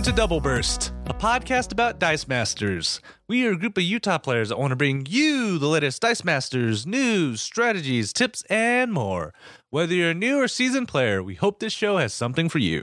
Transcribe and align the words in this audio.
Welcome 0.00 0.14
to 0.14 0.16
Double 0.16 0.40
Burst, 0.40 0.94
a 1.08 1.12
podcast 1.12 1.72
about 1.72 1.98
Dice 1.98 2.26
Masters. 2.26 3.02
We 3.28 3.46
are 3.46 3.52
a 3.52 3.58
group 3.58 3.76
of 3.76 3.84
Utah 3.84 4.16
players 4.16 4.48
that 4.48 4.58
want 4.58 4.70
to 4.70 4.76
bring 4.76 5.04
you 5.06 5.58
the 5.58 5.66
latest 5.66 6.00
Dice 6.00 6.24
Masters 6.24 6.86
news, 6.86 7.42
strategies, 7.42 8.14
tips, 8.14 8.42
and 8.48 8.94
more. 8.94 9.34
Whether 9.68 9.92
you're 9.92 10.12
a 10.12 10.14
new 10.14 10.40
or 10.40 10.48
seasoned 10.48 10.88
player, 10.88 11.22
we 11.22 11.34
hope 11.34 11.58
this 11.58 11.74
show 11.74 11.98
has 11.98 12.14
something 12.14 12.48
for 12.48 12.56
you. 12.56 12.82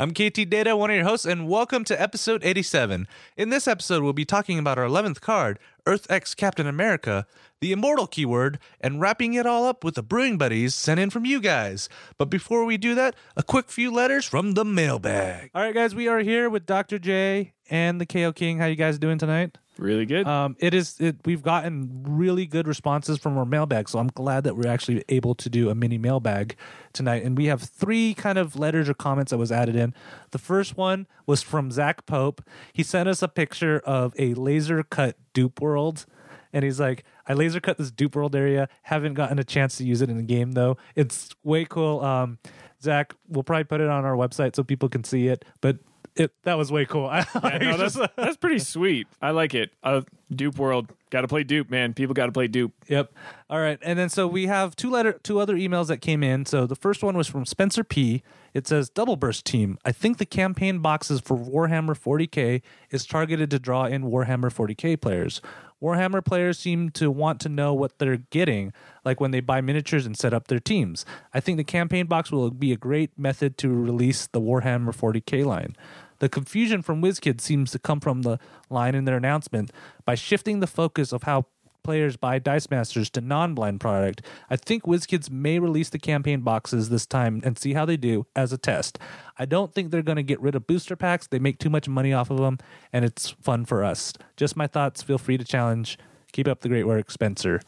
I'm 0.00 0.12
KT 0.12 0.48
Data, 0.48 0.76
one 0.76 0.90
of 0.90 0.96
your 0.96 1.04
hosts, 1.04 1.26
and 1.26 1.48
welcome 1.48 1.82
to 1.82 2.00
episode 2.00 2.44
87. 2.44 3.08
In 3.36 3.48
this 3.48 3.66
episode, 3.66 4.04
we'll 4.04 4.12
be 4.12 4.24
talking 4.24 4.56
about 4.56 4.78
our 4.78 4.84
11th 4.84 5.20
card, 5.20 5.58
Earth 5.86 6.06
X 6.08 6.36
Captain 6.36 6.68
America, 6.68 7.26
the 7.60 7.72
immortal 7.72 8.06
keyword, 8.06 8.60
and 8.80 9.00
wrapping 9.00 9.34
it 9.34 9.44
all 9.44 9.66
up 9.66 9.82
with 9.82 9.96
the 9.96 10.04
brewing 10.04 10.38
buddies 10.38 10.76
sent 10.76 11.00
in 11.00 11.10
from 11.10 11.24
you 11.24 11.40
guys. 11.40 11.88
But 12.16 12.26
before 12.30 12.64
we 12.64 12.76
do 12.76 12.94
that, 12.94 13.16
a 13.36 13.42
quick 13.42 13.70
few 13.70 13.92
letters 13.92 14.24
from 14.24 14.52
the 14.54 14.64
mailbag. 14.64 15.50
All 15.52 15.62
right, 15.62 15.74
guys, 15.74 15.96
we 15.96 16.06
are 16.06 16.20
here 16.20 16.48
with 16.48 16.64
Dr. 16.64 17.00
J 17.00 17.54
and 17.68 18.00
the 18.00 18.06
KO 18.06 18.32
King. 18.32 18.58
How 18.58 18.66
you 18.66 18.76
guys 18.76 19.00
doing 19.00 19.18
tonight? 19.18 19.58
Really 19.78 20.06
good. 20.06 20.26
Um, 20.26 20.56
it 20.58 20.74
is. 20.74 20.96
It, 20.98 21.16
we've 21.24 21.42
gotten 21.42 22.02
really 22.04 22.46
good 22.46 22.66
responses 22.66 23.16
from 23.16 23.38
our 23.38 23.44
mailbag, 23.44 23.88
so 23.88 24.00
I'm 24.00 24.08
glad 24.08 24.42
that 24.42 24.56
we're 24.56 24.66
actually 24.66 25.04
able 25.08 25.36
to 25.36 25.48
do 25.48 25.70
a 25.70 25.74
mini 25.74 25.98
mailbag 25.98 26.56
tonight. 26.92 27.22
And 27.22 27.38
we 27.38 27.44
have 27.44 27.62
three 27.62 28.12
kind 28.12 28.38
of 28.38 28.56
letters 28.56 28.88
or 28.88 28.94
comments 28.94 29.30
that 29.30 29.38
was 29.38 29.52
added 29.52 29.76
in. 29.76 29.94
The 30.32 30.38
first 30.38 30.76
one 30.76 31.06
was 31.26 31.42
from 31.42 31.70
Zach 31.70 32.06
Pope. 32.06 32.42
He 32.72 32.82
sent 32.82 33.08
us 33.08 33.22
a 33.22 33.28
picture 33.28 33.78
of 33.84 34.14
a 34.18 34.34
laser 34.34 34.82
cut 34.82 35.16
dupe 35.32 35.60
world, 35.60 36.06
and 36.52 36.64
he's 36.64 36.80
like, 36.80 37.04
"I 37.28 37.34
laser 37.34 37.60
cut 37.60 37.78
this 37.78 37.92
dupe 37.92 38.16
world 38.16 38.34
area. 38.34 38.68
Haven't 38.82 39.14
gotten 39.14 39.38
a 39.38 39.44
chance 39.44 39.76
to 39.76 39.84
use 39.84 40.02
it 40.02 40.10
in 40.10 40.16
the 40.16 40.24
game 40.24 40.52
though. 40.52 40.76
It's 40.96 41.30
way 41.44 41.64
cool." 41.64 42.00
Um, 42.00 42.38
Zach, 42.82 43.14
we'll 43.28 43.44
probably 43.44 43.64
put 43.64 43.80
it 43.80 43.88
on 43.88 44.04
our 44.04 44.16
website 44.16 44.56
so 44.56 44.64
people 44.64 44.88
can 44.88 45.04
see 45.04 45.28
it, 45.28 45.44
but. 45.60 45.78
It, 46.18 46.32
that 46.42 46.58
was 46.58 46.72
way 46.72 46.84
cool. 46.84 47.06
I, 47.10 47.24
Yeah, 47.34 47.58
no, 47.58 47.76
that's 47.76 47.98
that's 48.16 48.36
pretty 48.36 48.58
sweet. 48.74 49.06
I 49.22 49.30
like 49.30 49.54
it. 49.54 49.70
Uh, 49.82 50.02
Dupe 50.34 50.58
World, 50.58 50.92
got 51.10 51.22
to 51.22 51.28
play 51.28 51.44
Dupe, 51.44 51.70
man. 51.70 51.94
People 51.94 52.12
got 52.12 52.26
to 52.26 52.32
play 52.32 52.48
Dupe. 52.48 52.72
Yep. 52.88 53.12
All 53.48 53.60
right. 53.60 53.78
And 53.82 53.98
then 53.98 54.08
so 54.08 54.26
we 54.26 54.46
have 54.46 54.76
two 54.76 54.90
letter 54.90 55.12
two 55.22 55.38
other 55.38 55.54
emails 55.54 55.86
that 55.86 55.98
came 55.98 56.22
in. 56.22 56.44
So 56.44 56.66
the 56.66 56.76
first 56.76 57.02
one 57.02 57.16
was 57.16 57.28
from 57.28 57.46
Spencer 57.46 57.84
P. 57.84 58.22
It 58.52 58.66
says 58.66 58.90
Double 58.90 59.16
Burst 59.16 59.44
team. 59.44 59.78
I 59.84 59.92
think 59.92 60.18
the 60.18 60.26
campaign 60.26 60.80
boxes 60.80 61.20
for 61.20 61.36
Warhammer 61.36 61.96
40K 61.96 62.62
is 62.90 63.06
targeted 63.06 63.50
to 63.50 63.58
draw 63.58 63.84
in 63.84 64.04
Warhammer 64.04 64.52
40K 64.52 65.00
players. 65.00 65.40
Warhammer 65.82 66.24
players 66.24 66.58
seem 66.58 66.90
to 66.90 67.10
want 67.10 67.40
to 67.40 67.48
know 67.48 67.72
what 67.72 67.98
they're 67.98 68.16
getting, 68.16 68.72
like 69.04 69.20
when 69.20 69.30
they 69.30 69.40
buy 69.40 69.60
miniatures 69.60 70.06
and 70.06 70.16
set 70.16 70.34
up 70.34 70.48
their 70.48 70.58
teams. 70.58 71.06
I 71.32 71.40
think 71.40 71.56
the 71.56 71.64
campaign 71.64 72.06
box 72.06 72.32
will 72.32 72.50
be 72.50 72.72
a 72.72 72.76
great 72.76 73.16
method 73.16 73.56
to 73.58 73.68
release 73.68 74.26
the 74.26 74.40
Warhammer 74.40 74.94
40K 74.94 75.44
line. 75.44 75.76
The 76.20 76.28
confusion 76.28 76.82
from 76.82 77.02
WizKids 77.02 77.40
seems 77.40 77.70
to 77.72 77.78
come 77.78 78.00
from 78.00 78.22
the 78.22 78.38
line 78.70 78.94
in 78.94 79.04
their 79.04 79.16
announcement. 79.16 79.70
By 80.04 80.14
shifting 80.14 80.60
the 80.60 80.66
focus 80.66 81.12
of 81.12 81.24
how 81.24 81.46
players 81.84 82.16
buy 82.16 82.38
Dice 82.38 82.70
Masters 82.70 83.08
to 83.10 83.20
non 83.20 83.54
blind 83.54 83.80
product, 83.80 84.22
I 84.50 84.56
think 84.56 84.82
WizKids 84.82 85.30
may 85.30 85.58
release 85.58 85.88
the 85.88 85.98
campaign 85.98 86.40
boxes 86.40 86.88
this 86.88 87.06
time 87.06 87.40
and 87.44 87.58
see 87.58 87.72
how 87.72 87.84
they 87.84 87.96
do 87.96 88.26
as 88.36 88.52
a 88.52 88.58
test. 88.58 88.98
I 89.38 89.44
don't 89.44 89.72
think 89.72 89.90
they're 89.90 90.02
going 90.02 90.16
to 90.16 90.22
get 90.22 90.40
rid 90.40 90.54
of 90.54 90.66
booster 90.66 90.96
packs. 90.96 91.26
They 91.26 91.38
make 91.38 91.58
too 91.58 91.70
much 91.70 91.88
money 91.88 92.12
off 92.12 92.30
of 92.30 92.38
them, 92.38 92.58
and 92.92 93.04
it's 93.04 93.30
fun 93.30 93.64
for 93.64 93.84
us. 93.84 94.12
Just 94.36 94.56
my 94.56 94.66
thoughts. 94.66 95.02
Feel 95.02 95.18
free 95.18 95.38
to 95.38 95.44
challenge. 95.44 95.98
Keep 96.32 96.48
up 96.48 96.60
the 96.60 96.68
great 96.68 96.86
work, 96.86 97.10
Spencer. 97.10 97.60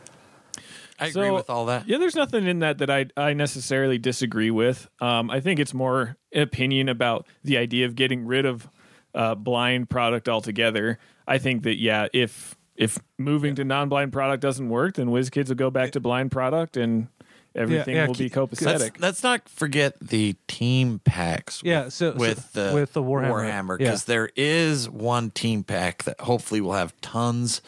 I 1.01 1.07
agree 1.07 1.29
So, 1.29 1.35
with 1.35 1.49
all 1.51 1.67
that. 1.67 1.89
Yeah, 1.89 1.99
there's 1.99 2.15
nothing 2.15 2.47
in 2.47 2.59
that 2.61 2.79
that 2.79 2.91
I 2.91 3.07
I 3.17 3.33
necessarily 3.33 3.99
disagree 3.99 4.51
with. 4.51 4.89
Um, 5.01 5.31
I 5.31 5.41
think 5.41 5.59
it's 5.59 5.75
more 5.75 6.17
opinion 6.35 6.89
about 6.89 7.27
the 7.43 7.57
idea 7.57 7.87
of 7.87 7.95
getting 7.95 8.27
rid 8.27 8.45
of 8.47 8.69
uh, 9.15 9.35
blind 9.35 9.89
product 9.91 10.29
altogether. 10.29 10.99
I 11.27 11.39
think 11.39 11.63
that 11.65 11.79
yeah, 11.79 12.09
if 12.13 12.57
if 12.77 12.99
moving 13.19 13.55
to 13.57 13.65
non-blind 13.65 14.13
product 14.13 14.43
doesn't 14.43 14.69
work, 14.69 14.95
then 14.95 15.09
WizKids 15.09 15.49
will 15.49 15.55
go 15.57 15.71
back 15.71 15.93
to 15.93 16.01
blind 16.01 16.31
product 16.31 16.77
and 16.77 17.09
everything 17.55 17.97
yeah, 17.97 18.07
will 18.07 18.15
be 18.15 18.31
keep- 18.31 18.37
Let's, 18.37 18.63
copacetic. 18.63 19.01
let's 19.01 19.23
not 19.23 19.49
forget 19.49 19.99
the 20.01 20.35
team 20.49 21.01
packs. 21.05 21.61
Yeah, 21.65 21.85
with, 21.87 21.93
so- 21.95 22.13
so- 22.13 22.19
with 22.19 22.53
the 22.53 22.71
with 22.75 22.93
the 22.93 23.03
Warhammer, 23.03 23.31
Warhammer, 23.33 23.81
yeah. 23.81 23.87
because 23.87 24.05
there 24.05 24.31
is 24.37 24.89
one 24.89 25.31
team 25.31 25.65
pack 25.65 26.05
that 26.05 26.21
hopefully 26.21 26.61
will 26.61 26.75
have 26.75 26.99
tons 27.01 27.61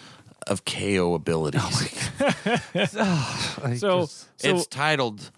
of 0.47 0.64
KO 0.64 1.14
abilities. 1.14 2.10
I 2.20 3.75
So, 3.76 4.03
just- 4.03 4.28
so 4.41 4.56
it's 4.56 4.66
titled 4.66 5.30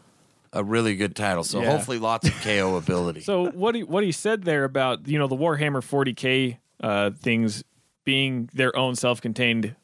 a 0.53 0.63
really 0.63 0.95
good 0.95 1.17
title, 1.17 1.43
so 1.45 1.61
Yeah. 1.61 1.71
hopefully 1.73 1.99
lots 1.99 2.29
of 2.29 2.35
KO 2.43 2.77
ability. 2.85 3.21
So 3.21 3.51
what 3.51 3.75
he 3.75 3.83
what 3.83 4.05
he 4.05 4.13
said 4.13 4.45
there 4.45 4.65
about 4.65 5.09
you 5.09 5.19
know 5.19 5.27
the 5.27 5.37
Warhammer 5.37 5.83
40k 5.83 6.59
uh, 6.81 7.11
things 7.11 7.65
being 8.05 8.49
their 8.55 8.77
own 8.77 8.95
self-contained 8.95 9.75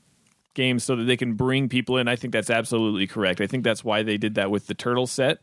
games 0.55 0.85
so 0.85 0.95
that 0.97 1.05
they 1.05 1.17
can 1.17 1.35
bring 1.35 1.69
people 1.69 1.97
in, 1.97 2.07
I 2.09 2.17
think 2.17 2.33
that's 2.33 2.51
absolutely 2.51 3.07
correct. 3.07 3.41
I 3.41 3.47
think 3.47 3.65
that's 3.65 3.83
why 3.83 4.03
they 4.03 4.17
did 4.19 4.35
that 4.35 4.51
with 4.51 4.67
the 4.67 4.75
turtle 4.75 5.07
set, 5.07 5.39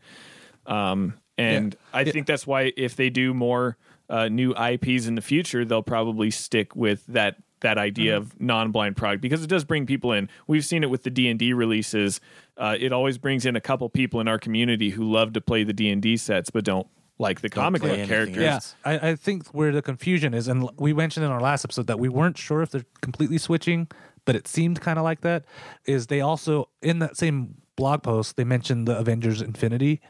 um, 0.66 1.14
and 1.36 1.76
I 1.92 2.04
think 2.04 2.26
that's 2.26 2.46
why 2.46 2.72
if 2.76 2.96
they 2.96 3.10
do 3.10 3.34
more 3.34 3.76
uh, 4.10 4.28
new 4.28 4.54
IPs 4.54 5.06
in 5.06 5.14
the 5.14 5.20
future, 5.22 5.64
they'll 5.64 5.82
probably 5.82 6.30
stick 6.30 6.74
with 6.76 7.04
that 7.06 7.36
that 7.60 7.78
idea 7.78 8.16
of 8.16 8.40
non-blind 8.40 8.96
product 8.96 9.20
because 9.20 9.42
it 9.42 9.48
does 9.48 9.64
bring 9.64 9.86
people 9.86 10.12
in. 10.12 10.28
We've 10.46 10.64
seen 10.64 10.82
it 10.82 10.90
with 10.90 11.02
the 11.02 11.10
D 11.10 11.28
and 11.28 11.38
D 11.38 11.52
releases. 11.52 12.20
Uh, 12.56 12.76
it 12.78 12.92
always 12.92 13.18
brings 13.18 13.46
in 13.46 13.56
a 13.56 13.60
couple 13.60 13.88
people 13.88 14.20
in 14.20 14.28
our 14.28 14.38
community 14.38 14.90
who 14.90 15.04
love 15.04 15.32
to 15.34 15.40
play 15.40 15.64
the 15.64 15.72
D 15.72 15.90
and 15.90 16.02
D 16.02 16.16
sets 16.16 16.50
but 16.50 16.64
don't 16.64 16.86
like 17.18 17.40
the 17.40 17.48
comic 17.48 17.82
book 17.82 18.06
characters. 18.06 18.42
Yeah. 18.42 18.60
I, 18.84 19.10
I 19.10 19.14
think 19.16 19.48
where 19.48 19.72
the 19.72 19.82
confusion 19.82 20.34
is, 20.34 20.46
and 20.48 20.70
we 20.78 20.92
mentioned 20.92 21.26
in 21.26 21.32
our 21.32 21.40
last 21.40 21.64
episode 21.64 21.88
that 21.88 21.98
we 21.98 22.08
weren't 22.08 22.38
sure 22.38 22.62
if 22.62 22.70
they're 22.70 22.84
completely 23.00 23.38
switching, 23.38 23.88
but 24.24 24.36
it 24.36 24.46
seemed 24.46 24.80
kind 24.80 24.98
of 24.98 25.04
like 25.04 25.22
that. 25.22 25.44
Is 25.84 26.06
they 26.06 26.20
also 26.20 26.68
in 26.80 27.00
that 27.00 27.16
same 27.16 27.56
blog 27.76 28.02
post 28.02 28.36
they 28.36 28.44
mentioned 28.44 28.86
the 28.86 28.96
Avengers 28.96 29.40
Infinity 29.40 30.00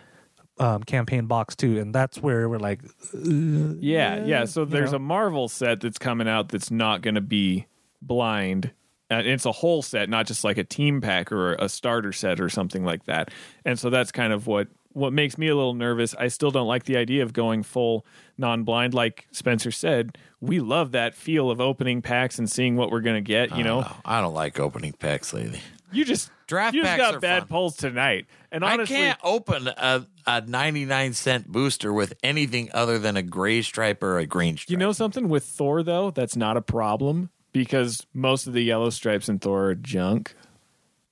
um, 0.59 0.83
campaign 0.83 1.27
box 1.27 1.57
too, 1.57 1.79
and 1.79 1.95
that's 1.95 2.19
where 2.19 2.49
we're 2.49 2.59
like, 2.59 2.81
Yeah, 3.13 4.25
yeah. 4.25 4.45
So 4.45 4.65
there's 4.65 4.93
know. 4.93 4.97
a 4.97 5.01
Marvel 5.01 5.49
set 5.49 5.81
that's 5.81 5.99
coming 5.99 6.29
out 6.29 6.49
that's 6.49 6.71
not 6.71 7.03
going 7.03 7.15
to 7.15 7.21
be 7.21 7.67
blind. 8.03 8.73
And 9.11 9.27
it's 9.27 9.47
a 9.47 9.53
whole 9.53 9.81
set, 9.81 10.11
not 10.11 10.27
just 10.27 10.45
like 10.45 10.59
a 10.59 10.65
team 10.65 11.01
pack 11.01 11.33
or 11.33 11.55
a 11.55 11.69
starter 11.69 12.13
set 12.13 12.41
or 12.41 12.51
something 12.51 12.85
like 12.85 13.05
that. 13.07 13.31
And 13.65 13.79
so 13.79 13.89
that's 13.89 14.13
kind 14.13 14.33
of 14.33 14.47
what 14.47 14.69
what 14.93 15.13
makes 15.13 15.39
me 15.39 15.49
a 15.49 15.55
little 15.55 15.75
nervous. 15.75 16.15
I 16.19 16.29
still 16.29 16.51
don't 16.51 16.67
like 16.67 16.85
the 16.85 16.97
idea 16.97 17.23
of 17.23 17.33
going 17.33 17.63
full 17.63 18.05
non-blind 18.37 18.95
like 18.95 19.29
Spencer 19.31 19.71
said. 19.71 20.19
We 20.41 20.61
love 20.61 20.93
that 20.93 21.15
feel 21.15 21.51
of 21.51 21.61
opening 21.61 22.03
packs 22.03 22.39
and 22.39 22.51
seeing 22.51 22.77
what 22.77 22.91
we're 22.91 23.01
going 23.01 23.17
to 23.17 23.27
get, 23.27 23.57
you 23.57 23.63
know. 23.65 23.85
Oh, 23.87 23.97
I 24.05 24.21
don't 24.21 24.35
like 24.35 24.59
opening 24.59 24.93
packs 24.93 25.33
lately. 25.33 25.61
You 25.93 26.05
just 26.05 26.31
Draft 26.47 26.75
you 26.75 26.83
just 26.83 26.91
packs 26.91 27.01
got 27.01 27.15
are 27.15 27.21
bad 27.21 27.41
fun. 27.41 27.49
polls 27.49 27.77
tonight. 27.77 28.27
And 28.51 28.65
honestly, 28.65 28.97
I 28.97 28.99
can't 28.99 29.21
open 29.23 29.69
a, 29.69 30.07
a 30.27 30.41
99 30.41 31.13
cent 31.13 31.47
booster 31.47 31.93
with 31.93 32.15
anything 32.23 32.71
other 32.73 32.99
than 32.99 33.17
a 33.17 33.23
gray 33.23 33.61
stripe 33.63 34.03
or 34.03 34.19
a 34.19 34.27
green 34.27 34.57
stripe. 34.57 34.71
You 34.71 34.79
know 34.79 34.93
something 34.93 35.29
with 35.29 35.45
Thor 35.45 35.83
though, 35.83 36.11
that's 36.11 36.37
not 36.37 36.57
a 36.57 36.63
problem 36.63 37.31
because 37.53 38.07
most 38.15 38.47
of 38.47 38.55
the 38.55 38.63
yellow 38.63 38.91
stripes 38.91 39.29
in 39.29 39.39
Thor 39.39 39.67
are 39.67 39.75
junk. 39.75 40.35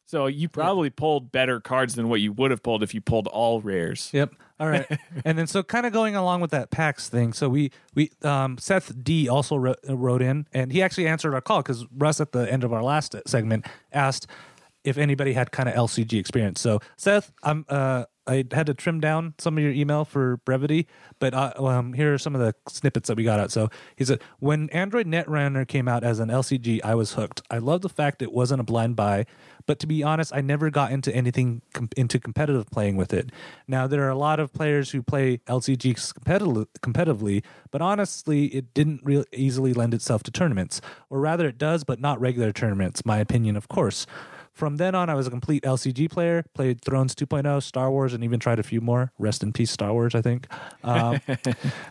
So 0.08 0.26
you 0.26 0.48
probably 0.48 0.88
pulled 0.88 1.32
better 1.32 1.60
cards 1.60 1.96
than 1.96 2.08
what 2.08 2.20
you 2.20 2.32
would 2.32 2.52
have 2.52 2.62
pulled 2.62 2.84
if 2.84 2.94
you 2.94 3.00
pulled 3.00 3.26
all 3.26 3.60
rares. 3.60 4.08
Yep. 4.12 4.34
All 4.60 4.68
right. 4.68 4.86
and 5.24 5.36
then 5.36 5.48
so 5.48 5.64
kind 5.64 5.84
of 5.84 5.92
going 5.92 6.14
along 6.14 6.40
with 6.40 6.52
that 6.52 6.70
PAX 6.70 7.08
thing. 7.08 7.32
So 7.32 7.48
we 7.48 7.72
we 7.94 8.12
um 8.22 8.56
Seth 8.56 9.02
D 9.02 9.28
also 9.28 9.56
wrote, 9.56 9.80
wrote 9.88 10.22
in 10.22 10.46
and 10.52 10.72
he 10.72 10.80
actually 10.80 11.08
answered 11.08 11.34
our 11.34 11.40
call 11.40 11.62
cuz 11.62 11.84
Russ 11.94 12.20
at 12.20 12.30
the 12.32 12.50
end 12.50 12.62
of 12.62 12.72
our 12.72 12.82
last 12.84 13.16
segment 13.26 13.66
asked 13.92 14.28
if 14.86 14.96
anybody 14.96 15.34
had 15.34 15.50
kind 15.50 15.68
of 15.68 15.74
LCG 15.74 16.18
experience. 16.18 16.60
So 16.60 16.80
Seth, 16.96 17.32
I'm 17.42 17.66
uh 17.68 18.04
I 18.26 18.44
had 18.50 18.66
to 18.66 18.74
trim 18.74 19.00
down 19.00 19.34
some 19.38 19.56
of 19.56 19.62
your 19.62 19.72
email 19.72 20.04
for 20.04 20.38
brevity, 20.38 20.88
but 21.20 21.32
uh, 21.32 21.52
um, 21.58 21.92
here 21.92 22.12
are 22.12 22.18
some 22.18 22.34
of 22.34 22.40
the 22.40 22.54
snippets 22.68 23.06
that 23.06 23.16
we 23.16 23.22
got 23.22 23.38
out. 23.38 23.52
So 23.52 23.68
he 23.94 24.04
said, 24.04 24.20
when 24.40 24.68
Android 24.70 25.06
Netrunner 25.06 25.66
came 25.66 25.86
out 25.86 26.02
as 26.02 26.18
an 26.18 26.28
LCG, 26.28 26.80
I 26.82 26.96
was 26.96 27.12
hooked. 27.12 27.42
I 27.50 27.58
love 27.58 27.82
the 27.82 27.88
fact 27.88 28.22
it 28.22 28.32
wasn't 28.32 28.60
a 28.60 28.64
blind 28.64 28.96
buy, 28.96 29.26
but 29.64 29.78
to 29.78 29.86
be 29.86 30.02
honest, 30.02 30.34
I 30.34 30.40
never 30.40 30.70
got 30.70 30.90
into 30.90 31.14
anything 31.14 31.62
com- 31.72 31.88
into 31.96 32.18
competitive 32.18 32.68
playing 32.70 32.96
with 32.96 33.14
it. 33.14 33.30
Now 33.68 33.86
there 33.86 34.02
are 34.02 34.10
a 34.10 34.18
lot 34.18 34.40
of 34.40 34.52
players 34.52 34.90
who 34.90 35.02
play 35.02 35.38
LCGs 35.46 36.14
competitive- 36.14 36.68
competitively, 36.80 37.44
but 37.70 37.80
honestly, 37.80 38.46
it 38.46 38.74
didn't 38.74 39.02
real 39.04 39.24
easily 39.32 39.72
lend 39.72 39.94
itself 39.94 40.24
to 40.24 40.32
tournaments, 40.32 40.80
or 41.10 41.20
rather, 41.20 41.46
it 41.46 41.58
does, 41.58 41.84
but 41.84 42.00
not 42.00 42.20
regular 42.20 42.52
tournaments. 42.52 43.06
My 43.06 43.18
opinion, 43.18 43.56
of 43.56 43.68
course. 43.68 44.04
From 44.56 44.78
then 44.78 44.94
on, 44.94 45.10
I 45.10 45.14
was 45.14 45.26
a 45.26 45.30
complete 45.30 45.64
LCG 45.64 46.10
player, 46.10 46.42
played 46.54 46.80
Thrones 46.80 47.14
2.0, 47.14 47.62
Star 47.62 47.90
Wars, 47.90 48.14
and 48.14 48.24
even 48.24 48.40
tried 48.40 48.58
a 48.58 48.62
few 48.62 48.80
more. 48.80 49.12
Rest 49.18 49.42
in 49.42 49.52
peace, 49.52 49.70
Star 49.70 49.92
Wars, 49.92 50.14
I 50.14 50.22
think. 50.22 50.46
Um, 50.82 51.20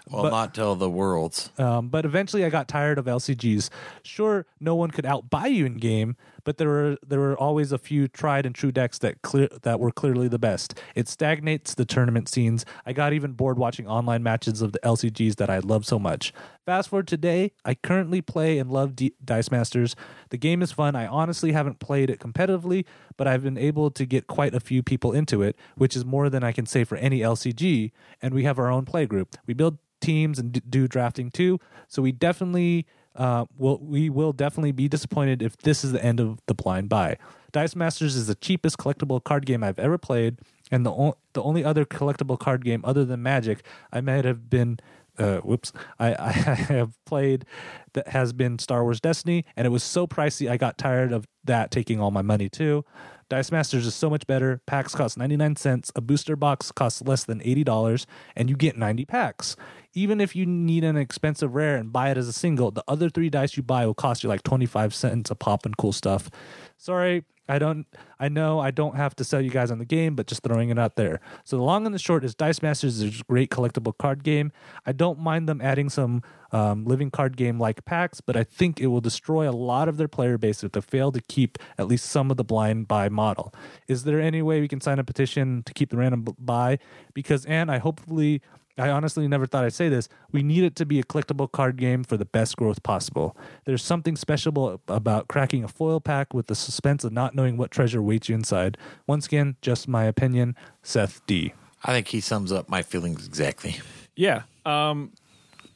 well, 0.10 0.32
not 0.32 0.56
till 0.56 0.76
the 0.76 0.90
worlds. 0.90 1.52
um, 1.60 1.90
but 1.90 2.06
eventually, 2.06 2.44
I 2.46 2.50
got 2.50 2.68
tired 2.68 2.98
of 2.98 3.06
LCGs. 3.06 3.70
Sure, 4.04 4.46
no 4.60 4.74
one 4.74 4.90
could 4.90 5.04
outbuy 5.06 5.54
you 5.54 5.66
in 5.66 5.78
game, 5.78 6.16
but 6.46 6.58
there 6.58 6.70
were 6.70 6.98
there 7.06 7.20
were 7.20 7.36
always 7.36 7.74
a 7.74 7.78
few 7.78 8.08
tried 8.08 8.46
and 8.46 8.56
true 8.56 8.72
decks 8.72 8.98
that 9.00 9.22
clear 9.22 9.50
that 9.64 9.80
were 9.80 9.92
clearly 9.92 10.30
the 10.30 10.40
best. 10.40 10.80
It 10.96 11.10
stagnates 11.10 11.74
the 11.74 11.84
tournament 11.84 12.30
scenes. 12.30 12.64
I 12.86 12.94
got 12.94 13.12
even 13.12 13.34
bored 13.34 13.60
watching 13.60 13.88
online 13.88 14.24
matches 14.24 14.62
of 14.62 14.72
the 14.72 14.80
LCGs 14.80 15.36
that 15.36 15.50
I 15.50 15.60
love 15.60 15.86
so 15.86 16.00
much. 16.00 16.32
Fast 16.66 16.90
forward 16.90 17.08
today, 17.08 17.52
I 17.66 17.74
currently 17.76 18.22
play 18.22 18.58
and 18.58 18.72
love 18.72 18.96
D- 18.96 19.14
Dice 19.24 19.52
Masters. 19.52 19.96
The 20.30 20.38
game 20.38 20.62
is 20.62 20.72
fun. 20.72 20.96
I 20.96 21.06
honestly 21.06 21.52
haven't 21.52 21.80
played 21.80 22.10
it 22.10 22.20
competitively, 22.20 22.86
but 23.18 23.28
I've 23.28 23.44
been 23.44 23.58
able 23.58 23.92
to 23.92 24.06
get 24.06 24.28
quite 24.28 24.56
a 24.56 24.60
few 24.60 24.82
people 24.82 25.12
into 25.12 25.42
it, 25.42 25.58
which 25.76 25.96
is 25.96 26.06
more 26.06 26.30
than 26.30 26.44
I 26.44 26.52
can 26.52 26.66
say 26.66 26.84
for 26.84 26.96
any 26.96 27.20
LCG. 27.20 27.92
And 28.22 28.34
we 28.34 28.44
have 28.44 28.58
our 28.58 28.72
own 28.72 28.86
play 28.86 29.06
group. 29.06 29.36
We 29.46 29.54
build 29.54 29.78
teams 30.02 30.40
and 30.40 30.62
do 30.70 30.88
drafting 30.88 31.32
too. 31.32 31.60
So 31.88 32.02
we 32.02 32.12
definitely 32.12 32.86
uh, 33.16 33.46
will 33.58 33.80
we 33.80 34.10
will 34.10 34.34
definitely 34.34 34.72
be 34.72 34.88
disappointed 34.88 35.42
if 35.42 35.58
this 35.58 35.84
is 35.84 35.92
the 35.92 36.04
end 36.04 36.20
of 36.20 36.40
the 36.48 36.54
blind 36.54 36.90
buy. 36.90 37.18
Dice 37.52 37.76
Masters 37.76 38.16
is 38.16 38.28
the 38.28 38.36
cheapest 38.36 38.78
collectible 38.78 39.24
card 39.24 39.46
game 39.46 39.64
I've 39.64 39.80
ever 39.80 39.98
played, 39.98 40.40
and 40.72 40.86
the 40.86 40.92
o- 40.92 41.18
the 41.34 41.42
only 41.42 41.64
other 41.64 41.86
collectible 41.86 42.38
card 42.38 42.66
game 42.66 42.82
other 42.84 43.06
than 43.06 43.24
Magic 43.24 43.64
I 43.92 44.02
might 44.02 44.26
have 44.26 44.50
been. 44.50 44.80
Uh, 45.18 45.38
whoops! 45.38 45.72
I, 46.00 46.16
I 46.20 46.32
have 46.34 46.94
played 47.06 47.46
that 47.94 48.10
has 48.10 48.34
been 48.34 48.60
Star 48.60 48.84
Wars 48.84 49.00
Destiny, 49.00 49.46
and 49.56 49.66
it 49.66 49.70
was 49.70 49.84
so 49.84 50.08
pricey. 50.08 50.50
I 50.50 50.58
got 50.58 50.78
tired 50.78 51.14
of 51.14 51.26
that 51.44 51.72
taking 51.72 52.00
all 52.00 52.12
my 52.12 52.22
money 52.22 52.50
too. 52.50 52.86
Dice 53.28 53.52
Masters 53.52 53.88
is 53.88 53.96
so 53.96 54.10
much 54.10 54.28
better. 54.28 54.62
Packs 54.68 54.94
cost 54.94 55.18
99 55.18 55.56
cents. 55.56 55.92
A 55.96 56.02
booster 56.02 56.36
box 56.36 56.72
costs 56.72 57.02
less 57.02 57.24
than 57.24 57.40
$80, 57.40 58.06
and 58.36 58.50
you 58.50 58.56
get 58.56 58.78
90 58.78 59.06
packs. 59.06 59.56
Even 59.94 60.22
if 60.22 60.36
you 60.36 60.46
need 60.46 60.84
an 60.84 60.96
expensive 60.96 61.56
rare 61.56 61.76
and 61.76 61.92
buy 61.92 62.12
it 62.12 62.18
as 62.18 62.28
a 62.28 62.34
single, 62.34 62.70
the 62.70 62.84
other 62.88 63.10
three 63.10 63.30
dice 63.30 63.58
you 63.58 63.64
buy 63.64 63.86
will 63.86 63.96
cost 63.96 64.22
you 64.24 64.30
like 64.30 64.44
25 64.44 64.94
cents 64.94 65.32
a 65.32 65.36
pop 65.36 65.66
and 65.66 65.76
cool 65.78 65.94
stuff. 65.94 66.30
Sorry, 66.78 67.24
I 67.48 67.60
don't 67.60 67.86
I 68.20 68.30
know 68.30 68.60
I 68.60 68.72
don't 68.72 68.96
have 68.96 69.16
to 69.18 69.24
sell 69.24 69.42
you 69.42 69.50
guys 69.50 69.72
on 69.72 69.80
the 69.80 69.86
game, 69.86 70.16
but 70.16 70.28
just 70.28 70.44
throwing 70.44 70.70
it 70.70 70.80
out 70.80 70.96
there. 70.96 71.20
So 71.44 71.58
the 71.58 71.64
long 71.64 71.86
and 71.86 71.94
the 71.94 72.00
short 72.00 72.24
is 72.24 72.34
Dice 72.34 72.62
Masters 72.62 73.02
is 73.02 73.22
a 73.22 73.24
great 73.24 73.50
collectible 73.50 73.98
card 73.98 74.24
game. 74.24 74.52
I 74.86 74.92
don't 74.92 75.20
mind 75.20 75.48
them 75.48 75.62
adding 75.62 75.90
some 75.90 76.24
um, 76.52 76.86
living 76.86 77.12
card 77.12 77.38
game 77.38 77.60
like 77.60 77.86
packs, 77.86 78.22
but 78.22 78.36
I 78.36 78.44
think 78.44 78.80
it 78.80 78.88
will 78.88 79.02
destroy 79.02 79.50
a 79.50 79.52
lot 79.52 79.90
of 79.90 79.98
their 79.98 80.08
player 80.08 80.38
base 80.38 80.64
if 80.64 80.72
they 80.72 80.82
fail 80.82 81.12
to 81.12 81.22
keep 81.22 81.58
at 81.78 81.88
least 81.88 82.06
some 82.06 82.32
of 82.32 82.38
the 82.38 82.44
blind 82.44 82.88
buy 82.88 83.10
model. 83.10 83.54
Is 83.88 84.04
there 84.06 84.22
any 84.22 84.42
way 84.42 84.62
we 84.62 84.68
can 84.68 84.82
sign 84.82 85.00
a 85.00 85.04
petition 85.04 85.64
to 85.64 85.74
keep 85.74 85.90
the 85.90 85.98
random 85.98 86.26
buy? 86.40 86.80
Because 87.14 87.46
and 87.46 87.70
I 87.70 87.78
hopefully 87.78 88.42
I 88.78 88.90
honestly 88.90 89.28
never 89.28 89.46
thought 89.46 89.64
I'd 89.64 89.74
say 89.74 89.88
this. 89.88 90.10
We 90.32 90.44
need 90.44 90.64
it 90.64 90.76
to 90.78 90.86
be 90.86 91.00
a 91.00 91.04
collectible 91.04 91.50
card 91.50 91.78
game 91.78 92.04
for 92.04 92.18
the 92.18 92.26
best 92.26 92.58
growth 92.58 92.84
possible. 92.84 93.36
There's 93.66 93.84
something 93.84 94.16
special 94.16 94.82
about 94.88 95.28
cracking 95.28 95.64
a 95.64 95.68
foil 95.68 96.02
pack 96.02 96.34
with 96.34 96.48
the 96.48 96.56
suspense 96.56 97.04
of 97.04 97.14
not 97.14 97.36
knowing 97.36 97.56
what 97.56 97.72
treasure 97.72 98.02
waits 98.02 98.28
you 98.28 98.36
inside. 98.36 98.78
Once 99.08 99.28
again, 99.28 99.56
just 99.62 99.88
my 99.88 100.04
opinion. 100.04 100.56
Seth 100.84 101.26
D. 101.26 101.54
I 101.84 101.94
think 101.94 102.08
he 102.10 102.20
sums 102.20 102.52
up 102.52 102.68
my 102.68 102.82
feelings 102.82 103.26
exactly. 103.26 103.80
Yeah. 104.16 104.44
Um, 104.66 105.14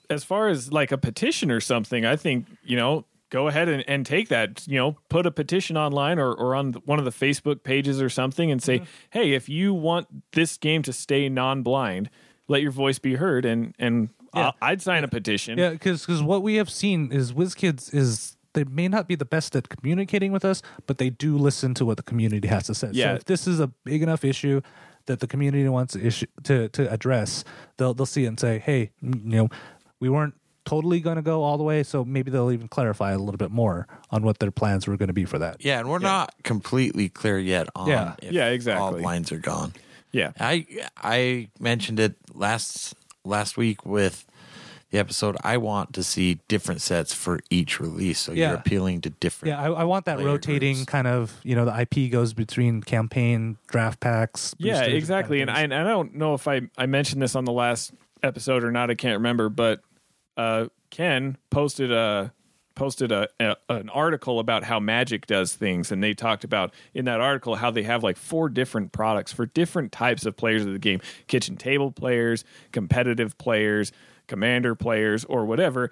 as 0.10 0.24
far 0.24 0.50
as 0.50 0.74
like 0.74 0.92
a 0.92 0.98
petition 0.98 1.52
or 1.52 1.62
something, 1.62 2.06
I 2.06 2.16
think, 2.16 2.48
you 2.64 2.76
know, 2.76 3.06
go 3.30 3.48
ahead 3.48 3.70
and, 3.70 3.84
and 3.88 4.06
take 4.06 4.30
that, 4.30 4.68
you 4.68 4.78
know, 4.78 4.98
put 5.08 5.26
a 5.26 5.32
petition 5.32 5.78
online 5.78 6.20
or, 6.20 6.34
or 6.34 6.56
on 6.56 6.74
one 6.86 7.00
of 7.00 7.06
the 7.06 7.12
Facebook 7.12 7.64
pages 7.64 8.02
or 8.02 8.10
something 8.10 8.52
and 8.52 8.62
say, 8.62 8.82
hey, 9.12 9.34
if 9.34 9.48
you 9.48 9.74
want 9.74 10.08
this 10.34 10.58
game 10.58 10.82
to 10.84 10.94
stay 10.94 11.30
non 11.30 11.62
blind, 11.62 12.10
let 12.50 12.62
your 12.62 12.72
voice 12.72 13.00
be 13.00 13.16
heard. 13.16 13.46
And, 13.46 13.74
and 13.80 14.10
Yeah. 14.36 14.52
I- 14.62 14.72
I'd 14.72 14.82
sign 14.82 15.04
a 15.06 15.08
petition. 15.08 15.58
Yeah, 15.58 15.70
because 15.70 16.06
because 16.06 16.22
what 16.22 16.44
we 16.44 16.56
have 16.56 16.70
seen 16.70 17.12
is 17.14 17.32
WizKids 17.32 17.94
is 17.96 18.36
they 18.54 18.64
may 18.66 18.88
not 18.90 19.08
be 19.08 19.16
the 19.16 19.26
best 19.26 19.56
at 19.56 19.70
communicating 19.70 20.32
with 20.34 20.44
us, 20.44 20.62
but 20.88 20.98
they 20.98 21.10
do 21.10 21.38
listen 21.38 21.74
to 21.76 21.86
what 21.86 21.96
the 21.98 22.04
community 22.04 22.48
has 22.50 22.66
to 22.66 22.76
say. 22.76 22.90
Yeah. 22.92 23.12
So 23.12 23.16
if 23.16 23.26
this 23.26 23.48
is 23.48 23.60
a 23.62 23.68
big 23.86 24.02
enough 24.04 24.26
issue 24.26 24.62
that 25.06 25.20
the 25.22 25.28
community 25.28 25.68
wants 25.70 25.94
to 25.94 26.06
issue 26.06 26.26
to 26.44 26.68
to 26.70 26.92
address, 26.92 27.44
they'll 27.78 27.94
they'll 27.94 28.06
see 28.06 28.26
it 28.26 28.28
and 28.28 28.40
say, 28.40 28.60
hey, 28.60 28.92
mm, 29.04 29.24
you 29.24 29.38
know, 29.38 29.50
we 30.00 30.10
weren't 30.10 30.34
totally 30.66 31.00
going 31.00 31.16
to 31.16 31.22
go 31.24 31.42
all 31.42 31.58
the 31.58 31.64
way, 31.64 31.82
so 31.82 32.06
maybe 32.06 32.30
they'll 32.30 32.52
even 32.52 32.68
clarify 32.68 33.12
a 33.12 33.18
little 33.18 33.38
bit 33.38 33.50
more 33.50 33.88
on 34.12 34.22
what 34.22 34.38
their 34.38 34.52
plans 34.52 34.86
were 34.88 34.98
going 34.98 35.08
to 35.08 35.14
be 35.14 35.26
for 35.26 35.40
that. 35.40 35.58
Yeah, 35.66 35.80
and 35.80 35.90
we're 35.90 35.98
not 35.98 36.34
completely 36.44 37.10
clear 37.10 37.40
yet 37.40 37.68
on 37.76 37.88
Yeah. 37.88 38.14
if 38.22 38.32
Yeah, 38.32 38.46
all 38.46 38.52
exactly. 38.54 39.02
blinds 39.02 39.32
are 39.32 39.40
gone. 39.40 39.74
Yeah. 40.12 40.32
I 40.40 40.66
I 40.98 41.50
mentioned 41.60 42.00
it 42.00 42.16
last 42.34 42.96
last 43.24 43.58
week 43.58 43.86
with 43.86 44.26
the 44.92 44.98
episode. 44.98 45.38
I 45.44 45.58
want 45.58 45.94
to 45.94 46.04
see 46.04 46.40
different 46.48 46.82
sets 46.82 47.14
for 47.14 47.40
each 47.52 47.80
release, 47.80 48.18
so 48.20 48.32
Yeah. 48.32 48.50
you're 48.50 48.58
appealing 48.58 49.02
to 49.02 49.12
different. 49.12 49.50
Yeah, 49.50 49.62
I, 49.62 49.82
I 49.82 49.84
want 49.84 50.06
that 50.06 50.16
player 50.18 50.28
rotating 50.30 50.78
groups. 50.78 50.90
kind 50.90 51.06
of, 51.08 51.40
you 51.44 51.56
know, 51.56 51.64
the 51.66 51.80
IP 51.82 52.12
goes 52.12 52.34
between 52.34 52.82
campaign, 52.82 53.58
draft 53.68 54.00
packs. 54.00 54.56
Yeah, 54.58 54.80
boosters, 54.80 54.94
exactly. 54.96 55.42
And 55.42 55.52
I, 55.52 55.62
and 55.62 55.74
I 55.76 55.84
don't 55.84 56.16
know 56.16 56.34
if 56.34 56.48
I, 56.48 56.62
I 56.76 56.88
mentioned 56.88 57.22
this 57.22 57.36
on 57.36 57.46
the 57.46 57.52
last 57.52 57.94
episode 58.24 58.64
or 58.64 58.72
not. 58.72 58.90
I 58.90 58.96
can't 58.96 59.18
remember, 59.18 59.50
but 59.50 59.82
uh, 60.38 60.70
Ken 60.90 61.38
posted 61.52 61.92
a 61.92 62.34
posted 62.80 63.12
a, 63.12 63.28
a 63.40 63.58
an 63.68 63.90
article 63.90 64.40
about 64.40 64.64
how 64.64 64.80
Magic 64.80 65.28
does 65.28 65.54
things, 65.54 65.92
and 65.92 66.02
they 66.02 66.14
talked 66.14 66.46
about 66.46 66.74
in 66.94 67.06
that 67.06 67.20
article 67.20 67.56
how 67.56 67.70
they 67.70 67.84
have 67.84 68.04
like 68.04 68.16
four 68.18 68.48
different 68.48 68.94
products 68.94 69.34
for 69.34 69.46
different 69.46 69.92
types 69.92 70.26
of 70.26 70.38
players 70.38 70.66
of 70.66 70.72
the 70.72 70.80
game: 70.80 71.02
kitchen 71.28 71.58
table 71.58 71.92
players, 71.92 72.46
competitive 72.72 73.38
players, 73.38 73.92
commander 74.28 74.76
players, 74.76 75.26
or 75.26 75.46
whatever. 75.46 75.92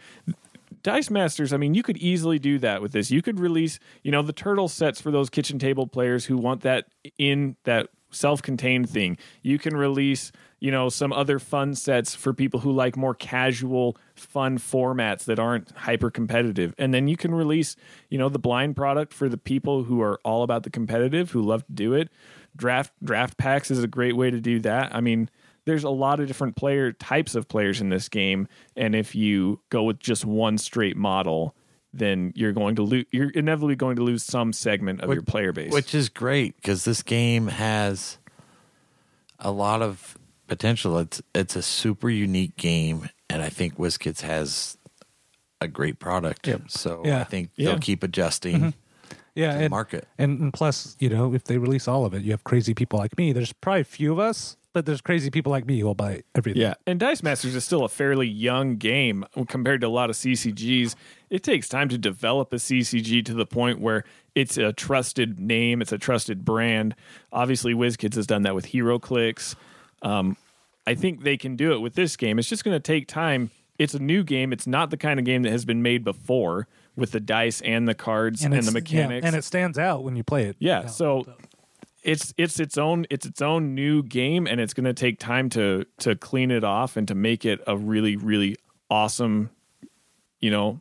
Dice 0.84 1.10
Masters, 1.10 1.52
I 1.52 1.58
mean, 1.58 1.74
you 1.74 1.84
could 1.84 1.98
easily 1.98 2.40
do 2.40 2.58
that 2.60 2.82
with 2.82 2.94
this. 2.94 3.12
You 3.12 3.22
could 3.22 3.40
release, 3.40 3.80
you 4.04 4.12
know, 4.12 4.22
the 4.22 4.34
turtle 4.34 4.70
sets 4.70 5.02
for 5.02 5.12
those 5.12 5.30
kitchen 5.30 5.60
table 5.60 5.88
players 5.88 6.26
who 6.26 6.38
want 6.38 6.62
that 6.62 6.86
in 7.18 7.58
that 7.64 7.90
self-contained 8.12 8.90
thing. 8.90 9.18
You 9.42 9.60
can 9.60 9.76
release, 9.76 10.32
you 10.60 10.72
know, 10.72 10.90
some 10.90 11.14
other 11.14 11.38
fun 11.40 11.76
sets 11.76 12.16
for 12.16 12.34
people 12.34 12.60
who 12.62 12.72
like 12.72 12.98
more 12.98 13.14
casual, 13.14 13.96
fun 14.16 14.58
formats 14.58 15.26
that 15.26 15.38
aren't 15.38 15.70
hyper 15.72 16.10
competitive. 16.10 16.74
And 16.80 16.94
then 16.94 17.08
you 17.08 17.16
can 17.16 17.34
release, 17.36 17.76
you 18.10 18.18
know, 18.18 18.28
the 18.30 18.40
blind 18.40 18.76
product 18.76 19.14
for 19.14 19.30
the 19.30 19.38
people 19.38 19.84
who 19.84 20.02
are 20.02 20.20
all 20.24 20.42
about 20.44 20.64
the 20.64 20.70
competitive, 20.72 21.32
who 21.32 21.42
love 21.44 21.66
to 21.68 21.74
do 21.74 21.94
it. 21.94 22.10
Draft 22.56 22.92
draft 23.04 23.38
packs 23.38 23.70
is 23.70 23.84
a 23.84 23.88
great 23.88 24.16
way 24.18 24.32
to 24.32 24.40
do 24.42 24.60
that. 24.62 24.96
I 24.96 25.00
mean, 25.00 25.30
there's 25.66 25.84
a 25.84 25.90
lot 25.92 26.20
of 26.20 26.28
different 26.28 26.56
player 26.56 26.92
types 26.92 27.36
of 27.36 27.48
players 27.48 27.80
in 27.82 27.90
this 27.90 28.10
game, 28.10 28.48
and 28.76 28.96
if 28.96 29.14
you 29.14 29.60
go 29.70 29.84
with 29.84 30.00
just 30.00 30.26
one 30.26 30.58
straight 30.58 30.98
model, 30.98 31.54
then 31.94 32.32
you're 32.36 32.54
going 32.54 32.76
to 32.78 32.82
lose. 32.84 33.06
You're 33.12 33.30
inevitably 33.30 33.76
going 33.76 33.98
to 33.98 34.02
lose 34.02 34.24
some 34.24 34.54
segment 34.54 35.02
of 35.02 35.10
Which- 35.10 35.18
your 35.18 35.24
player 35.24 35.52
base. 35.52 35.72
which 35.72 35.94
is 35.94 36.10
great 36.10 36.56
because 36.56 36.84
this 36.84 37.04
game 37.04 37.48
has 37.48 38.18
a 39.40 39.52
lot 39.52 39.84
of 39.84 40.17
potential. 40.48 40.98
It's 40.98 41.22
it's 41.36 41.56
a 41.56 41.62
super 41.62 42.10
unique 42.10 42.56
game, 42.58 43.10
and 43.30 43.42
I 43.42 43.50
think 43.50 43.78
WizKids 43.78 44.22
has 44.22 44.78
a 45.62 45.68
great 45.68 46.00
product. 46.00 46.48
Yep. 46.48 46.64
So 46.68 47.02
Yeah. 47.06 47.22
I 47.22 47.24
think 47.24 47.50
Yeah. 47.56 47.72
they'll 47.72 47.80
keep 47.80 48.04
adjusting 48.04 48.56
mm-hmm. 48.58 48.70
yeah, 49.36 49.54
to 49.54 49.58
the 49.58 49.64
and, 49.66 49.72
market. 49.72 50.08
And, 50.18 50.40
and 50.40 50.54
plus, 50.54 50.96
you 51.00 51.10
know, 51.10 51.34
if 51.34 51.46
they 51.46 51.58
release 51.58 51.88
all 51.88 52.06
of 52.06 52.14
it, 52.14 52.22
you 52.24 52.32
have 52.32 52.44
crazy 52.44 52.74
people 52.74 53.00
like 53.00 53.18
me. 53.18 53.32
There's 53.34 53.54
probably 53.54 53.82
a 53.82 53.86
few 53.86 54.12
of 54.12 54.20
us, 54.20 54.56
but 54.74 54.86
there's 54.86 55.02
crazy 55.02 55.32
people 55.32 55.52
like 55.52 55.66
me 55.66 55.80
who 55.80 55.88
will 55.88 55.96
buy 55.96 56.22
everything. 56.36 56.62
yeah, 56.62 56.76
and 56.86 57.00
Dice 57.00 57.24
Masters 57.24 57.56
is 57.56 57.66
still 57.66 57.84
a 57.84 57.90
fairly 57.90 58.28
young 58.28 58.76
game 58.76 59.26
compared 59.48 59.82
to 59.82 59.88
a 59.88 59.90
lot 59.90 60.12
of 60.12 60.16
CCGs. 60.16 60.94
It 61.32 61.42
takes 61.42 61.68
time 61.68 61.90
to 61.90 61.98
develop 61.98 62.54
a 62.54 62.58
CCG 62.58 63.26
to 63.26 63.34
the 63.34 63.48
point 63.48 63.80
where 63.80 64.04
it's 64.36 64.58
a 64.58 64.72
trusted 64.74 65.40
name, 65.40 65.82
it's 65.82 65.92
a 65.92 65.98
trusted 65.98 66.46
brand. 66.46 66.94
Obviously, 67.32 67.74
WizKids 67.74 68.14
has 68.14 68.28
done 68.28 68.44
that 68.44 68.54
with 68.54 68.68
HeroClix. 68.68 69.56
Um, 70.02 70.38
I 70.86 70.96
think 70.96 71.24
they 71.24 71.38
can 71.38 71.56
do 71.56 71.74
it 71.74 71.80
with 71.80 71.96
this 71.96 72.16
game. 72.16 72.40
It's 72.40 72.48
just 72.50 72.64
going 72.64 72.76
to 72.76 72.80
take 72.80 73.08
time. 73.08 73.52
It's 73.78 73.94
a 73.94 74.00
new 74.00 74.24
game. 74.24 74.54
It's 74.54 74.66
not 74.68 74.90
the 74.90 74.98
kind 74.98 75.20
of 75.20 75.26
game 75.26 75.44
that 75.44 75.52
has 75.52 75.66
been 75.66 75.82
made 75.82 76.04
before 76.04 76.68
with 76.96 77.12
the 77.12 77.20
dice 77.20 77.62
and 77.62 77.88
the 77.88 77.94
cards 77.94 78.44
and, 78.44 78.54
it's- 78.54 78.66
the 78.66 78.72
yeah, 78.72 79.04
mechanics. 79.08 79.26
and 79.28 79.36
it 79.36 79.44
stands 79.44 79.78
out 79.78 80.04
when 80.04 80.16
you 80.16 80.24
play 80.24 80.46
it. 80.46 80.56
Yeah, 80.60 80.88
so 80.88 81.26
it's 82.04 82.34
it's 82.38 82.60
its 82.60 82.78
own 82.78 83.06
it's 83.10 83.26
its 83.26 83.42
own 83.42 83.76
new 83.76 84.02
game, 84.02 84.48
and 84.48 84.60
it's 84.62 84.74
going 84.74 84.86
to 84.86 84.94
take 84.94 85.20
time 85.20 85.50
to 85.50 85.86
to 86.00 86.16
clean 86.16 86.50
it 86.52 86.64
off 86.64 86.96
and 86.98 87.08
to 87.08 87.16
make 87.16 87.46
it 87.46 87.60
a 87.68 87.78
really 87.78 88.16
really 88.16 88.56
awesome, 88.90 89.50
you 90.40 90.50
know, 90.50 90.80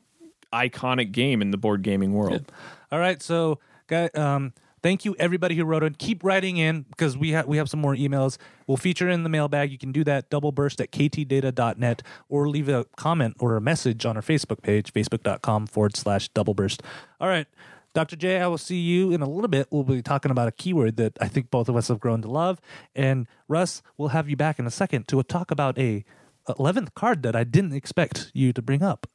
iconic 0.52 1.12
game 1.12 1.42
in 1.42 1.50
the 1.50 1.58
board 1.58 1.82
gaming 1.82 2.12
world. 2.14 2.50
All 2.92 2.98
right, 2.98 3.20
so 3.20 3.58
guy, 3.88 4.06
um, 4.14 4.52
thank 4.86 5.04
you 5.04 5.16
everybody 5.18 5.56
who 5.56 5.64
wrote 5.64 5.82
in. 5.82 5.94
Keep 5.94 6.22
writing 6.22 6.58
in 6.58 6.82
because 6.82 7.18
we 7.18 7.30
have 7.30 7.48
we 7.48 7.56
have 7.56 7.68
some 7.68 7.80
more 7.80 7.96
emails. 7.96 8.38
We'll 8.68 8.76
feature 8.76 9.08
in 9.08 9.24
the 9.24 9.28
mailbag. 9.28 9.72
You 9.72 9.78
can 9.78 9.90
do 9.90 10.04
that 10.04 10.30
double 10.30 10.52
burst 10.52 10.80
at 10.80 10.92
ktdata.net 10.92 12.02
or 12.28 12.48
leave 12.48 12.68
a 12.68 12.84
comment 12.96 13.34
or 13.40 13.56
a 13.56 13.60
message 13.60 14.06
on 14.06 14.14
our 14.14 14.22
Facebook 14.22 14.62
page, 14.62 14.92
facebook.com 14.92 15.66
forward 15.66 15.96
slash 15.96 16.28
double 16.28 16.54
burst. 16.54 16.84
All 17.20 17.26
right. 17.26 17.48
Dr. 17.94 18.14
J, 18.14 18.40
I 18.40 18.46
will 18.46 18.58
see 18.58 18.78
you 18.78 19.10
in 19.10 19.22
a 19.22 19.28
little 19.28 19.48
bit. 19.48 19.66
We'll 19.72 19.82
be 19.82 20.02
talking 20.02 20.30
about 20.30 20.46
a 20.46 20.52
keyword 20.52 20.98
that 20.98 21.18
I 21.20 21.26
think 21.26 21.50
both 21.50 21.68
of 21.68 21.74
us 21.74 21.88
have 21.88 21.98
grown 21.98 22.22
to 22.22 22.28
love. 22.28 22.60
And 22.94 23.26
Russ, 23.48 23.82
we'll 23.96 24.10
have 24.10 24.28
you 24.28 24.36
back 24.36 24.60
in 24.60 24.66
a 24.66 24.70
second 24.70 25.08
to 25.08 25.20
talk 25.24 25.50
about 25.50 25.76
a 25.78 26.04
11th 26.48 26.94
card 26.94 27.24
that 27.24 27.34
I 27.34 27.42
didn't 27.42 27.72
expect 27.72 28.30
you 28.34 28.52
to 28.52 28.62
bring 28.62 28.84
up. 28.84 29.08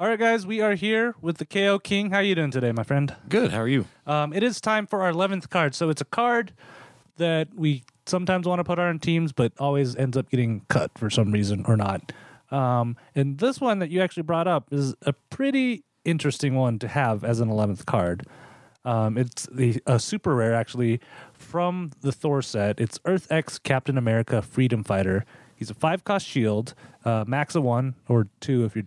All 0.00 0.06
right, 0.06 0.16
guys, 0.16 0.46
we 0.46 0.60
are 0.60 0.76
here 0.76 1.16
with 1.20 1.38
the 1.38 1.44
KO 1.44 1.80
King. 1.80 2.10
How 2.10 2.20
you 2.20 2.36
doing 2.36 2.52
today, 2.52 2.70
my 2.70 2.84
friend? 2.84 3.16
Good. 3.28 3.50
How 3.50 3.58
are 3.62 3.66
you? 3.66 3.84
Um, 4.06 4.32
it 4.32 4.44
is 4.44 4.60
time 4.60 4.86
for 4.86 5.02
our 5.02 5.08
eleventh 5.08 5.50
card. 5.50 5.74
So 5.74 5.88
it's 5.88 6.00
a 6.00 6.04
card 6.04 6.52
that 7.16 7.48
we 7.56 7.82
sometimes 8.06 8.46
want 8.46 8.60
to 8.60 8.64
put 8.64 8.78
on 8.78 9.00
teams, 9.00 9.32
but 9.32 9.50
always 9.58 9.96
ends 9.96 10.16
up 10.16 10.30
getting 10.30 10.60
cut 10.68 10.96
for 10.96 11.10
some 11.10 11.32
reason 11.32 11.64
or 11.66 11.76
not. 11.76 12.12
Um, 12.52 12.96
and 13.16 13.38
this 13.38 13.60
one 13.60 13.80
that 13.80 13.90
you 13.90 14.00
actually 14.00 14.22
brought 14.22 14.46
up 14.46 14.68
is 14.70 14.94
a 15.02 15.14
pretty 15.30 15.82
interesting 16.04 16.54
one 16.54 16.78
to 16.78 16.86
have 16.86 17.24
as 17.24 17.40
an 17.40 17.50
eleventh 17.50 17.84
card. 17.84 18.24
Um, 18.84 19.18
it's 19.18 19.48
the 19.50 19.82
a 19.84 19.98
super 19.98 20.36
rare 20.36 20.54
actually 20.54 21.00
from 21.32 21.90
the 22.02 22.12
Thor 22.12 22.40
set. 22.40 22.78
It's 22.78 23.00
Earth 23.04 23.32
X 23.32 23.58
Captain 23.58 23.98
America 23.98 24.42
Freedom 24.42 24.84
Fighter. 24.84 25.24
He's 25.56 25.70
a 25.70 25.74
five 25.74 26.04
cost 26.04 26.24
shield, 26.24 26.74
uh, 27.04 27.24
max 27.26 27.56
of 27.56 27.64
one 27.64 27.96
or 28.06 28.28
two 28.38 28.64
if 28.64 28.76
you're 28.76 28.84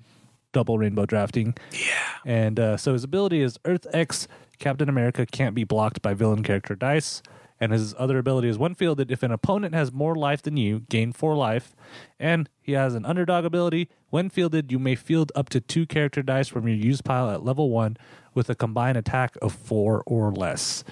double 0.51 0.77
rainbow 0.77 1.05
drafting. 1.05 1.55
Yeah. 1.71 2.09
And 2.25 2.59
uh, 2.59 2.77
so 2.77 2.93
his 2.93 3.03
ability 3.03 3.41
is 3.41 3.57
Earth 3.65 3.87
X 3.93 4.27
Captain 4.59 4.87
America 4.87 5.25
can't 5.25 5.55
be 5.55 5.63
blocked 5.63 6.01
by 6.01 6.13
villain 6.13 6.43
character 6.43 6.75
dice. 6.75 7.21
And 7.59 7.71
his 7.71 7.93
other 7.99 8.17
ability 8.17 8.47
is 8.47 8.57
when 8.57 8.73
fielded, 8.73 9.11
if 9.11 9.21
an 9.21 9.31
opponent 9.31 9.75
has 9.75 9.91
more 9.91 10.15
life 10.15 10.41
than 10.41 10.57
you, 10.57 10.79
gain 10.89 11.11
four 11.11 11.35
life. 11.35 11.75
And 12.19 12.49
he 12.59 12.71
has 12.71 12.95
an 12.95 13.05
underdog 13.05 13.45
ability. 13.45 13.87
When 14.09 14.31
fielded, 14.31 14.71
you 14.71 14.79
may 14.79 14.95
field 14.95 15.31
up 15.35 15.49
to 15.49 15.61
two 15.61 15.85
character 15.85 16.23
dice 16.23 16.47
from 16.47 16.67
your 16.67 16.77
use 16.77 17.01
pile 17.01 17.29
at 17.29 17.45
level 17.45 17.69
one 17.69 17.97
with 18.33 18.49
a 18.49 18.55
combined 18.55 18.97
attack 18.97 19.37
of 19.43 19.53
four 19.53 20.01
or 20.07 20.31
less. 20.31 20.83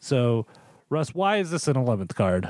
So, 0.00 0.46
Russ, 0.90 1.14
why 1.14 1.38
is 1.38 1.50
this 1.50 1.66
an 1.66 1.76
11th 1.76 2.14
card? 2.14 2.48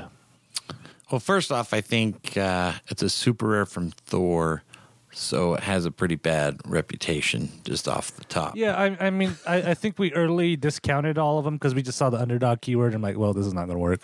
Well, 1.09 1.19
first 1.19 1.51
off, 1.51 1.73
I 1.73 1.79
think 1.81 2.37
uh, 2.37 2.73
it's 2.89 3.01
a 3.01 3.09
super 3.09 3.47
rare 3.47 3.65
from 3.65 3.91
Thor, 3.91 4.63
so 5.11 5.55
it 5.55 5.63
has 5.63 5.85
a 5.85 5.91
pretty 5.91 6.15
bad 6.15 6.59
reputation 6.65 7.49
just 7.63 7.87
off 7.87 8.15
the 8.15 8.23
top. 8.25 8.55
Yeah, 8.55 8.75
I, 8.75 9.07
I 9.07 9.09
mean, 9.09 9.35
I, 9.47 9.71
I 9.71 9.73
think 9.73 9.97
we 9.97 10.13
early 10.13 10.55
discounted 10.55 11.17
all 11.17 11.39
of 11.39 11.45
them 11.45 11.55
because 11.55 11.73
we 11.73 11.81
just 11.81 11.97
saw 11.97 12.09
the 12.09 12.19
underdog 12.19 12.61
keyword. 12.61 12.93
I'm 12.93 13.01
like, 13.01 13.17
well, 13.17 13.33
this 13.33 13.45
is 13.45 13.53
not 13.53 13.65
going 13.65 13.75
to 13.75 13.79
work. 13.79 14.01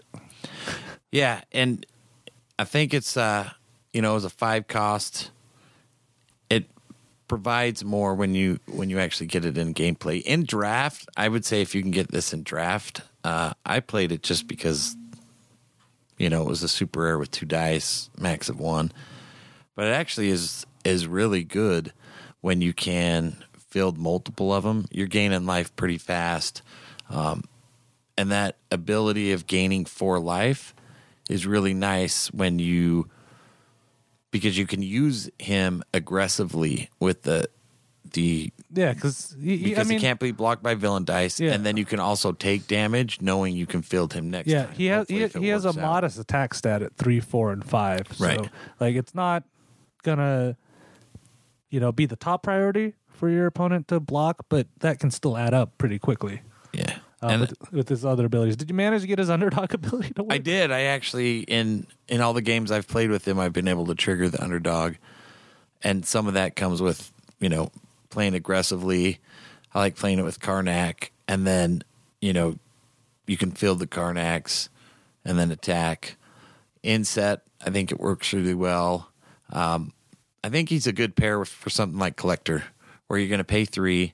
Yeah, 1.12 1.42
and 1.52 1.86
I 2.58 2.64
think 2.64 2.94
it's 2.94 3.16
uh, 3.18 3.50
you 3.94 4.02
know, 4.02 4.16
as 4.16 4.26
a 4.26 4.30
five 4.30 4.68
cost, 4.68 5.32
it 6.50 6.70
provides 7.28 7.86
more 7.86 8.16
when 8.16 8.36
you 8.36 8.60
when 8.68 8.90
you 8.90 9.00
actually 9.00 9.28
get 9.28 9.46
it 9.46 9.58
in 9.58 9.74
gameplay. 9.74 10.22
In 10.24 10.44
draft, 10.44 11.08
I 11.16 11.30
would 11.30 11.46
say 11.46 11.62
if 11.62 11.76
you 11.76 11.82
can 11.82 11.92
get 11.92 12.12
this 12.12 12.34
in 12.34 12.44
draft, 12.44 13.02
uh, 13.24 13.54
I 13.66 13.80
played 13.80 14.12
it 14.12 14.24
just 14.24 14.48
because 14.48 14.98
you 16.18 16.30
know 16.30 16.42
it 16.42 16.48
was 16.50 16.64
a 16.64 16.68
super 16.68 17.02
rare 17.02 17.18
with 17.18 17.32
two 17.32 17.46
dice, 17.46 18.10
max 18.20 18.50
of 18.50 18.60
one. 18.60 18.92
But 19.76 19.88
it 19.88 19.92
actually 19.92 20.30
is 20.30 20.66
is 20.86 21.08
really 21.08 21.44
good 21.44 21.92
when 22.42 22.62
you 22.62 22.74
can 22.74 23.44
field 23.70 23.98
multiple 23.98 24.54
of 24.54 24.64
them. 24.64 24.86
You're 24.92 25.08
gaining 25.08 25.46
life 25.46 25.76
pretty 25.76 25.98
fast, 25.98 26.62
um, 27.10 27.44
and 28.18 28.32
that 28.32 28.58
ability 28.72 29.32
of 29.34 29.48
gaining 29.48 29.84
four 29.86 30.20
life 30.20 30.74
is 31.30 31.46
really 31.46 31.74
nice 31.74 32.32
when 32.32 32.60
you 32.60 33.10
because 34.32 34.58
you 34.58 34.68
can 34.68 34.82
use 34.82 35.30
him 35.40 35.84
aggressively 35.94 36.90
with 37.00 37.24
the 37.24 37.50
the 38.14 38.52
Yeah, 38.72 38.94
because 38.94 39.36
because 39.40 39.80
I 39.80 39.84
mean, 39.84 39.98
he 39.98 40.00
can't 40.00 40.20
be 40.20 40.32
blocked 40.32 40.62
by 40.64 40.76
villain 40.76 41.04
dice, 41.04 41.40
Yeah. 41.40 41.54
and 41.54 41.66
then 41.66 41.76
you 41.78 41.86
can 41.86 42.00
also 42.00 42.32
take 42.32 42.68
damage 42.68 43.20
knowing 43.22 43.56
you 43.58 43.66
can 43.66 43.82
field 43.82 44.14
him 44.14 44.30
next. 44.30 44.48
yeah, 44.48 44.66
time, 44.68 44.76
he 44.76 44.86
has 44.88 45.08
he, 45.10 45.28
he 45.28 45.48
has 45.50 45.66
a 45.66 45.70
out. 45.70 45.76
modest 45.78 46.20
attack 46.20 46.54
stat 46.54 46.82
at 46.82 46.96
three, 46.96 47.20
four, 47.20 47.52
and 47.52 47.66
five. 47.66 48.08
So, 48.14 48.26
Right. 48.26 48.50
like, 48.80 48.96
it's 48.96 49.16
not 49.16 49.44
gonna, 50.04 50.56
you 51.70 51.80
know, 51.80 51.92
be 51.92 52.06
the 52.06 52.16
top 52.16 52.44
priority 52.44 52.94
for 53.10 53.30
your 53.30 53.46
opponent 53.48 53.88
to 53.90 54.00
block, 54.00 54.46
but 54.50 54.68
that 54.80 55.00
can 55.00 55.12
still 55.12 55.38
add 55.38 55.54
up 55.54 55.78
pretty 55.78 56.00
quickly. 56.00 56.42
Yeah, 56.74 56.98
Uh, 57.24 57.28
and 57.28 57.42
with, 57.42 57.72
with 57.72 57.90
his 57.90 58.04
other 58.06 58.26
abilities, 58.26 58.58
did 58.58 58.70
you 58.70 58.76
manage 58.76 59.02
to 59.02 59.08
get 59.08 59.20
his 59.20 59.30
underdog 59.30 59.74
ability 59.74 60.14
to 60.16 60.24
work? 60.24 60.34
I 60.34 60.38
did. 60.38 60.72
I 60.72 60.82
actually 60.82 61.40
in 61.40 61.88
in 62.08 62.22
all 62.22 62.34
the 62.34 62.42
games 62.42 62.72
I've 62.72 62.88
played 62.88 63.10
with 63.10 63.28
him, 63.28 63.40
I've 63.40 63.54
been 63.54 63.68
able 63.68 63.86
to 63.88 63.96
trigger 63.96 64.30
the 64.30 64.44
underdog, 64.44 64.96
and 65.84 66.06
some 66.06 66.28
of 66.28 66.34
that 66.34 66.56
comes 66.56 66.82
with 66.82 67.12
you 67.40 67.50
know 67.50 67.72
playing 68.10 68.34
aggressively. 68.34 69.20
I 69.74 69.80
like 69.80 69.96
playing 69.96 70.20
it 70.20 70.24
with 70.24 70.40
Karnak, 70.40 71.10
and 71.28 71.48
then 71.48 71.84
you 72.22 72.34
know 72.34 72.58
you 73.28 73.38
can 73.38 73.52
field 73.52 73.80
the 73.80 73.88
Karnaks 73.88 74.70
and 75.24 75.40
then 75.40 75.52
attack. 75.52 76.18
Inset, 76.84 77.42
I 77.66 77.72
think 77.72 77.92
it 77.92 78.00
works 78.00 78.32
really 78.34 78.54
well. 78.54 79.10
Um, 79.52 79.92
I 80.46 80.50
think 80.50 80.70
he's 80.70 80.86
a 80.86 80.94
good 80.94 81.16
pair 81.16 81.44
for 81.44 81.72
something 81.72 81.98
like 81.98 82.18
Collector, 82.18 82.66
where 83.08 83.20
you're 83.20 83.30
going 83.30 83.40
to 83.40 83.44
pay 83.44 83.66
three, 83.66 84.14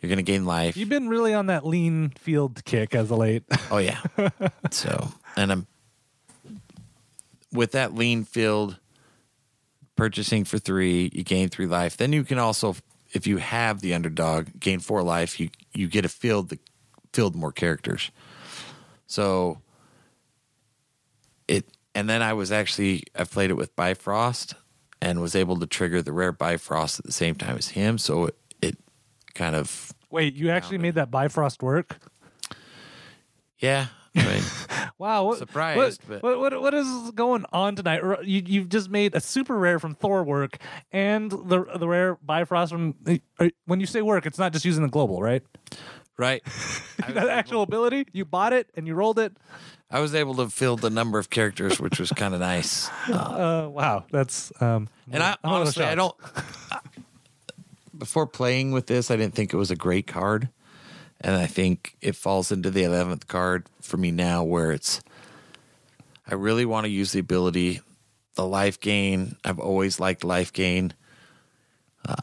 you're 0.00 0.08
going 0.08 0.16
to 0.16 0.24
gain 0.24 0.44
life. 0.44 0.76
You've 0.76 0.88
been 0.88 1.08
really 1.08 1.32
on 1.32 1.46
that 1.46 1.64
lean 1.64 2.10
field 2.10 2.64
kick 2.64 2.96
as 2.96 3.12
of 3.12 3.18
late. 3.18 3.44
Oh 3.70 3.78
yeah. 3.78 4.00
so, 4.72 5.12
and 5.36 5.52
I'm 5.52 5.66
with 7.52 7.70
that 7.72 7.94
lean 7.94 8.24
field 8.24 8.76
purchasing 9.94 10.44
for 10.44 10.58
three, 10.58 11.12
you 11.14 11.22
gain 11.22 11.48
three 11.48 11.66
life. 11.66 11.96
Then 11.96 12.12
you 12.12 12.24
can 12.24 12.40
also, 12.40 12.74
if 13.12 13.28
you 13.28 13.36
have 13.36 13.80
the 13.80 13.94
underdog, 13.94 14.48
gain 14.58 14.80
four 14.80 15.04
life. 15.04 15.38
You 15.38 15.50
you 15.74 15.86
get 15.86 16.04
a 16.04 16.08
field 16.08 16.48
that 16.48 16.58
field 17.12 17.36
more 17.36 17.52
characters. 17.52 18.10
So 19.06 19.60
it, 21.46 21.68
and 21.94 22.10
then 22.10 22.20
I 22.20 22.32
was 22.32 22.50
actually 22.50 23.04
I 23.14 23.22
played 23.22 23.50
it 23.50 23.56
with 23.56 23.76
Bifrost 23.76 24.56
and 25.00 25.20
was 25.20 25.34
able 25.36 25.58
to 25.60 25.66
trigger 25.66 26.02
the 26.02 26.12
rare 26.12 26.32
Bifrost 26.32 26.98
at 26.98 27.04
the 27.06 27.12
same 27.12 27.34
time 27.34 27.56
as 27.56 27.68
him. 27.68 27.98
So 27.98 28.26
it, 28.26 28.36
it 28.62 28.78
kind 29.34 29.54
of 29.56 29.92
Wait, 30.10 30.34
you 30.34 30.50
actually 30.50 30.78
made 30.78 30.94
that 30.94 31.10
Bifrost 31.10 31.62
work? 31.62 31.98
yeah. 33.58 33.86
I 34.16 34.24
mean, 34.24 34.42
Wow, 34.98 35.24
what, 35.24 35.38
Surprised, 35.38 36.02
What, 36.08 36.22
but- 36.22 36.38
what, 36.40 36.60
what 36.60 36.74
is 36.74 37.10
going 37.12 37.44
on 37.52 37.76
tonight? 37.76 38.02
You 38.24 38.42
you've 38.44 38.68
just 38.68 38.90
made 38.90 39.14
a 39.14 39.20
super 39.20 39.56
rare 39.56 39.78
from 39.78 39.94
Thor 39.94 40.24
work 40.24 40.56
and 40.90 41.30
the 41.30 41.64
the 41.78 41.86
rare 41.86 42.16
Bifrost 42.16 42.72
from. 42.72 42.94
uh, 43.38 43.48
When 43.66 43.78
you 43.80 43.86
say 43.86 44.02
work, 44.02 44.26
it's 44.26 44.38
not 44.38 44.52
just 44.52 44.64
using 44.64 44.82
the 44.82 44.88
global, 44.88 45.22
right? 45.22 45.42
Right. 46.18 46.42
I 47.02 47.06
was 47.06 47.14
That 47.14 47.28
actual 47.28 47.62
ability, 47.62 48.06
you 48.12 48.24
bought 48.24 48.52
it 48.52 48.68
and 48.76 48.86
you 48.86 48.94
rolled 48.94 49.18
it. 49.18 49.32
I 49.90 50.00
was 50.00 50.14
able 50.14 50.34
to 50.34 50.50
fill 50.50 50.76
the 50.76 50.90
number 50.90 51.18
of 51.18 51.30
characters, 51.30 51.80
which 51.80 51.98
was 51.98 52.10
kind 52.12 52.34
of 52.34 52.40
nice. 52.40 52.90
Uh, 53.08 53.68
wow, 53.70 54.04
that's 54.10 54.52
um. 54.60 54.88
And 55.10 55.22
I 55.22 55.30
I'm 55.30 55.36
a 55.44 55.46
little 55.46 55.62
honestly, 55.62 55.84
I 55.84 55.94
shocked. 55.94 56.20
don't. 56.34 56.44
Before 57.96 58.26
playing 58.26 58.72
with 58.72 58.86
this, 58.86 59.10
I 59.10 59.16
didn't 59.16 59.34
think 59.34 59.52
it 59.52 59.56
was 59.56 59.70
a 59.70 59.76
great 59.76 60.06
card, 60.06 60.50
and 61.20 61.34
I 61.34 61.46
think 61.46 61.96
it 62.02 62.14
falls 62.14 62.52
into 62.52 62.70
the 62.70 62.82
eleventh 62.84 63.26
card 63.28 63.66
for 63.80 63.96
me 63.96 64.10
now, 64.10 64.44
where 64.44 64.72
it's. 64.72 65.00
I 66.30 66.34
really 66.34 66.66
want 66.66 66.84
to 66.84 66.90
use 66.90 67.12
the 67.12 67.20
ability, 67.20 67.80
the 68.34 68.44
life 68.46 68.78
gain. 68.78 69.36
I've 69.44 69.58
always 69.58 69.98
liked 69.98 70.22
life 70.22 70.52
gain, 70.52 70.92
uh, 72.06 72.14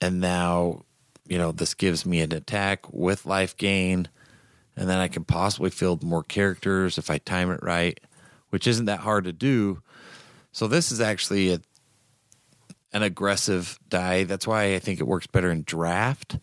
and 0.00 0.20
now, 0.20 0.82
you 1.28 1.38
know, 1.38 1.52
this 1.52 1.74
gives 1.74 2.06
me 2.06 2.20
an 2.20 2.32
attack 2.32 2.92
with 2.92 3.26
life 3.26 3.56
gain, 3.56 4.08
and 4.76 4.88
then 4.88 4.98
I 4.98 5.08
can 5.08 5.24
possibly 5.24 5.70
field 5.70 6.02
more 6.02 6.22
characters 6.22 6.98
if 6.98 7.10
I 7.10 7.18
time 7.18 7.50
it 7.50 7.60
right, 7.62 7.98
which 8.50 8.66
isn't 8.66 8.86
that 8.86 9.00
hard 9.00 9.24
to 9.24 9.32
do. 9.32 9.82
So 10.52 10.66
this 10.66 10.90
is 10.90 11.00
actually 11.00 11.52
a 11.52 11.60
an 12.92 13.02
aggressive 13.02 13.78
die. 13.88 14.24
That's 14.24 14.46
why 14.46 14.74
I 14.74 14.78
think 14.78 15.00
it 15.00 15.06
works 15.06 15.26
better 15.26 15.50
in 15.50 15.64
draft. 15.64 16.38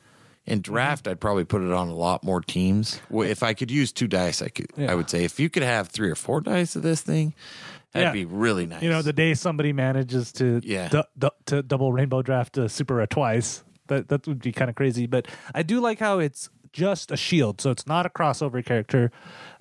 In 0.45 0.59
mm-hmm. 0.59 0.73
draft, 0.73 1.07
I'd 1.07 1.19
probably 1.19 1.45
put 1.45 1.61
it 1.61 1.71
on 1.71 1.87
a 1.87 1.95
lot 1.95 2.23
more 2.23 2.41
teams. 2.41 2.99
If 3.11 3.41
I 3.43 3.53
could 3.53 3.71
use 3.71 3.91
two 3.91 4.07
dice, 4.07 4.41
I 4.41 4.49
could. 4.49 4.67
Yeah. 4.77 4.91
I 4.91 4.95
would 4.95 5.09
say 5.09 5.23
if 5.23 5.39
you 5.39 5.49
could 5.49 5.63
have 5.63 5.87
three 5.87 6.11
or 6.11 6.15
four 6.15 6.41
dice 6.41 6.75
of 6.75 6.83
this 6.83 7.01
thing, 7.01 7.33
that'd 7.93 8.09
Yeah. 8.09 8.11
be 8.11 8.25
really 8.25 8.67
nice. 8.67 8.83
You 8.83 8.89
know, 8.89 9.01
the 9.01 9.13
day 9.13 9.33
somebody 9.33 9.73
manages 9.73 10.31
to 10.33 10.61
Yeah. 10.63 10.89
du- 10.89 11.07
du- 11.17 11.31
to 11.45 11.63
double 11.63 11.91
rainbow 11.91 12.21
draft 12.21 12.57
a 12.57 12.67
super 12.69 12.95
rare 12.95 13.07
twice, 13.07 13.63
that 13.87 14.07
that 14.09 14.27
would 14.27 14.41
be 14.41 14.51
kind 14.51 14.69
of 14.69 14.75
crazy. 14.75 15.05
But 15.07 15.27
I 15.53 15.63
do 15.63 15.79
like 15.81 15.99
how 15.99 16.19
it's 16.19 16.49
just 16.71 17.11
a 17.11 17.17
shield, 17.17 17.61
so 17.61 17.69
it's 17.69 17.85
not 17.85 18.05
a 18.05 18.09
crossover 18.09 18.65
character, 18.65 19.11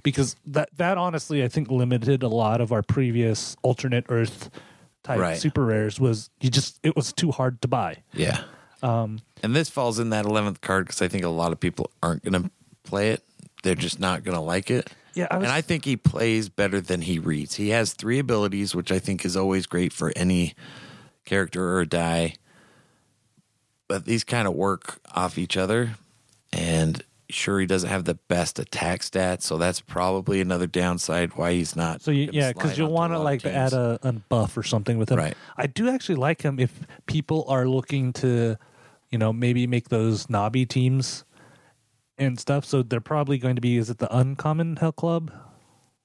because 0.02 0.36
that 0.46 0.70
that 0.76 0.96
honestly 0.98 1.42
I 1.44 1.48
think 1.48 1.70
limited 1.70 2.22
a 2.22 2.28
lot 2.28 2.60
of 2.60 2.72
our 2.72 2.82
previous 2.82 3.56
alternate 3.62 4.06
Earth 4.08 4.50
type 5.02 5.18
Right. 5.18 5.36
super 5.38 5.64
rares. 5.64 6.00
Was 6.00 6.30
you 6.40 6.48
just 6.50 6.78
it 6.82 6.96
was 6.96 7.12
too 7.12 7.30
hard 7.30 7.60
to 7.62 7.68
buy. 7.68 8.02
yeah. 8.14 8.44
Um, 8.82 9.20
And 9.44 9.54
this 9.54 9.68
falls 9.68 9.98
in 10.00 10.10
that 10.10 10.24
eleventh 10.24 10.60
card 10.60 10.86
because 10.86 11.02
I 11.02 11.08
think 11.08 11.22
a 11.24 11.28
lot 11.28 11.52
of 11.52 11.60
people 11.60 11.90
aren't 12.02 12.24
going 12.24 12.42
to 12.42 12.50
play 12.82 13.10
it. 13.10 13.22
They're 13.62 13.74
just 13.76 14.00
not 14.00 14.24
going 14.24 14.34
to 14.36 14.40
like 14.42 14.70
it. 14.72 14.90
Yeah, 15.14 15.28
I 15.30 15.36
was- 15.36 15.44
and 15.44 15.52
I 15.52 15.60
think 15.60 15.84
he 15.84 15.96
plays 15.96 16.48
better 16.48 16.80
than 16.80 17.02
he 17.02 17.18
reads. 17.20 17.54
He 17.56 17.68
has 17.68 17.92
three 17.92 18.18
abilities, 18.18 18.74
which 18.74 18.90
I 18.90 18.98
think 18.98 19.24
is 19.24 19.36
always 19.36 19.66
great 19.66 19.92
for 19.92 20.12
any 20.16 20.54
character 21.24 21.76
or 21.76 21.84
die. 21.84 22.34
But 23.92 24.06
these 24.06 24.24
kind 24.24 24.48
of 24.48 24.54
work 24.54 25.00
off 25.14 25.36
each 25.36 25.54
other. 25.54 25.96
And 26.50 27.04
sure, 27.28 27.60
he 27.60 27.66
doesn't 27.66 27.90
have 27.90 28.06
the 28.06 28.14
best 28.14 28.58
attack 28.58 29.02
stats, 29.02 29.42
so 29.42 29.58
that's 29.58 29.82
probably 29.82 30.40
another 30.40 30.66
downside 30.66 31.34
why 31.36 31.52
he's 31.52 31.76
not. 31.76 32.00
So 32.00 32.10
you, 32.10 32.30
yeah, 32.32 32.54
because 32.54 32.78
you'll 32.78 32.90
want 32.90 33.12
to 33.12 33.18
like 33.18 33.44
add 33.44 33.74
a, 33.74 33.98
a 34.02 34.12
buff 34.14 34.56
or 34.56 34.62
something 34.62 34.96
with 34.96 35.10
him. 35.10 35.18
Right. 35.18 35.34
I 35.58 35.66
do 35.66 35.90
actually 35.90 36.14
like 36.14 36.40
him 36.40 36.58
if 36.58 36.72
people 37.04 37.44
are 37.48 37.68
looking 37.68 38.14
to, 38.14 38.56
you 39.10 39.18
know, 39.18 39.30
maybe 39.30 39.66
make 39.66 39.90
those 39.90 40.30
knobby 40.30 40.64
teams 40.64 41.26
and 42.16 42.40
stuff. 42.40 42.64
So 42.64 42.82
they're 42.82 43.02
probably 43.02 43.36
going 43.36 43.56
to 43.56 43.62
be 43.62 43.76
is 43.76 43.90
it 43.90 43.98
the 43.98 44.16
uncommon 44.16 44.76
hell 44.76 44.92
club 44.92 45.30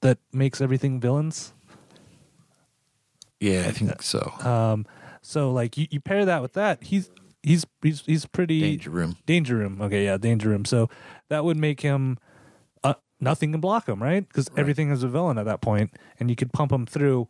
that 0.01 0.17
makes 0.33 0.59
everything 0.59 0.99
villains? 0.99 1.53
Yeah, 3.39 3.63
I 3.65 3.71
think 3.71 4.01
so. 4.01 4.33
Um, 4.41 4.85
so 5.21 5.51
like 5.51 5.77
you, 5.77 5.87
you 5.89 6.01
pair 6.01 6.25
that 6.25 6.41
with 6.41 6.51
that, 6.51 6.83
he's 6.83 7.09
he's 7.43 7.65
he's 7.81 8.01
he's 8.05 8.25
pretty 8.25 8.61
Danger 8.61 8.89
room. 8.89 9.17
Danger 9.25 9.55
room. 9.55 9.81
Okay, 9.81 10.05
yeah, 10.05 10.17
danger 10.17 10.49
room. 10.49 10.65
So 10.65 10.89
that 11.29 11.43
would 11.45 11.57
make 11.57 11.81
him 11.81 12.17
uh, 12.83 12.95
nothing 13.19 13.51
can 13.51 13.61
block 13.61 13.87
him, 13.87 14.01
right? 14.01 14.27
Because 14.27 14.49
everything 14.57 14.91
is 14.91 15.03
a 15.03 15.07
villain 15.07 15.37
at 15.37 15.45
that 15.45 15.61
point, 15.61 15.91
and 16.19 16.29
you 16.29 16.35
could 16.35 16.51
pump 16.53 16.71
him 16.71 16.85
through. 16.85 17.27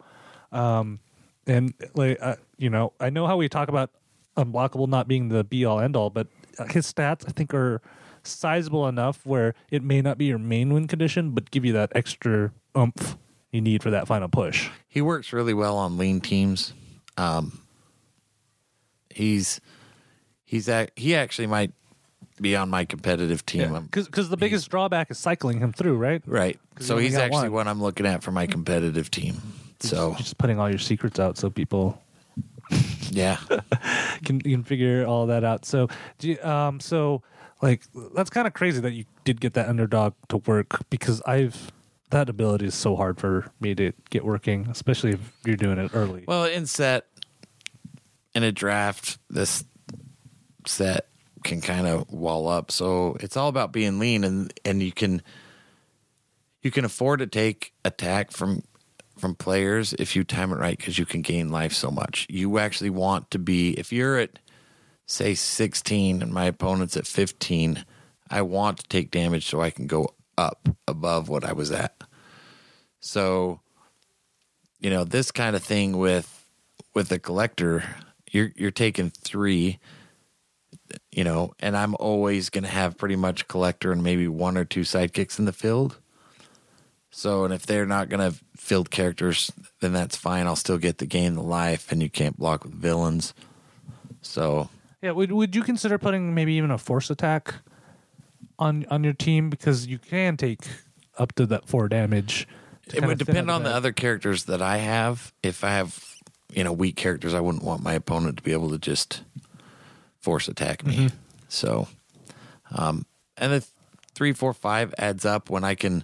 Um, 0.51 0.99
and 1.45 1.73
like 1.95 2.17
uh, 2.21 2.35
you 2.57 2.69
know, 2.69 2.93
I 2.99 3.09
know 3.09 3.27
how 3.27 3.37
we 3.37 3.49
talk 3.49 3.69
about 3.69 3.91
unblockable 4.35 4.87
not 4.87 5.07
being 5.07 5.29
the 5.29 5.43
be 5.43 5.65
all 5.65 5.79
end 5.79 5.95
all, 5.95 6.09
but 6.09 6.27
uh, 6.59 6.65
his 6.65 6.91
stats 6.91 7.23
I 7.27 7.31
think 7.31 7.53
are 7.53 7.81
sizable 8.23 8.87
enough 8.87 9.25
where 9.25 9.53
it 9.71 9.83
may 9.83 10.01
not 10.01 10.17
be 10.17 10.25
your 10.25 10.37
main 10.37 10.73
win 10.73 10.87
condition, 10.87 11.31
but 11.31 11.49
give 11.51 11.65
you 11.65 11.73
that 11.73 11.91
extra 11.95 12.51
oomph 12.77 13.17
you 13.51 13.61
need 13.61 13.81
for 13.81 13.89
that 13.91 14.07
final 14.07 14.27
push. 14.27 14.69
He 14.87 15.01
works 15.01 15.31
really 15.31 15.53
well 15.53 15.77
on 15.77 15.97
lean 15.97 16.19
teams. 16.21 16.73
Um, 17.15 17.61
he's 19.09 19.59
he's 20.47 20.67
at, 20.67 20.89
he 20.95 21.13
actually 21.13 21.45
might 21.45 21.71
be 22.41 22.55
on 22.55 22.69
my 22.69 22.85
competitive 22.85 23.45
team. 23.45 23.73
I'm- 23.73 23.83
Because 23.91 24.29
the 24.29 24.37
biggest 24.37 24.69
drawback 24.71 25.11
is 25.11 25.19
cycling 25.19 25.59
him 25.59 25.71
through, 25.73 25.97
right? 25.97 26.23
right. 26.25 26.59
'Cause 26.75 26.87
So 26.87 26.93
you 26.93 26.97
only 26.97 27.03
he's 27.09 27.17
got 27.17 27.23
actually 27.25 27.49
one. 27.49 27.51
what 27.51 27.67
I'm 27.67 27.81
looking 27.81 28.05
at 28.07 28.23
for 28.23 28.31
my 28.31 28.47
competitive 28.47 29.11
team. 29.11 29.35
So 29.81 30.09
You're 30.09 30.17
just 30.17 30.37
putting 30.39 30.59
all 30.59 30.69
your 30.69 30.79
secrets 30.79 31.19
out 31.19 31.37
so 31.37 31.49
people 31.51 32.01
yeah, 33.11 33.37
can 34.25 34.41
you 34.43 34.51
can 34.55 34.63
figure 34.63 35.05
all 35.05 35.27
that 35.27 35.43
out. 35.43 35.65
So, 35.65 35.87
do 36.19 36.29
you, 36.29 36.41
um, 36.43 36.79
so 36.79 37.21
like 37.61 37.83
that's 38.15 38.29
kind 38.29 38.45
of 38.45 38.53
crazy 38.53 38.81
that 38.81 38.91
you 38.91 39.05
did 39.23 39.39
get 39.39 39.53
that 39.53 39.69
underdog 39.69 40.13
to 40.29 40.37
work 40.37 40.79
because 40.89 41.21
I've 41.25 41.71
that 42.09 42.27
ability 42.29 42.65
is 42.65 42.75
so 42.75 42.95
hard 42.95 43.19
for 43.19 43.49
me 43.59 43.73
to 43.75 43.91
get 44.09 44.25
working, 44.25 44.67
especially 44.69 45.11
if 45.13 45.31
you're 45.45 45.55
doing 45.55 45.77
it 45.77 45.91
early. 45.93 46.23
Well, 46.27 46.43
in 46.45 46.65
set 46.65 47.05
in 48.35 48.43
a 48.43 48.51
draft, 48.51 49.17
this 49.29 49.63
set 50.67 51.07
can 51.43 51.61
kind 51.61 51.87
of 51.87 52.11
wall 52.11 52.47
up. 52.47 52.71
So 52.71 53.17
it's 53.19 53.37
all 53.37 53.47
about 53.47 53.71
being 53.71 53.99
lean, 53.99 54.23
and 54.23 54.53
and 54.65 54.81
you 54.81 54.91
can 54.91 55.21
you 56.61 56.71
can 56.71 56.85
afford 56.85 57.19
to 57.19 57.27
take 57.27 57.73
attack 57.85 58.31
from 58.31 58.63
from 59.17 59.35
players 59.35 59.93
if 59.93 60.15
you 60.15 60.23
time 60.23 60.51
it 60.51 60.57
right 60.57 60.77
because 60.77 60.99
you 60.99 61.05
can 61.05 61.21
gain 61.21 61.49
life 61.49 61.73
so 61.73 61.89
much. 61.89 62.27
You 62.29 62.59
actually 62.59 62.89
want 62.89 63.31
to 63.31 63.39
be 63.39 63.71
if 63.71 63.91
you're 63.91 64.17
at 64.17 64.39
say 65.05 65.33
16 65.33 66.21
and 66.21 66.33
my 66.33 66.45
opponent's 66.45 66.97
at 66.97 67.07
15. 67.07 67.85
I 68.29 68.41
want 68.41 68.79
to 68.79 68.87
take 68.87 69.09
damage 69.09 69.45
so 69.45 69.61
I 69.61 69.69
can 69.69 69.87
go 69.87 70.13
up 70.37 70.67
above 70.87 71.29
what 71.29 71.45
I 71.45 71.53
was 71.53 71.71
at. 71.71 71.95
So 72.99 73.61
you 74.79 74.89
know 74.89 75.03
this 75.03 75.31
kind 75.31 75.55
of 75.55 75.63
thing 75.63 75.97
with 75.97 76.45
with 76.93 77.09
the 77.09 77.19
collector 77.19 77.83
you're 78.31 78.51
you're 78.55 78.71
taking 78.71 79.09
three 79.09 79.79
you 81.11 81.23
know 81.23 81.53
and 81.59 81.75
i'm 81.75 81.95
always 81.99 82.49
going 82.49 82.63
to 82.63 82.69
have 82.69 82.97
pretty 82.97 83.15
much 83.15 83.47
collector 83.47 83.91
and 83.91 84.03
maybe 84.03 84.27
one 84.27 84.57
or 84.57 84.65
two 84.65 84.81
sidekicks 84.81 85.39
in 85.39 85.45
the 85.45 85.53
field. 85.53 85.97
So 87.09 87.45
and 87.45 87.53
if 87.53 87.65
they're 87.65 87.85
not 87.85 88.09
going 88.09 88.31
to 88.31 88.37
field 88.55 88.91
characters 88.91 89.51
then 89.79 89.93
that's 89.93 90.15
fine. 90.15 90.47
I'll 90.47 90.55
still 90.55 90.77
get 90.77 90.97
the 90.97 91.05
game 91.05 91.35
the 91.35 91.41
life 91.41 91.91
and 91.91 92.01
you 92.01 92.09
can't 92.09 92.37
block 92.37 92.63
with 92.63 92.73
villains. 92.73 93.33
So 94.21 94.69
yeah, 95.01 95.11
would 95.11 95.31
would 95.31 95.55
you 95.55 95.63
consider 95.63 95.97
putting 95.97 96.33
maybe 96.33 96.53
even 96.53 96.71
a 96.71 96.77
force 96.77 97.09
attack 97.09 97.55
on 98.59 98.85
on 98.89 99.03
your 99.03 99.13
team? 99.13 99.49
Because 99.49 99.87
you 99.87 99.97
can 99.99 100.37
take 100.37 100.61
up 101.17 101.33
to 101.35 101.45
that 101.47 101.67
four 101.67 101.87
damage. 101.87 102.47
it 102.93 103.05
would 103.05 103.17
depend 103.17 103.49
on 103.49 103.63
the 103.63 103.69
other 103.69 103.91
characters 103.91 104.45
that 104.45 104.61
i 104.61 104.77
have. 104.77 105.33
If 105.43 105.63
i 105.63 105.69
have 105.69 106.03
you 106.51 106.63
know 106.63 106.71
weak 106.71 106.95
characters 106.95 107.33
i 107.33 107.39
wouldn't 107.39 107.63
want 107.63 107.83
my 107.83 107.93
opponent 107.93 108.37
to 108.37 108.43
be 108.43 108.53
able 108.53 108.69
to 108.69 108.77
just 108.77 109.21
force 110.27 110.47
attack 110.49 110.85
me. 110.85 110.95
Mm-hmm. 110.95 111.15
so 111.47 111.87
um 112.71 113.05
and 113.37 113.53
the 113.53 113.65
three 114.13 114.33
four 114.33 114.53
five 114.53 114.93
adds 114.97 115.23
up 115.25 115.49
when 115.49 115.63
i 115.63 115.73
can 115.73 116.03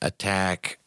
attack 0.00 0.78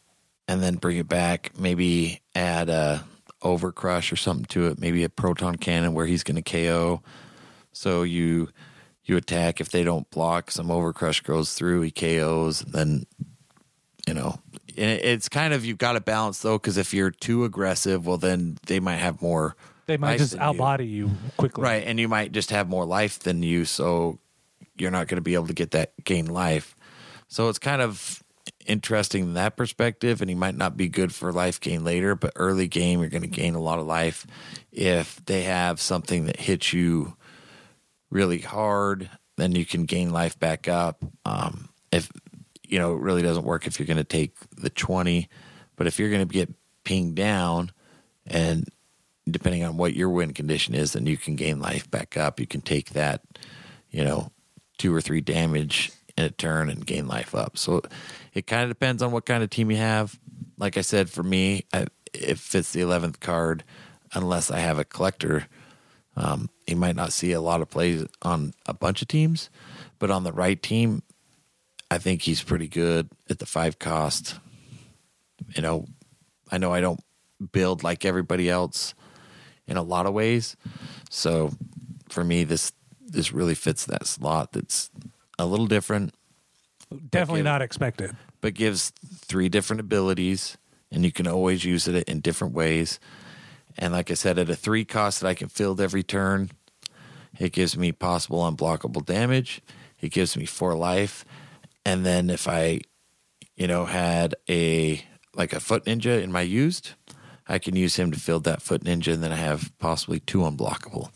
and 0.47 0.63
then 0.63 0.75
bring 0.75 0.97
it 0.97 1.09
back 1.09 1.51
maybe 1.57 2.21
add 2.35 2.69
a 2.69 3.03
overcrush 3.43 4.11
or 4.11 4.15
something 4.15 4.45
to 4.45 4.67
it 4.67 4.79
maybe 4.79 5.03
a 5.03 5.09
proton 5.09 5.55
cannon 5.55 5.93
where 5.93 6.05
he's 6.05 6.23
going 6.23 6.41
to 6.41 6.41
ko 6.41 7.01
so 7.71 8.03
you 8.03 8.49
you 9.09 9.17
attack. 9.17 9.59
If 9.59 9.69
they 9.69 9.83
don't 9.83 10.09
block 10.11 10.51
some 10.51 10.67
overcrush 10.67 11.23
goes 11.23 11.53
through 11.53 11.81
he 11.81 11.91
ko's 11.91 12.61
then 12.61 13.05
you 14.07 14.13
know 14.13 14.39
it's 14.75 15.27
kind 15.27 15.53
of 15.53 15.65
you've 15.65 15.77
got 15.77 15.93
to 15.93 15.99
balance 15.99 16.39
though 16.39 16.57
because 16.57 16.77
if 16.77 16.93
you're 16.93 17.11
too 17.11 17.43
aggressive 17.43 18.05
well 18.05 18.17
then 18.17 18.57
they 18.67 18.79
might 18.79 18.97
have 18.97 19.21
more 19.21 19.55
They 19.89 19.97
might 19.97 20.19
just 20.19 20.37
than 20.37 20.53
you. 20.53 20.61
outbody 20.61 20.87
you 20.87 21.11
quickly, 21.35 21.63
right 21.63 21.83
and 21.83 21.99
you 21.99 22.07
might 22.07 22.31
just 22.31 22.51
have 22.51 22.69
more 22.69 22.85
life 22.85 23.17
than 23.17 23.41
you 23.41 23.65
so 23.65 24.19
you're 24.77 24.91
not 24.91 25.07
going 25.07 25.17
to 25.17 25.21
be 25.21 25.33
able 25.33 25.47
to 25.47 25.53
get 25.53 25.71
that 25.71 25.93
gain 26.03 26.27
life. 26.27 26.75
So 27.27 27.49
it's 27.49 27.57
kind 27.57 27.81
of 27.81 28.23
interesting 28.67 29.23
in 29.23 29.33
that 29.33 29.57
perspective 29.57 30.21
and 30.21 30.29
he 30.29 30.35
might 30.35 30.55
not 30.55 30.77
be 30.77 30.87
good 30.87 31.11
for 31.11 31.31
life 31.31 31.59
gain 31.59 31.83
later 31.83 32.13
but 32.13 32.31
early 32.35 32.67
game 32.67 32.99
you're 32.99 33.09
going 33.09 33.23
to 33.23 33.27
gain 33.27 33.55
a 33.55 33.61
lot 33.61 33.79
of 33.79 33.87
life 33.87 34.27
if 34.71 35.23
they 35.25 35.43
have 35.43 35.81
something 35.81 36.25
that 36.25 36.39
hits 36.39 36.71
you 36.71 37.15
really 38.11 38.39
hard 38.39 39.09
then 39.37 39.55
you 39.55 39.65
can 39.65 39.85
gain 39.85 40.11
life 40.11 40.37
back 40.37 40.67
up. 40.67 41.03
Um, 41.25 41.69
if 41.91 42.11
you 42.63 42.77
know 42.77 42.93
it 42.93 43.01
really 43.01 43.23
doesn't 43.23 43.43
work 43.43 43.65
if 43.65 43.79
you're 43.79 43.87
going 43.87 43.97
to 43.97 44.03
take 44.03 44.35
the 44.55 44.69
20 44.69 45.27
but 45.75 45.87
if 45.87 45.97
you're 45.97 46.11
going 46.11 46.27
to 46.27 46.31
get 46.31 46.53
pinged 46.83 47.15
down 47.15 47.71
and 48.27 48.67
depending 49.31 49.63
on 49.63 49.77
what 49.77 49.95
your 49.95 50.09
win 50.09 50.33
condition 50.33 50.73
is 50.75 50.93
then 50.93 51.05
you 51.05 51.17
can 51.17 51.35
gain 51.35 51.59
life 51.59 51.89
back 51.89 52.17
up. 52.17 52.39
You 52.39 52.47
can 52.47 52.61
take 52.61 52.91
that 52.91 53.21
you 53.89 54.03
know 54.03 54.31
two 54.77 54.93
or 54.93 55.01
three 55.01 55.21
damage 55.21 55.91
in 56.17 56.25
a 56.25 56.29
turn 56.29 56.69
and 56.69 56.85
gain 56.85 57.07
life 57.07 57.33
up. 57.35 57.57
So 57.57 57.81
it 58.33 58.47
kind 58.47 58.63
of 58.63 58.69
depends 58.69 59.01
on 59.01 59.11
what 59.11 59.25
kind 59.25 59.43
of 59.43 59.49
team 59.49 59.71
you 59.71 59.77
have. 59.77 60.19
Like 60.57 60.77
i 60.77 60.81
said 60.81 61.09
for 61.09 61.23
me 61.23 61.65
I, 61.73 61.85
if 62.13 62.53
it's 62.53 62.73
the 62.73 62.81
11th 62.81 63.21
card 63.21 63.63
unless 64.13 64.51
i 64.51 64.59
have 64.59 64.79
a 64.79 64.83
collector 64.83 65.47
um, 66.19 66.49
he 66.67 66.75
might 66.75 66.97
not 66.97 67.13
see 67.13 67.31
a 67.31 67.39
lot 67.39 67.61
of 67.61 67.69
plays 67.69 68.05
on 68.21 68.53
a 68.65 68.73
bunch 68.73 69.01
of 69.01 69.07
teams, 69.07 69.49
but 69.99 70.11
on 70.11 70.23
the 70.23 70.33
right 70.33 70.61
team, 70.61 71.01
I 71.89 71.97
think 71.97 72.23
he's 72.23 72.43
pretty 72.43 72.67
good 72.67 73.09
at 73.29 73.39
the 73.39 73.45
five 73.45 73.79
cost. 73.79 74.37
You 75.55 75.61
know, 75.61 75.85
I 76.51 76.57
know 76.57 76.73
I 76.73 76.81
don't 76.81 76.99
build 77.53 77.83
like 77.83 78.03
everybody 78.03 78.49
else 78.49 78.93
in 79.69 79.77
a 79.77 79.81
lot 79.83 80.05
of 80.05 80.13
ways, 80.13 80.57
so 81.09 81.51
for 82.09 82.23
me, 82.23 82.43
this 82.43 82.73
this 83.05 83.31
really 83.31 83.55
fits 83.55 83.85
that 83.85 84.05
slot. 84.07 84.51
That's 84.53 84.89
a 85.37 85.45
little 85.45 85.67
different, 85.67 86.13
Definitely 87.11 87.39
give- 87.39 87.45
not 87.45 87.61
expected. 87.61 88.15
but 88.41 88.53
gives 88.53 88.91
three 89.15 89.49
different 89.49 89.79
abilities, 89.79 90.57
and 90.91 91.03
you 91.05 91.11
can 91.11 91.27
always 91.27 91.63
use 91.63 91.87
it 91.87 92.07
in 92.09 92.19
different 92.19 92.53
ways. 92.53 92.99
And 93.77 93.93
like 93.93 94.11
I 94.11 94.15
said, 94.15 94.37
at 94.37 94.49
a 94.49 94.55
three 94.55 94.85
cost 94.85 95.21
that 95.21 95.27
I 95.27 95.33
can 95.33 95.47
field 95.49 95.79
every 95.79 96.03
turn, 96.03 96.51
it 97.39 97.51
gives 97.53 97.77
me 97.77 97.91
possible 97.91 98.39
unblockable 98.39 99.05
damage. 99.05 99.61
It 100.01 100.09
gives 100.11 100.35
me 100.37 100.45
four 100.45 100.75
life, 100.75 101.25
and 101.85 102.05
then 102.05 102.29
if 102.29 102.47
I, 102.47 102.81
you 103.55 103.67
know, 103.67 103.85
had 103.85 104.35
a 104.49 105.03
like 105.35 105.53
a 105.53 105.59
foot 105.59 105.85
ninja 105.85 106.21
in 106.21 106.31
my 106.31 106.41
used, 106.41 106.91
I 107.49 107.57
can 107.59 107.75
use 107.75 107.95
him 107.95 108.11
to 108.11 108.19
field 108.19 108.43
that 108.45 108.61
foot 108.61 108.83
ninja, 108.83 109.13
and 109.13 109.23
then 109.23 109.31
I 109.31 109.37
have 109.37 109.71
possibly 109.79 110.19
two 110.19 110.39
unblockable. 110.39 111.09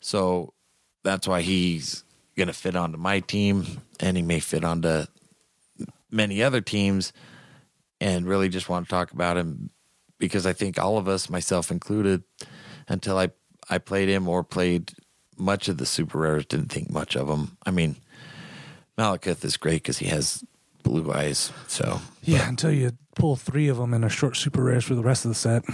So 0.00 0.54
that's 1.02 1.26
why 1.26 1.42
he's 1.42 2.04
going 2.36 2.46
to 2.46 2.54
fit 2.54 2.76
onto 2.76 2.96
my 2.96 3.20
team, 3.20 3.82
and 3.98 4.16
he 4.16 4.22
may 4.22 4.40
fit 4.40 4.64
onto 4.64 5.06
many 6.10 6.42
other 6.42 6.60
teams 6.60 7.12
and 8.00 8.26
really 8.26 8.48
just 8.48 8.68
want 8.68 8.86
to 8.86 8.90
talk 8.90 9.10
about 9.12 9.36
him 9.36 9.70
because 10.18 10.46
I 10.46 10.52
think 10.52 10.78
all 10.78 10.98
of 10.98 11.08
us, 11.08 11.28
myself 11.28 11.70
included, 11.70 12.22
until 12.88 13.18
I 13.18 13.30
I 13.68 13.78
played 13.78 14.08
him 14.08 14.28
or 14.28 14.44
played 14.44 14.92
much 15.36 15.68
of 15.68 15.78
the 15.78 15.86
super 15.86 16.18
rares, 16.18 16.46
didn't 16.46 16.70
think 16.70 16.90
much 16.90 17.16
of 17.16 17.28
him. 17.28 17.56
I 17.66 17.70
mean, 17.72 17.96
Malekith 18.96 19.44
is 19.44 19.56
great 19.56 19.82
because 19.82 19.98
he 19.98 20.06
has 20.06 20.44
blue 20.86 21.12
eyes. 21.12 21.52
So 21.66 22.00
Yeah, 22.22 22.48
until 22.48 22.70
you 22.70 22.92
pull 23.16 23.36
three 23.36 23.68
of 23.68 23.76
them 23.78 23.92
in 23.92 24.04
a 24.04 24.08
short 24.08 24.36
super 24.36 24.62
rares 24.62 24.84
for 24.84 24.94
the 24.94 25.02
rest 25.02 25.24
of 25.24 25.30
the 25.30 25.34
set. 25.34 25.64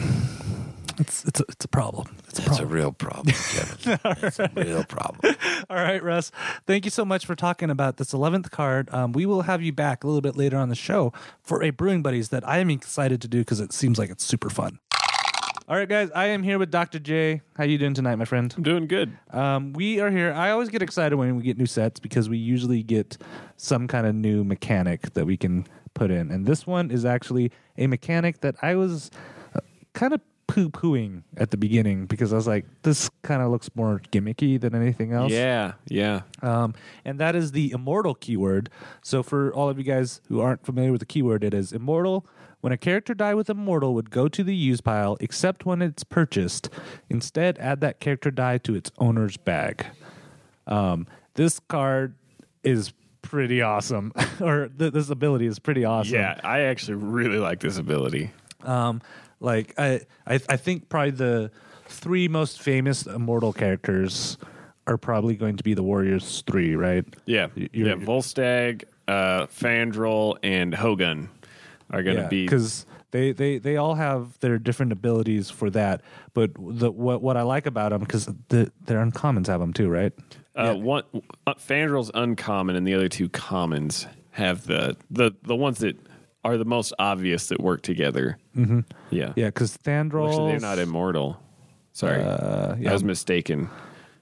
It's 0.98 1.24
it's 1.24 1.40
a, 1.40 1.44
it's 1.48 1.64
a 1.64 1.68
problem. 1.68 2.16
It's 2.28 2.38
a 2.38 2.42
it's 2.46 2.58
a 2.66 2.66
real 2.66 2.92
problem, 2.92 3.34
Kevin. 3.34 3.98
It's 4.22 4.38
a 4.38 4.50
real 4.54 4.84
problem. 4.84 5.34
All 5.70 5.76
right, 5.76 6.02
Russ. 6.02 6.30
Thank 6.66 6.84
you 6.84 6.90
so 6.90 7.04
much 7.04 7.24
for 7.26 7.34
talking 7.34 7.70
about 7.70 7.96
this 7.96 8.12
11th 8.12 8.50
card. 8.50 8.88
Um, 8.92 9.12
we 9.12 9.24
will 9.26 9.42
have 9.42 9.62
you 9.62 9.72
back 9.72 10.04
a 10.04 10.06
little 10.06 10.20
bit 10.20 10.36
later 10.36 10.58
on 10.58 10.68
the 10.68 10.74
show 10.74 11.12
for 11.42 11.62
a 11.62 11.70
Brewing 11.70 12.02
Buddies 12.02 12.28
that 12.28 12.46
I 12.46 12.58
am 12.58 12.70
excited 12.70 13.20
to 13.22 13.28
do 13.28 13.38
because 13.40 13.58
it 13.60 13.72
seems 13.72 13.98
like 13.98 14.10
it's 14.10 14.24
super 14.24 14.50
fun. 14.50 14.78
All 15.72 15.78
right, 15.78 15.88
guys, 15.88 16.10
I 16.14 16.26
am 16.26 16.42
here 16.42 16.58
with 16.58 16.70
Dr. 16.70 16.98
J. 16.98 17.40
How 17.56 17.64
you 17.64 17.78
doing 17.78 17.94
tonight, 17.94 18.16
my 18.16 18.26
friend? 18.26 18.52
I'm 18.54 18.62
doing 18.62 18.86
good. 18.86 19.16
Um, 19.30 19.72
we 19.72 20.00
are 20.00 20.10
here. 20.10 20.30
I 20.34 20.50
always 20.50 20.68
get 20.68 20.82
excited 20.82 21.16
when 21.16 21.34
we 21.34 21.42
get 21.42 21.56
new 21.56 21.64
sets 21.64 21.98
because 21.98 22.28
we 22.28 22.36
usually 22.36 22.82
get 22.82 23.16
some 23.56 23.88
kind 23.88 24.06
of 24.06 24.14
new 24.14 24.44
mechanic 24.44 25.14
that 25.14 25.24
we 25.24 25.38
can 25.38 25.66
put 25.94 26.10
in. 26.10 26.30
And 26.30 26.44
this 26.44 26.66
one 26.66 26.90
is 26.90 27.06
actually 27.06 27.52
a 27.78 27.86
mechanic 27.86 28.42
that 28.42 28.56
I 28.60 28.74
was 28.74 29.10
uh, 29.56 29.60
kind 29.94 30.12
of 30.12 30.20
poo 30.46 30.68
pooing 30.68 31.22
at 31.38 31.52
the 31.52 31.56
beginning 31.56 32.04
because 32.04 32.34
I 32.34 32.36
was 32.36 32.46
like, 32.46 32.66
this 32.82 33.08
kind 33.22 33.40
of 33.40 33.50
looks 33.50 33.70
more 33.74 34.02
gimmicky 34.12 34.60
than 34.60 34.74
anything 34.74 35.14
else. 35.14 35.32
Yeah, 35.32 35.72
yeah. 35.88 36.20
Um, 36.42 36.74
and 37.06 37.18
that 37.18 37.34
is 37.34 37.52
the 37.52 37.70
immortal 37.70 38.14
keyword. 38.14 38.68
So, 39.00 39.22
for 39.22 39.50
all 39.54 39.70
of 39.70 39.78
you 39.78 39.84
guys 39.84 40.20
who 40.28 40.42
aren't 40.42 40.66
familiar 40.66 40.92
with 40.92 41.00
the 41.00 41.06
keyword, 41.06 41.42
it 41.42 41.54
is 41.54 41.72
immortal. 41.72 42.26
When 42.62 42.72
a 42.72 42.76
character 42.78 43.12
die 43.12 43.34
with 43.34 43.50
immortal 43.50 43.92
would 43.94 44.10
go 44.10 44.28
to 44.28 44.42
the 44.44 44.54
use 44.54 44.80
pile, 44.80 45.16
except 45.20 45.66
when 45.66 45.82
it's 45.82 46.04
purchased. 46.04 46.70
Instead, 47.10 47.58
add 47.58 47.80
that 47.80 47.98
character 47.98 48.30
die 48.30 48.58
to 48.58 48.74
its 48.76 48.90
owner's 48.98 49.36
bag. 49.36 49.84
Um, 50.68 51.08
this 51.34 51.58
card 51.68 52.14
is 52.62 52.92
pretty 53.20 53.62
awesome, 53.62 54.12
or 54.40 54.68
th- 54.78 54.92
this 54.92 55.10
ability 55.10 55.46
is 55.46 55.58
pretty 55.58 55.84
awesome. 55.84 56.14
Yeah, 56.14 56.40
I 56.44 56.60
actually 56.60 56.94
really 56.94 57.38
like 57.38 57.58
this 57.58 57.78
ability. 57.78 58.30
Um, 58.62 59.02
like 59.40 59.74
I, 59.76 60.02
I, 60.24 60.34
I 60.48 60.56
think 60.56 60.88
probably 60.88 61.10
the 61.10 61.50
three 61.86 62.28
most 62.28 62.62
famous 62.62 63.06
immortal 63.06 63.52
characters 63.52 64.38
are 64.86 64.96
probably 64.96 65.34
going 65.34 65.56
to 65.56 65.64
be 65.64 65.74
the 65.74 65.82
Warriors 65.82 66.44
three, 66.46 66.76
right? 66.76 67.04
Yeah, 67.26 67.48
you're- 67.56 67.88
yeah. 67.90 67.94
Volstagg, 67.96 68.84
uh, 69.08 69.46
Fandral, 69.46 70.36
and 70.44 70.72
Hogun 70.72 71.28
are 71.92 72.02
going 72.02 72.16
to 72.16 72.28
be. 72.28 72.44
because 72.44 72.86
they, 73.10 73.32
they 73.32 73.58
they 73.58 73.76
all 73.76 73.94
have 73.94 74.38
their 74.40 74.58
different 74.58 74.92
abilities 74.92 75.50
for 75.50 75.70
that. 75.70 76.00
But 76.34 76.52
the 76.58 76.90
what 76.90 77.22
what 77.22 77.36
I 77.36 77.42
like 77.42 77.66
about 77.66 77.90
them 77.90 78.00
because 78.00 78.26
the 78.48 78.72
their 78.86 79.04
uncommons 79.04 79.46
have 79.48 79.60
them 79.60 79.72
too, 79.72 79.88
right? 79.88 80.12
Uh, 80.54 80.74
one 80.74 81.04
uh, 81.46 81.54
Fandral's 81.54 82.10
uncommon, 82.14 82.76
and 82.76 82.86
the 82.86 82.94
other 82.94 83.08
two 83.08 83.28
commons 83.28 84.06
have 84.30 84.66
the 84.66 84.96
the 85.10 85.32
the 85.42 85.56
ones 85.56 85.78
that 85.78 85.96
are 86.44 86.56
the 86.56 86.64
most 86.64 86.92
obvious 86.98 87.48
that 87.48 87.60
work 87.60 87.82
together. 87.82 88.36
Mm-hmm. 88.56 88.80
Yeah, 89.10 89.32
Yeah, 89.36 89.46
because 89.46 89.76
Fandral. 89.78 90.48
They're 90.48 90.58
not 90.60 90.78
immortal. 90.78 91.40
Sorry, 91.92 92.20
Uh, 92.22 92.74
yeah, 92.80 92.90
I 92.90 92.92
was 92.94 93.04
mistaken. 93.04 93.68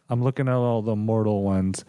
I'm 0.09 0.23
looking 0.23 0.49
at 0.49 0.55
all 0.55 0.83
the 0.83 0.97
mortal 0.97 1.43
ones. 1.43 1.85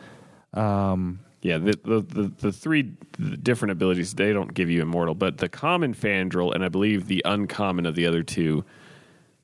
Um, 0.53 1.19
Yeah, 1.41 1.58
the 1.58 1.71
the, 1.84 2.01
the, 2.01 2.32
the 2.39 2.51
three 2.51 2.84
different 2.84 3.71
abilities 3.71 4.13
they 4.13 4.32
don't 4.32 4.54
give 4.54 4.69
you 4.69 4.82
immortal, 4.82 5.15
but 5.15 5.38
the 5.39 5.49
common 5.49 5.93
Fandral 5.93 6.54
and 6.54 6.63
I 6.63 6.69
believe 6.69 7.08
the 7.08 7.21
uncommon 7.25 7.86
of 7.86 7.95
the 7.95 8.06
other 8.06 8.21
two 8.23 8.63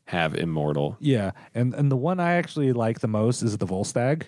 have 0.05 0.35
immortal. 0.35 0.95
Yeah, 0.99 1.31
and 1.55 1.73
and 1.73 1.91
the 1.91 1.97
one 1.97 2.19
I 2.19 2.33
actually 2.33 2.71
like 2.73 2.99
the 2.99 3.07
most 3.07 3.41
is 3.41 3.57
the 3.57 3.65
Volstagg. 3.65 4.23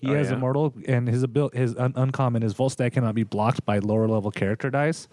He 0.00 0.10
Oh, 0.10 0.14
has 0.16 0.28
yeah? 0.30 0.36
immortal, 0.36 0.74
and 0.86 1.06
his 1.08 1.22
abil- 1.22 1.50
his 1.54 1.76
un- 1.76 1.92
uncommon 1.96 2.42
is 2.42 2.52
Volstagg 2.54 2.92
cannot 2.92 3.14
be 3.14 3.22
blocked 3.22 3.64
by 3.64 3.78
lower 3.78 4.08
level 4.08 4.30
character 4.30 4.70
dice. 4.70 5.06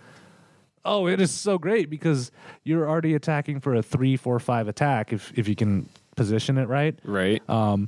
Oh, 0.84 1.08
it 1.08 1.22
is 1.22 1.30
so 1.32 1.58
great 1.60 1.90
because 1.90 2.32
you're 2.64 2.90
already 2.90 3.14
attacking 3.14 3.60
for 3.60 3.76
a 3.76 3.84
three, 3.84 4.18
four, 4.18 4.40
five 4.40 4.68
attack 4.68 5.14
if 5.14 5.32
if 5.38 5.48
you 5.48 5.56
can 5.56 5.88
position 6.16 6.58
it 6.58 6.68
right. 6.68 6.98
Right? 7.04 7.48
Um, 7.50 7.88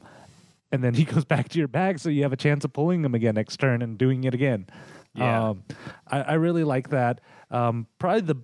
and 0.74 0.84
then 0.84 0.94
he 0.94 1.06
goes 1.14 1.24
back 1.24 1.48
to 1.50 1.58
your 1.60 1.70
bag, 1.70 2.00
so 2.00 2.10
you 2.10 2.24
have 2.24 2.34
a 2.34 2.38
chance 2.38 2.66
of 2.66 2.74
pulling 2.74 3.06
him 3.06 3.16
again 3.16 3.36
next 3.36 3.58
turn 3.58 3.82
and 3.82 3.98
doing 3.98 4.26
it 4.26 4.34
again. 4.34 4.68
Yeah. 5.16 5.50
Um, 5.52 5.64
I, 6.08 6.22
I 6.22 6.34
really 6.34 6.66
like 6.66 6.90
that. 6.90 7.22
Um, 7.52 7.88
probably 8.00 8.22
the 8.22 8.36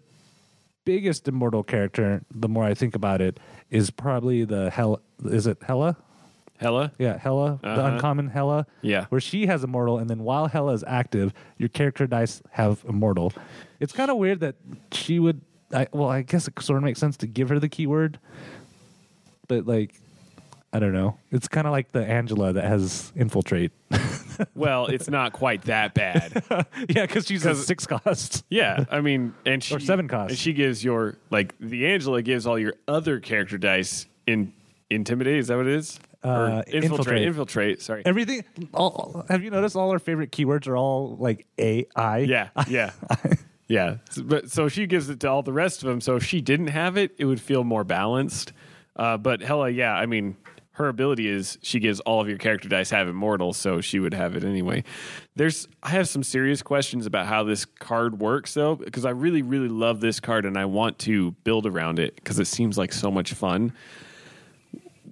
biggest 0.85 1.27
immortal 1.27 1.63
character, 1.63 2.23
the 2.31 2.47
more 2.47 2.63
I 2.63 2.73
think 2.73 2.95
about 2.95 3.19
it, 3.21 3.39
is 3.69 3.89
probably 3.91 4.45
the 4.45 4.69
Hell. 4.69 5.01
Is 5.25 5.45
it 5.47 5.57
Hela? 5.63 5.97
Hela? 6.57 6.91
Yeah, 6.99 7.17
Hela, 7.17 7.59
the 7.61 7.69
Uh-huh. 7.69 7.93
uncommon 7.95 8.27
Hela. 8.29 8.67
Yeah. 8.81 9.05
Where 9.09 9.21
she 9.21 9.45
has 9.47 9.63
immortal, 9.63 9.97
and 9.97 10.09
then 10.09 10.19
while 10.23 10.47
Hela 10.47 10.73
is 10.73 10.83
active, 10.87 11.33
your 11.57 11.69
character 11.69 12.05
dice 12.05 12.41
have 12.51 12.83
immortal. 12.87 13.33
It's 13.79 13.93
kind 13.93 14.11
of 14.11 14.17
weird 14.17 14.39
that 14.41 14.55
she 14.91 15.19
would. 15.19 15.41
I, 15.73 15.87
well, 15.91 16.09
I 16.09 16.21
guess 16.23 16.47
it 16.47 16.53
sort 16.61 16.77
of 16.77 16.83
makes 16.83 16.99
sense 16.99 17.15
to 17.17 17.27
give 17.27 17.49
her 17.49 17.59
the 17.59 17.69
keyword, 17.69 18.19
but 19.47 19.65
like, 19.67 19.93
I 20.71 20.79
don't 20.79 20.93
know. 20.93 21.17
It's 21.31 21.47
kind 21.47 21.65
of 21.65 21.71
like 21.71 21.91
the 21.91 22.05
Angela 22.05 22.53
that 22.53 22.63
has 22.65 23.11
infiltrate. 23.15 23.71
Well, 24.55 24.85
it's 24.85 25.09
not 25.09 25.33
quite 25.33 25.63
that 25.63 25.93
bad. 25.93 26.31
yeah, 26.87 27.05
because 27.05 27.25
she's 27.27 27.45
a 27.45 27.49
'Cause- 27.49 27.65
six 27.65 27.85
cost. 27.85 28.45
Yeah, 28.49 28.85
I 28.89 29.01
mean, 29.01 29.33
and 29.45 29.61
she 29.61 29.75
Or 29.75 29.81
seven 29.81 30.07
cost. 30.07 30.29
And 30.29 30.37
she 30.39 30.53
gives 30.53 30.81
your 30.81 31.17
like 31.29 31.55
the 31.59 31.87
Angela 31.87 32.21
gives 32.21 32.47
all 32.47 32.57
your 32.57 32.75
other 32.87 33.19
character 33.19 33.57
dice 33.57 34.05
in 34.27 34.53
intimidate. 34.89 35.39
Is 35.39 35.47
that 35.49 35.57
what 35.57 35.67
it 35.67 35.73
is? 35.73 35.99
Uh, 36.23 36.61
infiltrate. 36.67 36.83
infiltrate. 36.83 37.27
Infiltrate. 37.27 37.81
Sorry. 37.81 38.01
Everything. 38.05 38.45
All, 38.73 39.25
have 39.27 39.43
you 39.43 39.51
noticed 39.51 39.75
all 39.75 39.91
our 39.91 39.99
favorite 39.99 40.31
keywords 40.31 40.67
are 40.69 40.77
all 40.77 41.17
like 41.17 41.45
AI? 41.57 42.19
Yeah, 42.19 42.47
yeah, 42.69 42.91
yeah. 43.67 43.97
So- 44.09 44.23
But 44.23 44.49
so 44.49 44.69
she 44.69 44.85
gives 44.87 45.09
it 45.09 45.19
to 45.19 45.27
all 45.29 45.43
the 45.43 45.51
rest 45.53 45.83
of 45.83 45.89
them. 45.89 45.99
So 45.99 46.15
if 46.15 46.23
she 46.23 46.39
didn't 46.39 46.67
have 46.67 46.95
it, 46.95 47.13
it 47.17 47.25
would 47.25 47.41
feel 47.41 47.65
more 47.65 47.83
balanced. 47.83 48.53
Uh, 48.95 49.17
but 49.17 49.41
Hela, 49.41 49.69
yeah, 49.69 49.93
I 49.93 50.05
mean, 50.05 50.37
her 50.79 50.87
ability 50.87 51.27
is 51.27 51.57
she 51.61 51.77
gives 51.79 51.99
all 51.99 52.21
of 52.21 52.29
your 52.29 52.37
character 52.37 52.69
dice 52.69 52.89
have 52.89 53.09
immortal, 53.09 53.51
so 53.51 53.81
she 53.81 53.99
would 53.99 54.13
have 54.13 54.37
it 54.37 54.45
anyway. 54.45 54.81
There's, 55.35 55.67
I 55.83 55.89
have 55.89 56.07
some 56.07 56.23
serious 56.23 56.61
questions 56.61 57.05
about 57.05 57.27
how 57.27 57.43
this 57.43 57.65
card 57.65 58.19
works 58.19 58.53
though, 58.53 58.75
because 58.75 59.03
I 59.03 59.09
really, 59.09 59.41
really 59.41 59.67
love 59.67 59.99
this 59.99 60.21
card 60.21 60.45
and 60.45 60.57
I 60.57 60.63
want 60.65 60.97
to 60.99 61.31
build 61.43 61.65
around 61.65 61.99
it 61.99 62.15
because 62.15 62.39
it 62.39 62.47
seems 62.47 62.77
like 62.77 62.93
so 62.93 63.11
much 63.11 63.33
fun. 63.33 63.73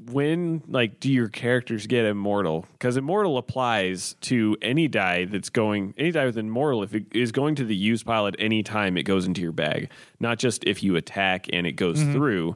When 0.10 0.64
like 0.70 1.02
do 1.02 1.12
your 1.12 1.28
characters 1.28 1.86
get 1.86 2.06
immortal? 2.06 2.66
Because 2.72 2.96
immortal 2.96 3.38
applies 3.38 4.16
to 4.22 4.56
any 4.62 4.88
die 4.88 5.26
that's 5.26 5.50
going 5.50 5.94
any 5.98 6.12
die 6.12 6.26
with 6.26 6.38
immortal 6.38 6.82
if 6.82 6.96
it 6.96 7.08
is 7.12 7.34
going 7.34 7.56
to 7.56 7.66
the 7.66 7.76
use 7.76 8.04
pile 8.04 8.26
at 8.26 8.36
any 8.40 8.64
time 8.64 8.96
it 8.96 9.04
goes 9.04 9.26
into 9.26 9.42
your 9.42 9.52
bag 9.52 9.90
not 10.22 10.40
just 10.40 10.64
if 10.64 10.82
you 10.82 10.96
attack 10.96 11.48
and 11.52 11.68
it 11.68 11.74
goes 11.74 12.00
mm-hmm. 12.00 12.14
through. 12.14 12.56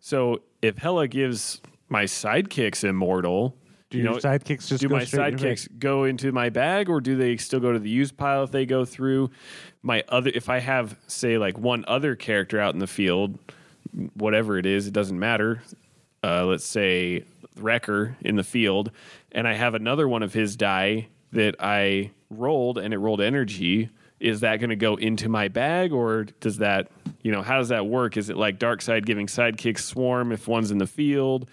So 0.00 0.42
if 0.62 0.78
hella 0.78 1.06
gives 1.06 1.60
my 1.88 2.04
sidekicks 2.04 2.84
immortal 2.84 3.56
Do 3.90 3.98
you 3.98 4.04
your 4.04 4.12
know 4.14 4.18
sidekicks 4.18 4.68
just 4.68 4.80
do 4.80 4.88
go 4.88 4.96
my 4.96 5.04
straight 5.04 5.34
in 5.34 5.38
your 5.38 5.48
bag? 5.48 5.56
sidekicks 5.56 5.78
go 5.78 6.04
into 6.04 6.32
my 6.32 6.50
bag 6.50 6.88
or 6.88 7.00
do 7.00 7.16
they 7.16 7.36
still 7.36 7.60
go 7.60 7.72
to 7.72 7.78
the 7.78 7.90
use 7.90 8.12
pile 8.12 8.44
if 8.44 8.50
they 8.50 8.66
go 8.66 8.84
through 8.84 9.30
my 9.82 10.04
other 10.08 10.30
if 10.34 10.48
i 10.48 10.58
have 10.58 10.98
say 11.06 11.38
like 11.38 11.58
one 11.58 11.84
other 11.88 12.14
character 12.16 12.60
out 12.60 12.74
in 12.74 12.80
the 12.80 12.86
field 12.86 13.38
whatever 14.14 14.58
it 14.58 14.66
is 14.66 14.86
it 14.86 14.92
doesn't 14.92 15.18
matter 15.18 15.62
uh, 16.24 16.44
let's 16.44 16.66
say 16.66 17.24
wrecker 17.56 18.16
in 18.20 18.36
the 18.36 18.44
field 18.44 18.90
and 19.32 19.46
i 19.48 19.54
have 19.54 19.74
another 19.74 20.06
one 20.08 20.22
of 20.22 20.34
his 20.34 20.56
die 20.56 21.08
that 21.32 21.54
i 21.60 22.10
rolled 22.30 22.76
and 22.78 22.92
it 22.92 22.98
rolled 22.98 23.20
energy 23.20 23.88
is 24.20 24.40
that 24.40 24.56
going 24.58 24.70
to 24.70 24.76
go 24.76 24.96
into 24.96 25.28
my 25.28 25.46
bag 25.48 25.92
or 25.92 26.24
does 26.40 26.58
that 26.58 26.90
you 27.22 27.32
know 27.32 27.42
how 27.42 27.58
does 27.58 27.68
that 27.68 27.86
work? 27.86 28.16
Is 28.16 28.30
it 28.30 28.36
like 28.36 28.58
dark 28.58 28.82
side 28.82 29.06
giving 29.06 29.26
sidekicks 29.26 29.80
swarm 29.80 30.32
if 30.32 30.48
one's 30.48 30.70
in 30.70 30.78
the 30.78 30.86
field? 30.86 31.48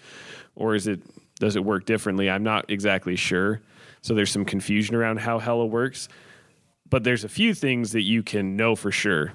Or 0.54 0.74
is 0.74 0.86
it 0.86 1.00
does 1.38 1.56
it 1.56 1.64
work 1.64 1.84
differently? 1.84 2.30
I'm 2.30 2.42
not 2.42 2.70
exactly 2.70 3.16
sure. 3.16 3.60
So 4.02 4.14
there's 4.14 4.30
some 4.30 4.44
confusion 4.44 4.94
around 4.94 5.18
how 5.18 5.38
Hela 5.38 5.66
works. 5.66 6.08
But 6.88 7.02
there's 7.02 7.24
a 7.24 7.28
few 7.28 7.52
things 7.52 7.92
that 7.92 8.02
you 8.02 8.22
can 8.22 8.56
know 8.56 8.76
for 8.76 8.92
sure. 8.92 9.32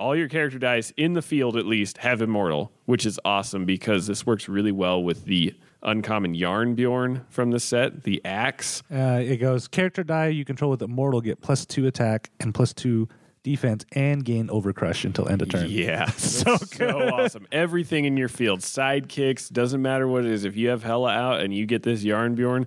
All 0.00 0.16
your 0.16 0.28
character 0.28 0.58
dice 0.58 0.92
in 0.96 1.12
the 1.12 1.22
field 1.22 1.56
at 1.56 1.66
least 1.66 1.98
have 1.98 2.22
immortal 2.22 2.72
which 2.86 3.06
is 3.06 3.18
awesome 3.24 3.64
because 3.64 4.06
this 4.06 4.26
works 4.26 4.48
really 4.48 4.72
well 4.72 5.02
with 5.02 5.24
the 5.24 5.54
uncommon 5.82 6.34
Jarnbjorn 6.34 7.22
from 7.28 7.50
the 7.50 7.60
set 7.60 8.04
the 8.04 8.24
axe. 8.24 8.82
Uh, 8.92 9.20
it 9.22 9.36
goes 9.36 9.68
character 9.68 10.04
die 10.04 10.28
you 10.28 10.44
control 10.44 10.70
with 10.70 10.82
immortal 10.82 11.20
get 11.20 11.40
plus 11.40 11.66
two 11.66 11.86
attack 11.86 12.30
and 12.40 12.54
plus 12.54 12.72
two 12.72 13.08
defense 13.44 13.84
and 13.92 14.24
gain 14.24 14.48
overcrush 14.48 15.04
until 15.04 15.28
end 15.28 15.42
of 15.42 15.50
turn. 15.50 15.66
Yeah, 15.68 16.06
so 16.16 16.56
good. 16.58 16.90
So 16.90 17.08
awesome. 17.10 17.46
Everything 17.52 18.06
in 18.06 18.16
your 18.16 18.28
field, 18.28 18.60
sidekicks, 18.60 19.52
doesn't 19.52 19.80
matter 19.80 20.08
what 20.08 20.24
it 20.24 20.32
is. 20.32 20.44
If 20.44 20.56
you 20.56 20.70
have 20.70 20.82
Hela 20.82 21.12
out 21.12 21.40
and 21.40 21.54
you 21.54 21.66
get 21.66 21.84
this 21.84 22.02
Jarnbjorn, 22.02 22.66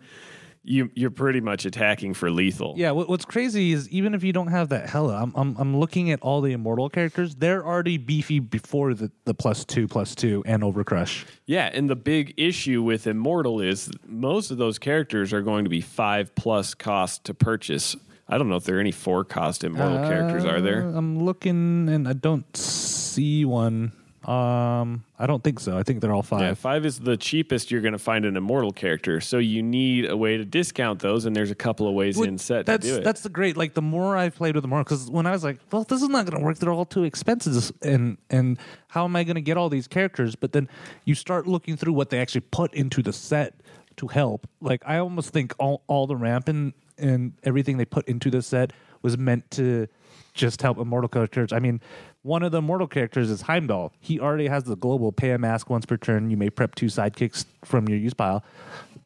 you 0.64 0.92
you're 0.96 1.12
pretty 1.12 1.40
much 1.42 1.66
attacking 1.66 2.14
for 2.14 2.30
lethal. 2.30 2.76
Yeah, 2.78 2.92
what, 2.92 3.08
what's 3.10 3.26
crazy 3.26 3.72
is 3.72 3.90
even 3.90 4.14
if 4.14 4.24
you 4.24 4.34
don't 4.34 4.48
have 4.48 4.70
that 4.70 4.90
Hela, 4.90 5.16
I'm, 5.16 5.34
I'm 5.36 5.56
I'm 5.58 5.78
looking 5.78 6.12
at 6.12 6.22
all 6.22 6.42
the 6.42 6.52
immortal 6.52 6.90
characters. 6.90 7.36
They're 7.36 7.66
already 7.66 7.98
beefy 7.98 8.40
before 8.40 8.94
the, 8.94 9.12
the 9.26 9.34
plus 9.34 9.66
two, 9.66 9.88
plus 9.88 10.14
two, 10.14 10.44
and 10.46 10.64
overcrush. 10.64 11.26
Yeah, 11.46 11.70
and 11.74 11.90
the 11.90 11.96
big 11.96 12.34
issue 12.38 12.84
with 12.84 13.08
Immortal 13.08 13.62
is 13.62 13.90
most 14.06 14.52
of 14.52 14.58
those 14.58 14.78
characters 14.78 15.32
are 15.34 15.42
going 15.42 15.64
to 15.64 15.70
be 15.70 15.82
five 15.82 16.36
plus 16.36 16.74
cost 16.74 17.24
to 17.26 17.34
purchase. 17.34 17.96
I 18.30 18.38
don't 18.38 18.50
know 18.50 18.56
if 18.58 18.64
there 18.66 18.78
are 18.78 18.82
any 18.82 18.92
four 18.92 19.24
cost 19.24 19.64
Immortal 19.64 20.00
characters. 20.10 20.44
Are 20.46 20.60
there? 20.62 20.84
Uh, 20.84 20.98
I'm 20.98 21.24
looking 21.24 21.88
and 21.90 22.08
I 22.08 22.14
don't 22.14 22.56
see 22.58 23.46
one 23.46 23.94
Um, 24.26 25.06
I 25.18 25.26
don't 25.26 25.42
think 25.42 25.62
so. 25.62 25.78
I 25.78 25.84
think 25.84 26.02
they're 26.02 26.14
all 26.14 26.22
five. 26.22 26.42
Yeah, 26.42 26.54
five 26.54 26.86
is 26.86 27.00
the 27.00 27.16
cheapest 27.16 27.72
you're 27.72 27.80
going 27.80 27.94
to 27.94 27.98
find 27.98 28.26
an 28.26 28.36
immortal 28.36 28.74
character. 28.74 29.22
So 29.22 29.38
you 29.38 29.64
need 29.64 30.10
a 30.10 30.18
way 30.18 30.36
to 30.36 30.44
discount 30.44 31.00
those, 31.00 31.24
and 31.24 31.34
there's 31.34 31.50
a 31.52 31.56
couple 31.56 31.88
of 31.88 31.94
ways 31.94 32.18
Well, 32.18 32.28
in 32.28 32.38
set 32.38 32.66
that's 32.66 32.86
to 32.86 32.92
do 32.94 32.98
it. 33.00 33.04
that's 33.06 33.22
the 33.22 33.30
great. 33.30 33.56
Like 33.56 33.74
the 33.74 33.82
more 33.82 34.18
I've 34.18 34.36
played 34.36 34.56
with 34.56 34.64
the 34.64 34.68
more, 34.68 34.84
because 34.84 35.10
when 35.10 35.26
I 35.26 35.32
was 35.32 35.46
like, 35.46 35.60
well, 35.72 35.86
this 35.86 36.02
is 36.02 36.10
not 36.10 36.26
going 36.26 36.38
to 36.38 36.44
work. 36.46 36.58
They're 36.58 36.74
all 36.74 36.84
too 36.84 37.06
expensive, 37.06 37.72
and 37.82 38.18
and 38.30 38.60
how 38.90 39.06
am 39.06 39.16
I 39.16 39.24
going 39.24 39.36
to 39.36 39.42
get 39.42 39.56
all 39.56 39.70
these 39.70 39.88
characters? 39.88 40.36
But 40.36 40.52
then 40.52 40.68
you 41.06 41.16
start 41.16 41.48
looking 41.48 41.78
through 41.78 41.94
what 41.94 42.10
they 42.10 42.20
actually 42.20 42.42
put 42.52 42.74
into 42.74 43.02
the 43.02 43.14
set 43.14 43.62
to 43.96 44.08
help. 44.08 44.46
Like 44.60 44.82
I 44.86 44.98
almost 44.98 45.30
think 45.30 45.54
all 45.58 45.84
all 45.88 46.06
the 46.06 46.18
ramp 46.18 46.50
and 46.98 47.34
everything 47.44 47.78
they 47.78 47.86
put 47.86 48.08
into 48.08 48.30
the 48.30 48.42
set 48.42 48.74
was 49.02 49.18
meant 49.18 49.50
to 49.52 49.88
just 50.34 50.62
help 50.62 50.78
immortal 50.78 51.10
characters. 51.10 51.54
I 51.54 51.60
mean. 51.60 51.82
One 52.24 52.44
of 52.44 52.52
the 52.52 52.58
immortal 52.58 52.88
characters 52.88 53.30
is 53.30 53.44
Heimdall. 53.44 53.94
He 54.02 54.20
already 54.20 54.48
has 54.48 54.66
the 54.66 54.76
global 54.76 55.14
pay 55.14 55.32
a 55.32 55.38
mask 55.38 55.70
once 55.70 55.86
per 55.86 55.96
turn. 55.96 56.30
You 56.30 56.36
may 56.36 56.50
prep 56.50 56.76
two 56.76 56.88
sidekicks 56.88 57.46
from 57.64 57.88
your 57.88 57.98
use 57.98 58.14
pile. 58.14 58.44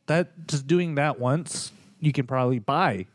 That 0.07 0.47
just 0.47 0.65
doing 0.65 0.95
that 0.95 1.19
once 1.19 1.71
you 1.99 2.11
can 2.11 2.25
probably 2.25 2.57
buy 2.57 3.05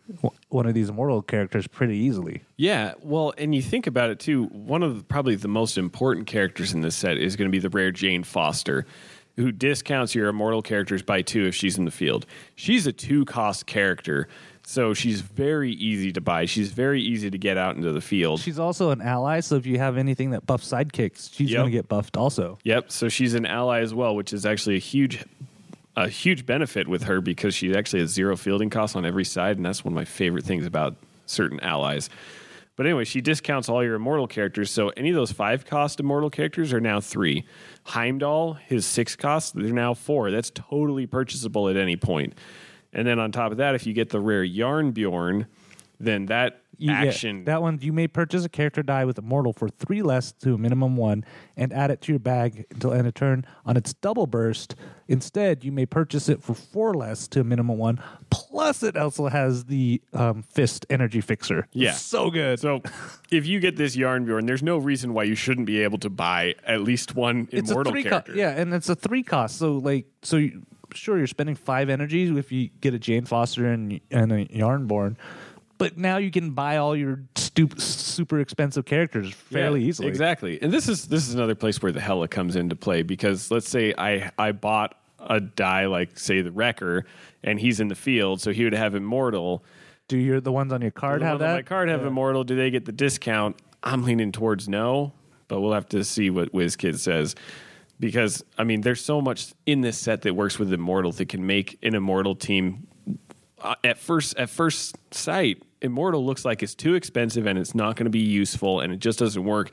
one 0.49 0.67
of 0.67 0.75
these 0.75 0.91
immortal 0.91 1.23
characters 1.23 1.67
pretty 1.67 1.97
easily. 1.97 2.43
Yeah, 2.57 2.95
well, 3.03 3.35
and 3.37 3.53
you 3.53 3.61
think 3.61 3.89
about 3.89 4.11
it 4.11 4.21
too. 4.21 4.45
One 4.45 4.85
of 4.85 4.97
the, 4.97 5.03
probably 5.03 5.35
the 5.35 5.49
most 5.49 5.77
important 5.77 6.29
characters 6.29 6.73
in 6.73 6.83
this 6.83 6.95
set 6.95 7.19
is 7.19 7.35
going 7.35 7.51
to 7.51 7.53
be 7.53 7.59
the 7.59 7.71
rare 7.71 7.91
Jane 7.91 8.23
Foster, 8.23 8.87
who 9.35 9.51
discounts 9.51 10.15
your 10.15 10.29
immortal 10.29 10.62
characters 10.62 11.03
by 11.03 11.21
two 11.21 11.47
if 11.47 11.55
she's 11.57 11.77
in 11.77 11.85
the 11.85 11.91
field. 11.91 12.27
She's 12.55 12.87
a 12.87 12.93
two 12.93 13.25
cost 13.25 13.67
character, 13.67 14.29
so 14.68 14.92
she's 14.94 15.20
very 15.20 15.70
easy 15.74 16.11
to 16.12 16.20
buy. 16.20 16.44
She's 16.44 16.72
very 16.72 17.00
easy 17.00 17.31
to 17.31 17.38
get 17.38 17.57
out 17.57 17.76
into 17.76 17.92
the 17.92 18.00
field. 18.00 18.40
She's 18.40 18.59
also 18.59 18.90
an 18.90 19.00
ally, 19.00 19.38
so 19.38 19.55
if 19.55 19.64
you 19.64 19.79
have 19.79 19.96
anything 19.96 20.31
that 20.31 20.44
buffs 20.44 20.68
sidekicks, 20.68 21.33
she's 21.33 21.52
Yep. 21.52 21.59
going 21.61 21.70
to 21.70 21.79
get 21.79 21.88
buffed 21.88 22.16
also. 22.16 22.59
Yep. 22.64 22.90
So 22.90 23.09
she's 23.09 23.35
an 23.35 23.46
ally 23.46 23.79
as 23.79 23.94
well, 23.94 24.16
which 24.16 24.33
is 24.33 24.44
actually 24.44 24.74
a 24.74 24.81
huge, 24.81 25.24
a 25.94 26.09
huge 26.09 26.46
benefit 26.46 26.88
with 26.88 27.05
her 27.05 27.20
because 27.20 27.55
she 27.55 27.76
actually 27.76 28.00
has 28.00 28.11
zero 28.11 28.37
fielding 28.37 28.68
costs 28.68 28.96
on 28.96 29.07
every 29.07 29.24
side, 29.24 29.57
and 29.57 29.64
that's 29.64 29.85
one 29.85 29.92
of 29.92 29.96
my 29.96 30.05
favorite 30.05 30.44
things 30.44 30.66
about 30.66 30.96
certain 31.26 31.61
allies. 31.61 32.11
But 32.74 32.87
anyway, 32.87 33.05
she 33.05 33.20
discounts 33.20 33.68
all 33.68 33.85
your 33.85 33.94
immortal 33.94 34.26
characters. 34.26 34.72
So 34.72 34.88
any 34.96 35.11
of 35.11 35.14
those 35.14 35.31
five 35.31 35.64
cost 35.64 36.00
immortal 36.00 36.29
characters 36.29 36.72
are 36.72 36.81
now 36.81 37.00
three. 37.00 37.44
Heimdall, 37.85 38.55
his 38.55 38.85
six 38.85 39.14
costs, 39.14 39.52
they're 39.52 39.72
now 39.72 39.94
four. 39.94 40.33
That's 40.33 40.50
totally 40.50 41.07
purchasable 41.07 41.68
at 41.68 41.76
any 41.76 41.94
point. 41.96 42.35
And 42.97 43.07
then 43.07 43.21
on 43.21 43.31
top 43.31 43.53
of 43.53 43.59
that, 43.59 43.75
if 43.77 43.87
you 43.87 43.93
get 43.93 44.09
the 44.09 44.19
rare 44.21 44.43
Jarnbjorn, 44.45 45.47
then 46.01 46.27
that 46.27 46.63
You 46.79 46.89
get- 46.89 47.09
action 47.09 47.45
that 47.45 47.63
one, 47.63 47.79
you 47.81 47.93
may 47.93 48.07
purchase 48.09 48.45
a 48.45 48.49
character 48.51 48.83
die 48.83 49.05
with 49.05 49.19
immortal 49.19 49.53
for 49.53 49.69
three 49.69 50.03
less 50.03 50.33
to 50.33 50.55
a 50.55 50.59
minimum 50.59 50.97
one 50.97 51.25
and 51.57 51.73
add 51.73 51.91
it 51.91 52.01
to 52.03 52.13
your 52.13 52.19
bag 52.19 52.67
until 52.71 52.93
end 52.93 53.07
of 53.07 53.15
turn 53.15 53.45
on 53.65 53.77
its 53.77 53.93
double 53.95 54.27
burst. 54.27 54.75
Instead, 55.09 55.63
you 55.65 55.73
may 55.73 55.87
purchase 55.87 56.29
it 56.29 56.43
for 56.43 56.53
four 56.55 56.93
less 56.95 57.29
to 57.29 57.41
a 57.41 57.45
minimum 57.45 57.79
one. 57.79 57.99
Plus, 58.31 58.83
it 58.83 58.97
also 58.97 59.29
has 59.29 59.65
the 59.67 60.03
um, 60.13 60.43
fist 60.43 60.85
energy 60.91 61.21
fixer. 61.21 61.67
Yeah. 61.73 61.93
so 61.93 62.31
good. 62.31 62.59
So, 62.61 62.83
if 63.31 63.47
you 63.47 63.61
get 63.61 63.77
this 63.77 63.95
Jarnbjorn, 63.97 64.47
there's 64.47 64.63
no 64.63 64.77
reason 64.79 65.15
why 65.15 65.23
you 65.25 65.35
shouldn't 65.35 65.67
be 65.67 65.81
able 65.83 65.99
to 65.99 66.11
buy 66.11 66.57
at 66.67 66.81
least 66.83 67.15
one 67.15 67.49
it's 67.53 67.71
immortal 67.71 67.93
a 67.93 67.95
three 67.95 68.03
character. 68.03 68.33
cost. 68.33 68.39
Yeah, 68.39 68.51
and 68.51 68.75
it's 68.75 68.89
a 68.89 68.95
three 68.97 69.23
cost. 69.23 69.59
So 69.59 69.79
like, 69.79 70.07
so 70.23 70.37
you, 70.39 70.63
sure 70.97 71.19
you're 71.19 71.27
spending 71.27 71.55
five 71.55 71.89
energies 71.89 72.31
if 72.37 72.51
you 72.53 72.71
get 72.81 72.95
a 72.95 72.99
Jane 72.99 73.25
Foster 73.25 73.67
and 73.67 74.01
and 74.11 74.33
a 74.33 74.45
Jarnbjorn, 74.47 75.17
but 75.79 75.97
now 75.97 76.17
you 76.17 76.31
can 76.31 76.51
buy 76.53 76.79
all 76.79 76.97
your 76.97 77.21
stup- 77.35 77.81
super 77.81 78.41
expensive 78.41 78.85
characters 78.85 79.33
fairly 79.33 79.83
Yeah, 79.83 79.89
easily. 79.89 80.09
Exactly. 80.09 80.61
And 80.63 80.73
this 80.73 80.89
is 80.89 81.07
this 81.09 81.29
is 81.29 81.35
another 81.35 81.55
place 81.55 81.83
where 81.83 81.93
the 81.93 82.01
Hela 82.01 82.29
comes 82.29 82.57
into 82.57 82.75
play 82.77 83.03
because 83.03 83.51
let's 83.51 83.69
say 83.69 83.95
I 83.97 84.31
I 84.39 84.53
bought 84.53 84.97
a 85.21 85.41
die 85.41 85.87
like 85.87 86.19
say 86.19 86.41
the 86.43 86.53
Wrecker 86.53 87.05
and 87.43 87.59
he's 87.61 87.81
in 87.81 87.89
the 87.89 87.95
field, 87.95 88.41
so 88.41 88.53
he 88.53 88.65
would 88.65 88.73
have 88.75 88.95
immortal. 88.95 89.65
Do 90.09 90.17
your 90.19 90.41
the 90.41 90.53
ones 90.53 90.73
on 90.73 90.83
your 90.83 90.91
card 90.93 91.21
The 91.21 91.27
have 91.27 91.39
that? 91.41 91.55
My 91.55 91.63
card 91.63 91.89
have 91.89 92.05
immortal. 92.05 92.45
Do 92.45 92.55
they 92.57 92.71
get 92.71 92.85
the 92.85 92.93
discount? 92.93 93.57
I'm 93.83 94.03
leaning 94.05 94.33
towards 94.33 94.69
no, 94.69 95.13
but 95.49 95.61
we'll 95.61 95.73
have 95.73 95.89
to 95.91 96.05
see 96.05 96.31
what 96.31 96.53
WizKid 96.53 96.99
says. 96.99 97.35
Because 97.99 98.45
I 98.59 98.65
mean, 98.65 98.83
there's 98.83 99.05
so 99.05 99.21
much 99.21 99.55
in 99.65 99.81
this 99.81 99.97
set 99.97 100.23
that 100.23 100.35
works 100.35 100.59
with 100.59 100.73
immortal 100.73 101.13
that 101.13 101.29
can 101.29 101.47
make 101.47 101.79
an 101.83 101.95
immortal 101.95 102.35
team. 102.35 102.87
Uh, 103.61 103.75
at 103.83 103.99
first, 103.99 104.37
at 104.37 104.51
first 104.51 104.97
sight, 105.15 105.63
immortal 105.81 106.25
looks 106.25 106.45
like 106.45 106.63
it's 106.63 106.75
too 106.75 106.95
expensive 106.95 107.47
and 107.47 107.59
it's 107.59 107.75
not 107.75 107.97
going 107.97 108.05
to 108.05 108.11
be 108.11 108.19
useful, 108.21 108.81
and 108.81 108.93
it 108.93 108.99
just 108.99 109.19
doesn't 109.19 109.45
work. 109.45 109.71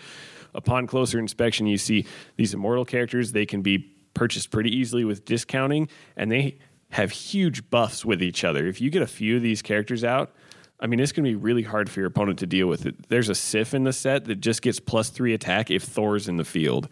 Upon 0.56 0.86
closer 0.88 1.20
inspection, 1.20 1.66
you 1.66 1.78
see 1.78 2.06
these 2.38 2.54
immortal 2.54 2.86
characters. 2.86 3.32
They 3.32 3.46
can 3.46 3.62
be 3.62 3.92
purchased 4.14 4.52
pretty 4.52 4.70
easily 4.76 5.04
with 5.04 5.26
discounting, 5.26 5.90
and 6.16 6.32
they 6.32 6.60
have 6.92 7.12
huge 7.12 7.70
buffs 7.72 8.06
with 8.06 8.22
each 8.22 8.44
other. 8.44 8.68
If 8.68 8.80
you 8.80 8.92
get 8.92 9.02
a 9.02 9.08
few 9.08 9.38
of 9.38 9.42
these 9.42 9.64
characters 9.64 10.04
out, 10.04 10.32
I 10.80 10.86
mean, 10.86 11.00
it's 11.00 11.12
going 11.12 11.24
to 11.24 11.32
be 11.32 11.36
really 11.36 11.64
hard 11.64 11.90
for 11.90 12.02
your 12.02 12.08
opponent 12.08 12.40
to 12.40 12.46
deal 12.46 12.68
with 12.68 12.86
it. 12.86 13.10
There's 13.10 13.30
a 13.30 13.36
Sif 13.36 13.74
in 13.74 13.84
the 13.84 13.94
set 13.94 14.26
that 14.26 14.36
just 14.42 14.62
gets 14.62 14.80
plus 14.80 15.10
three 15.10 15.34
attack 15.34 15.72
if 15.72 15.82
Thor's 15.84 16.28
in 16.28 16.38
the 16.38 16.46
field, 16.46 16.88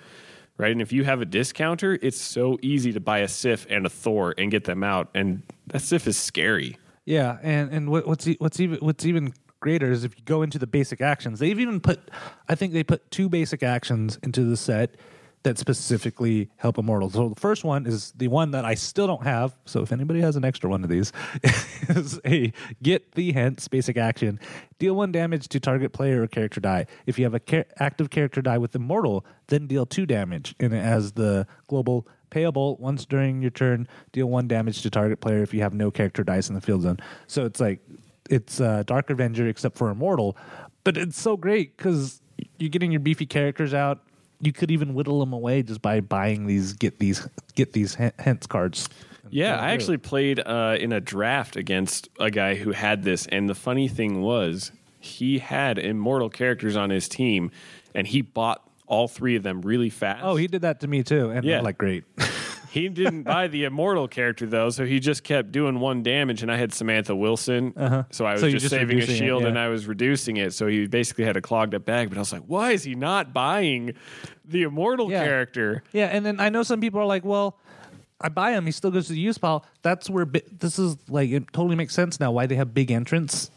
right? 0.62 0.72
And 0.72 0.82
if 0.82 0.94
you 0.94 1.04
have 1.04 1.22
a 1.22 1.26
discounter, 1.26 1.98
it's 2.02 2.22
so 2.22 2.58
easy 2.62 2.94
to 2.94 3.00
buy 3.00 3.20
a 3.20 3.28
Sif 3.28 3.66
and 3.70 3.86
a 3.86 3.90
Thor 3.90 4.34
and 4.38 4.52
get 4.52 4.64
them 4.64 4.84
out. 4.84 5.10
And 5.16 5.42
that 5.68 5.82
Sif 5.82 6.08
is 6.08 6.18
scary. 6.18 6.78
Yeah, 7.04 7.40
and 7.42 7.72
and 7.74 7.90
what, 7.90 8.08
what's 8.08 8.28
what's 8.38 8.60
even 8.60 8.78
what's 8.80 9.06
even 9.06 9.34
greater 9.60 9.92
is 9.92 10.04
if 10.04 10.18
you 10.18 10.24
go 10.26 10.42
into 10.42 10.60
the 10.60 10.68
basic 10.68 11.02
actions. 11.02 11.40
They've 11.40 11.60
even 11.60 11.80
put, 11.80 12.12
I 12.50 12.56
think 12.56 12.74
they 12.74 12.84
put 12.84 13.10
two 13.12 13.30
basic 13.30 13.64
actions 13.64 14.20
into 14.24 14.44
the 14.44 14.58
set 14.58 14.96
that 15.44 15.58
specifically 15.58 16.50
help 16.58 16.78
immortals. 16.78 17.14
So 17.14 17.30
the 17.30 17.40
first 17.40 17.64
one 17.64 17.88
is 17.88 18.12
the 18.16 18.28
one 18.28 18.52
that 18.52 18.64
I 18.64 18.76
still 18.76 19.08
don't 19.08 19.24
have. 19.24 19.56
So 19.66 19.82
if 19.82 19.92
anybody 19.92 20.22
has 20.22 20.36
an 20.36 20.46
extra 20.46 20.70
one 20.70 20.84
of 20.84 20.90
these, 20.90 21.12
is 21.90 22.20
a 22.26 22.54
Get 22.84 23.14
Thee 23.14 23.32
Hence 23.32 23.68
basic 23.68 23.98
action. 23.98 24.40
Deal 24.78 24.96
one 24.96 25.12
damage 25.12 25.48
to 25.50 25.60
target 25.60 25.94
player 25.94 26.22
or 26.22 26.28
character 26.28 26.62
die. 26.62 26.86
If 27.06 27.18
you 27.18 27.26
have 27.26 27.34
a 27.34 27.40
char- 27.40 27.66
active 27.80 28.10
character 28.10 28.42
die 28.42 28.58
with 28.58 28.76
immortal, 28.76 29.26
then 29.48 29.68
deal 29.68 29.86
two 29.86 30.06
damage. 30.06 30.56
And 30.60 30.74
it 30.74 30.84
has 30.84 31.14
the 31.14 31.48
global 31.68 32.08
payable 32.30 32.78
once 32.78 33.06
during 33.06 33.42
your 33.42 33.52
turn. 33.52 33.88
Deal 34.12 34.28
one 34.28 34.48
damage 34.48 34.84
to 34.84 34.90
target 34.90 35.22
player 35.22 35.42
if 35.42 35.54
you 35.54 35.62
have 35.62 35.74
no 35.74 35.90
character 35.90 36.24
dice 36.24 36.50
in 36.50 36.56
the 36.56 36.62
field 36.62 36.84
zone. 36.84 36.98
So 37.28 37.46
it's 37.46 37.60
like 37.60 37.80
it's 38.30 38.58
Dark 38.58 39.10
Avenger 39.10 39.48
except 39.48 39.78
for 39.78 39.90
immortal, 39.90 40.38
but 40.84 40.98
it's 40.98 41.20
so 41.20 41.36
great 41.36 41.76
because 41.78 42.22
you're 42.58 42.70
getting 42.70 42.92
your 42.92 43.02
beefy 43.02 43.26
characters 43.26 43.74
out. 43.74 44.02
You 44.42 44.52
could 44.52 44.72
even 44.72 44.94
whittle 44.94 45.20
them 45.20 45.34
away 45.34 45.64
just 45.64 45.82
by 45.82 46.02
buying 46.02 46.48
these 46.48 46.74
get 46.74 47.00
these 47.00 47.28
get 47.56 47.74
these 47.74 47.96
hence 47.96 48.48
cards. 48.48 48.90
Yeah, 49.30 49.58
I 49.58 49.72
actually 49.72 49.98
played 49.98 50.40
uh, 50.40 50.76
in 50.80 50.92
a 50.92 51.00
draft 51.00 51.56
against 51.56 52.10
a 52.20 52.30
guy 52.30 52.56
who 52.56 52.72
had 52.72 53.04
this, 53.04 53.28
and 53.28 53.48
the 53.48 53.56
funny 53.56 53.88
thing 53.88 54.22
was 54.22 54.72
he 55.00 55.40
had 55.40 55.78
immortal 55.80 56.30
characters 56.30 56.76
on 56.76 56.90
his 56.90 57.08
team, 57.08 57.52
and 57.96 58.08
he 58.08 58.22
bought 58.22 58.68
all 58.88 59.08
three 59.08 59.36
of 59.38 59.44
them 59.44 59.62
really 59.62 59.90
fast. 59.90 60.22
Oh, 60.24 60.36
he 60.36 60.48
did 60.48 60.64
that 60.64 60.82
to 60.82 60.88
me 60.88 61.02
too, 61.04 61.30
and 61.30 61.46
Yeah. 61.46 61.60
I'm 61.60 61.64
like 61.64 61.78
great. 61.78 62.04
He 62.72 62.88
didn't 62.90 63.24
buy 63.36 63.48
the 63.48 63.66
immortal 63.66 64.08
character 64.08 64.46
though, 64.46 64.70
so 64.70 64.86
he 64.86 65.00
just 65.00 65.24
kept 65.24 65.52
doing 65.52 65.80
one 65.80 66.04
damage. 66.04 66.42
And 66.42 66.52
I 66.52 66.58
had 66.58 66.74
Samantha 66.74 67.16
Wilson, 67.16 67.74
Uh-huh. 67.76 68.04
so 68.12 68.26
I 68.26 68.34
was 68.34 68.42
So 68.42 68.50
just, 68.50 68.64
just 68.64 68.74
saving 68.74 68.98
a 68.98 69.02
reducing 69.02 69.16
it, 69.16 69.20
shield 69.20 69.42
yeah. 69.44 69.50
and 69.50 69.60
I 69.60 69.68
was 69.68 69.86
reducing 69.88 70.38
it. 70.38 70.54
So 70.54 70.68
he 70.68 70.88
basically 70.88 71.26
had 71.26 71.36
a 71.38 71.42
clogged 71.42 71.76
up 71.76 71.86
bag. 71.86 72.10
But 72.10 72.18
I 72.18 72.22
was 72.22 72.32
like, 72.32 72.44
why 72.48 72.72
is 72.72 72.84
he 72.84 72.96
not 72.96 73.34
buying 73.34 73.94
the 74.46 74.64
immortal 74.64 75.12
Yeah. 75.12 75.24
character? 75.24 75.84
Yeah, 75.92 76.06
and 76.08 76.26
then 76.26 76.40
I 76.40 76.50
know 76.50 76.64
some 76.64 76.80
people 76.82 77.00
are 77.02 77.06
like, 77.06 77.26
well, 77.26 77.58
I 78.22 78.30
buy 78.30 78.52
him, 78.52 78.66
he 78.66 78.72
still 78.72 78.92
goes 78.92 79.08
to 79.08 79.14
the 79.14 79.20
use 79.20 79.38
pile. 79.38 79.66
That's 79.82 80.10
where 80.10 80.26
bi- 80.26 80.44
this 80.52 80.78
is 80.80 80.96
like 81.10 81.30
it 81.32 81.52
totally 81.54 81.76
makes 81.76 81.94
sense 81.96 82.20
now 82.20 82.32
why 82.32 82.46
they 82.46 82.56
have 82.56 82.74
big 82.74 82.92
entrance 82.92 83.50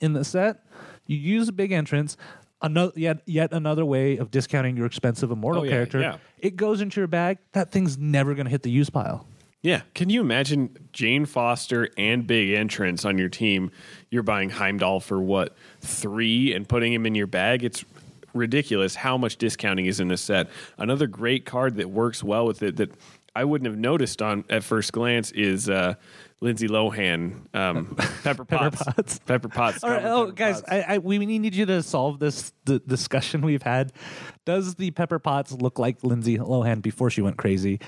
in 0.00 0.12
the 0.12 0.24
set. 0.24 0.62
You 1.06 1.16
use 1.16 1.48
a 1.48 1.52
big 1.52 1.72
entrance. 1.72 2.16
Another 2.62 2.92
yet 2.94 3.22
yet 3.26 3.52
another 3.52 3.84
way 3.84 4.18
of 4.18 4.30
discounting 4.30 4.76
your 4.76 4.86
expensive 4.86 5.30
immortal 5.30 5.62
Oh, 5.62 5.64
yeah, 5.64 5.70
character. 5.70 6.00
yeah. 6.00 6.16
It 6.38 6.56
goes 6.56 6.80
into 6.80 7.00
your 7.00 7.06
bag. 7.08 7.38
That 7.52 7.70
thing's 7.70 7.96
never 7.96 8.34
going 8.34 8.44
to 8.46 8.50
hit 8.50 8.62
the 8.62 8.70
use 8.70 8.90
pile. 8.90 9.26
Yeah. 9.62 9.82
Can 9.94 10.08
you 10.10 10.20
imagine 10.20 10.76
Jane 10.92 11.26
Foster 11.26 11.88
and 11.98 12.26
big 12.26 12.50
entrance 12.52 13.04
on 13.04 13.18
your 13.18 13.28
team? 13.28 13.70
You're 14.10 14.22
buying 14.22 14.50
Heimdall 14.50 15.00
for 15.00 15.20
what 15.20 15.54
three 15.80 16.52
and 16.54 16.68
putting 16.68 16.92
him 16.92 17.04
in 17.06 17.14
your 17.14 17.26
bag. 17.26 17.62
It's 17.64 17.84
ridiculous 18.32 18.94
how 18.94 19.16
much 19.18 19.36
discounting 19.36 19.86
is 19.86 20.00
in 20.00 20.08
this 20.08 20.22
set. 20.22 20.48
Another 20.78 21.06
great 21.06 21.44
card 21.44 21.76
that 21.76 21.90
works 21.90 22.22
well 22.22 22.46
with 22.46 22.62
it 22.62 22.76
that 22.76 22.90
I 23.34 23.44
wouldn't 23.44 23.66
have 23.70 23.78
noticed 23.78 24.22
on 24.22 24.44
at 24.50 24.64
first 24.64 24.92
glance 24.92 25.30
is 25.32 25.68
uh, 25.68 25.94
Lindsay 26.42 26.68
Lohan, 26.68 27.54
um, 27.54 27.94
Pepper 28.22 28.44
Potts. 28.44 28.82
Potts. 28.82 29.18
Pepper 29.20 29.48
Potts. 29.48 29.84
All 29.84 29.90
right, 29.90 30.00
Pepper 30.00 30.12
oh, 30.14 30.30
guys, 30.30 30.62
Potts. 30.62 30.72
I, 30.72 30.94
I, 30.94 30.98
we 30.98 31.18
need 31.18 31.54
you 31.54 31.66
to 31.66 31.82
solve 31.82 32.18
this 32.18 32.52
the 32.64 32.78
discussion 32.78 33.42
we've 33.42 33.62
had. 33.62 33.92
Does 34.46 34.76
the 34.76 34.90
Pepper 34.90 35.18
Potts 35.18 35.52
look 35.52 35.78
like 35.78 36.02
Lindsay 36.02 36.38
Lohan 36.38 36.80
before 36.80 37.10
she 37.10 37.20
went 37.20 37.36
crazy, 37.36 37.78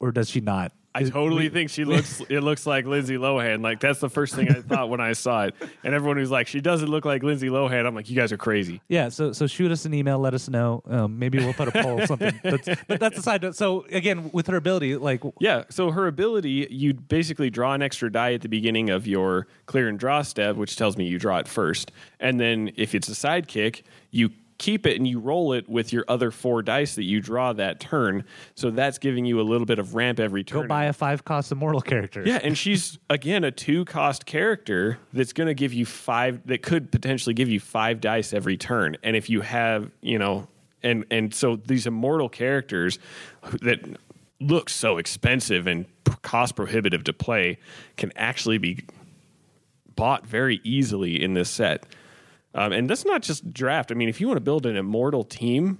or 0.00 0.10
does 0.10 0.30
she 0.30 0.40
not? 0.40 0.72
I 0.94 1.04
totally 1.04 1.48
think 1.48 1.70
she 1.70 1.84
looks. 1.84 2.22
It 2.28 2.40
looks 2.42 2.66
like 2.66 2.84
Lindsay 2.86 3.16
Lohan. 3.16 3.62
Like 3.62 3.80
that's 3.80 4.00
the 4.00 4.08
first 4.10 4.34
thing 4.34 4.48
I 4.50 4.60
thought 4.60 4.88
when 4.88 5.00
I 5.00 5.12
saw 5.12 5.44
it. 5.44 5.54
And 5.84 5.94
everyone 5.94 6.16
who's 6.16 6.30
like, 6.30 6.46
she 6.46 6.60
doesn't 6.60 6.88
look 6.88 7.04
like 7.04 7.22
Lindsay 7.22 7.48
Lohan. 7.48 7.86
I'm 7.86 7.94
like, 7.94 8.10
you 8.10 8.16
guys 8.16 8.32
are 8.32 8.36
crazy. 8.36 8.80
Yeah, 8.88 9.08
so 9.08 9.32
so 9.32 9.46
shoot 9.46 9.70
us 9.70 9.84
an 9.84 9.94
email, 9.94 10.18
let 10.18 10.34
us 10.34 10.48
know. 10.48 10.82
Um, 10.88 11.18
maybe 11.18 11.38
we'll 11.38 11.54
put 11.54 11.68
a 11.68 11.82
poll 11.82 12.00
or 12.00 12.06
something. 12.06 12.38
That's, 12.42 12.68
but 12.86 13.00
that's 13.00 13.18
aside. 13.18 13.42
note. 13.42 13.54
So 13.56 13.84
again, 13.90 14.30
with 14.32 14.46
her 14.48 14.56
ability, 14.56 14.96
like 14.96 15.22
Yeah. 15.40 15.64
So 15.70 15.90
her 15.90 16.06
ability, 16.06 16.66
you 16.70 16.94
basically 16.94 17.50
draw 17.50 17.74
an 17.74 17.82
extra 17.82 18.10
die 18.10 18.34
at 18.34 18.42
the 18.42 18.48
beginning 18.48 18.90
of 18.90 19.06
your 19.06 19.46
clear 19.66 19.88
and 19.88 19.98
draw 19.98 20.22
step, 20.22 20.56
which 20.56 20.76
tells 20.76 20.96
me 20.96 21.06
you 21.06 21.18
draw 21.18 21.38
it 21.38 21.48
first. 21.48 21.92
And 22.20 22.40
then 22.40 22.72
if 22.76 22.94
it's 22.94 23.08
a 23.08 23.12
sidekick, 23.12 23.82
you 24.10 24.30
keep 24.58 24.86
it 24.86 24.96
and 24.96 25.06
you 25.06 25.20
roll 25.20 25.52
it 25.52 25.68
with 25.68 25.92
your 25.92 26.04
other 26.08 26.30
four 26.30 26.62
dice 26.62 26.96
that 26.96 27.04
you 27.04 27.20
draw 27.20 27.52
that 27.52 27.80
turn. 27.80 28.24
So 28.54 28.70
that's 28.70 28.98
giving 28.98 29.24
you 29.24 29.40
a 29.40 29.42
little 29.42 29.66
bit 29.66 29.78
of 29.78 29.94
ramp 29.94 30.20
every 30.20 30.44
turn. 30.44 30.62
go 30.62 30.68
buy 30.68 30.84
a 30.84 30.92
five 30.92 31.24
cost 31.24 31.52
immortal 31.52 31.80
character. 31.80 32.22
Yeah, 32.26 32.40
and 32.42 32.58
she's 32.58 32.98
again 33.10 33.44
a 33.44 33.50
two 33.50 33.84
cost 33.84 34.26
character 34.26 34.98
that's 35.12 35.32
going 35.32 35.46
to 35.46 35.54
give 35.54 35.72
you 35.72 35.86
five 35.86 36.46
that 36.46 36.62
could 36.62 36.90
potentially 36.90 37.34
give 37.34 37.48
you 37.48 37.60
five 37.60 38.00
dice 38.00 38.32
every 38.32 38.56
turn. 38.56 38.96
And 39.02 39.16
if 39.16 39.30
you 39.30 39.40
have, 39.40 39.90
you 40.00 40.18
know, 40.18 40.48
and 40.82 41.04
and 41.10 41.32
so 41.32 41.56
these 41.56 41.86
immortal 41.86 42.28
characters 42.28 42.98
that 43.62 43.80
look 44.40 44.70
so 44.70 44.98
expensive 44.98 45.66
and 45.66 45.86
cost 46.22 46.56
prohibitive 46.56 47.04
to 47.04 47.12
play 47.12 47.58
can 47.96 48.12
actually 48.16 48.58
be 48.58 48.84
bought 49.96 50.26
very 50.26 50.60
easily 50.62 51.22
in 51.22 51.34
this 51.34 51.50
set. 51.50 51.84
Um, 52.58 52.72
and 52.72 52.90
that's 52.90 53.04
not 53.04 53.22
just 53.22 53.52
draft. 53.52 53.92
I 53.92 53.94
mean, 53.94 54.08
if 54.08 54.20
you 54.20 54.26
want 54.26 54.38
to 54.38 54.42
build 54.42 54.66
an 54.66 54.76
immortal 54.76 55.22
team, 55.22 55.78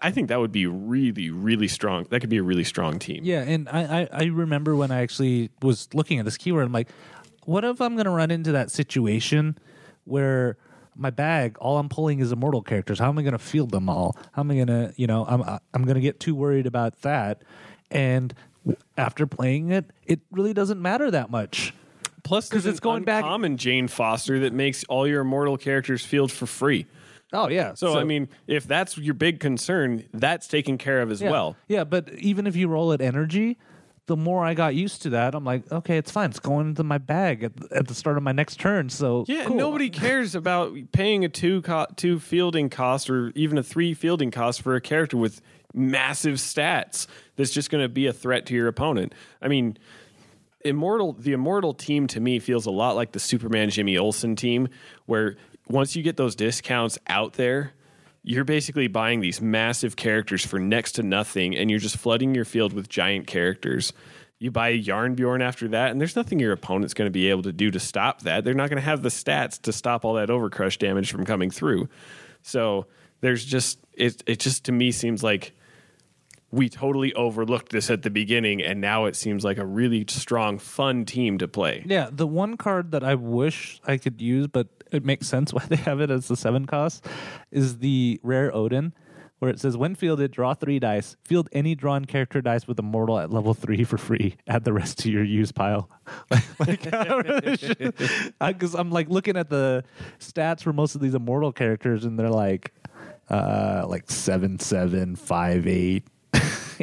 I 0.00 0.12
think 0.12 0.28
that 0.28 0.38
would 0.38 0.52
be 0.52 0.66
really, 0.66 1.30
really 1.30 1.66
strong. 1.66 2.06
That 2.10 2.20
could 2.20 2.30
be 2.30 2.36
a 2.36 2.42
really 2.42 2.62
strong 2.62 3.00
team. 3.00 3.24
Yeah, 3.24 3.42
and 3.42 3.68
I, 3.68 4.02
I, 4.02 4.08
I 4.12 4.24
remember 4.26 4.76
when 4.76 4.92
I 4.92 5.02
actually 5.02 5.50
was 5.60 5.88
looking 5.92 6.20
at 6.20 6.24
this 6.24 6.36
keyword, 6.36 6.66
I'm 6.66 6.72
like, 6.72 6.88
what 7.44 7.64
if 7.64 7.80
I'm 7.80 7.94
going 7.94 8.04
to 8.04 8.12
run 8.12 8.30
into 8.30 8.52
that 8.52 8.70
situation 8.70 9.58
where 10.04 10.56
my 10.94 11.10
bag, 11.10 11.58
all 11.58 11.78
I'm 11.78 11.88
pulling 11.88 12.20
is 12.20 12.30
immortal 12.30 12.62
characters? 12.62 13.00
How 13.00 13.08
am 13.08 13.18
I 13.18 13.22
going 13.22 13.32
to 13.32 13.38
field 13.38 13.72
them 13.72 13.88
all? 13.88 14.16
How 14.32 14.42
am 14.42 14.52
I 14.52 14.54
going 14.54 14.68
to, 14.68 14.94
you 14.96 15.08
know, 15.08 15.26
I'm 15.26 15.42
I'm 15.74 15.84
going 15.84 15.96
to 15.96 16.00
get 16.00 16.20
too 16.20 16.36
worried 16.36 16.66
about 16.66 17.02
that, 17.02 17.42
and 17.90 18.32
after 18.96 19.26
playing 19.26 19.72
it, 19.72 19.90
it 20.06 20.20
really 20.30 20.54
doesn't 20.54 20.80
matter 20.80 21.10
that 21.10 21.28
much. 21.28 21.74
Plus, 22.24 22.48
'Cause 22.48 22.64
there's 22.64 22.74
it's 22.74 22.80
going 22.80 23.04
back- 23.04 23.24
common 23.24 23.56
Jane 23.56 23.88
Foster 23.88 24.38
that 24.40 24.52
makes 24.52 24.84
all 24.84 25.06
your 25.08 25.22
immortal 25.22 25.56
characters 25.56 26.04
field 26.04 26.30
for 26.30 26.46
free. 26.46 26.86
Oh 27.32 27.48
yeah. 27.48 27.72
So, 27.74 27.98
I 27.98 28.04
mean, 28.04 28.28
if 28.46 28.66
that's 28.66 28.98
your 28.98 29.14
big 29.14 29.40
concern, 29.40 30.04
that's 30.12 30.46
taken 30.46 30.76
care 30.78 31.00
of 31.00 31.10
as 31.10 31.20
yeah. 31.22 31.30
well. 31.30 31.56
Yeah, 31.66 31.84
but 31.84 32.10
even 32.18 32.46
if 32.46 32.54
you 32.54 32.68
roll 32.68 32.92
it 32.92 33.00
energy, 33.00 33.56
the 34.06 34.16
more 34.16 34.44
I 34.44 34.52
got 34.52 34.74
used 34.74 35.00
to 35.02 35.10
that, 35.10 35.34
I'm 35.34 35.44
like, 35.44 35.70
okay, 35.72 35.96
it's 35.96 36.10
fine. 36.10 36.28
It's 36.30 36.40
going 36.40 36.68
into 36.68 36.84
my 36.84 36.98
bag 36.98 37.42
at, 37.44 37.52
at 37.72 37.88
the 37.88 37.94
start 37.94 38.16
of 38.18 38.22
my 38.22 38.32
next 38.32 38.60
turn. 38.60 38.90
So 38.90 39.24
Yeah, 39.28 39.44
cool. 39.46 39.56
nobody 39.56 39.88
cares 40.04 40.34
about 40.34 40.74
paying 40.92 41.24
a 41.24 41.28
two 41.30 41.62
co- 41.62 41.86
two 41.96 42.18
fielding 42.20 42.68
cost 42.68 43.08
or 43.08 43.32
even 43.34 43.56
a 43.56 43.62
three 43.62 43.94
fielding 43.94 44.30
cost 44.30 44.60
for 44.60 44.74
a 44.76 44.80
character 44.80 45.16
with 45.16 45.40
massive 45.72 46.34
stats 46.36 47.06
that's 47.36 47.50
just 47.50 47.70
going 47.70 47.82
to 47.82 47.88
be 47.88 48.06
a 48.06 48.12
threat 48.12 48.44
to 48.46 48.54
your 48.54 48.68
opponent. 48.68 49.14
I 49.40 49.48
mean, 49.48 49.78
immortal 50.64 51.12
the 51.12 51.32
immortal 51.32 51.74
team 51.74 52.06
to 52.08 52.20
me 52.20 52.38
feels 52.38 52.66
a 52.66 52.70
lot 52.70 52.96
like 52.96 53.12
the 53.12 53.20
Superman 53.20 53.70
Jimmy 53.70 53.96
Olsen 53.96 54.36
team, 54.36 54.68
where 55.06 55.36
once 55.68 55.96
you 55.96 56.02
get 56.02 56.16
those 56.16 56.34
discounts 56.34 56.98
out 57.06 57.34
there. 57.34 57.72
You're 58.24 58.44
basically 58.44 58.86
buying 58.86 59.18
these 59.18 59.40
massive 59.40 59.96
characters 59.96 60.46
for 60.46 60.60
next 60.60 60.92
to 60.92 61.02
nothing, 61.02 61.56
and 61.56 61.68
you're 61.68 61.80
just 61.80 61.96
flooding 61.96 62.36
your 62.36 62.44
field 62.44 62.72
with 62.72 62.88
giant 62.88 63.26
characters. 63.26 63.92
You 64.38 64.52
buy 64.52 64.78
Jarnbjorn 64.78 65.42
after 65.42 65.66
that, 65.68 65.90
and 65.90 66.00
there's 66.00 66.14
nothing 66.14 66.38
your 66.38 66.52
opponent's 66.52 66.94
going 66.94 67.06
to 67.06 67.12
be 67.12 67.30
able 67.30 67.42
to 67.42 67.52
do 67.52 67.72
to 67.72 67.80
stop 67.80 68.22
that. 68.22 68.44
They're 68.44 68.54
not 68.54 68.70
going 68.70 68.80
to 68.80 68.84
have 68.84 69.02
the 69.02 69.08
stats 69.08 69.60
to 69.62 69.72
stop 69.72 70.04
all 70.04 70.14
that 70.14 70.28
overcrush 70.28 70.78
damage 70.78 71.10
from 71.10 71.24
coming 71.24 71.50
through. 71.50 71.88
So 72.42 72.86
there's 73.22 73.44
just 73.44 73.78
it. 73.92 74.22
It 74.26 74.38
just 74.38 74.64
to 74.64 74.72
me 74.72 74.92
seems 74.92 75.22
like 75.24 75.52
we 76.52 76.68
totally 76.68 77.14
overlooked 77.14 77.72
this 77.72 77.90
at 77.90 78.02
the 78.02 78.10
beginning, 78.10 78.62
and 78.62 78.80
now 78.80 79.06
it 79.06 79.16
seems 79.16 79.42
like 79.42 79.56
a 79.56 79.64
really 79.64 80.04
strong, 80.08 80.58
fun 80.58 81.06
team 81.06 81.38
to 81.38 81.48
play. 81.48 81.82
Yeah, 81.86 82.10
the 82.12 82.26
one 82.26 82.58
card 82.58 82.92
that 82.92 83.02
I 83.02 83.14
wish 83.14 83.80
I 83.86 83.96
could 83.96 84.20
use, 84.20 84.46
but 84.46 84.68
it 84.92 85.02
makes 85.04 85.26
sense 85.26 85.52
why 85.54 85.64
they 85.66 85.76
have 85.76 86.00
it 86.00 86.10
as 86.10 86.28
the 86.28 86.36
seven 86.36 86.66
cost, 86.66 87.06
is 87.50 87.78
the 87.78 88.20
rare 88.22 88.54
Odin, 88.54 88.92
where 89.38 89.50
it 89.50 89.58
says 89.58 89.78
when 89.78 89.94
fielded, 89.94 90.30
draw 90.30 90.52
three 90.52 90.78
dice. 90.78 91.16
Field 91.24 91.48
any 91.52 91.74
drawn 91.74 92.04
character 92.04 92.42
dice 92.42 92.68
with 92.68 92.78
immortal 92.78 93.18
at 93.18 93.30
level 93.32 93.54
three 93.54 93.82
for 93.82 93.96
free. 93.96 94.36
Add 94.46 94.64
the 94.64 94.74
rest 94.74 94.98
to 95.00 95.10
your 95.10 95.24
use 95.24 95.52
pile. 95.52 95.88
like, 96.60 96.82
because 96.82 98.74
I'm 98.74 98.90
like 98.90 99.08
looking 99.08 99.38
at 99.38 99.48
the 99.48 99.84
stats 100.20 100.62
for 100.62 100.74
most 100.74 100.94
of 100.94 101.00
these 101.00 101.14
immortal 101.14 101.50
characters, 101.50 102.04
and 102.04 102.18
they're 102.18 102.28
like, 102.28 102.72
uh, 103.30 103.86
like 103.88 104.10
seven 104.10 104.58
seven 104.58 105.16
five 105.16 105.66
eight. 105.66 106.04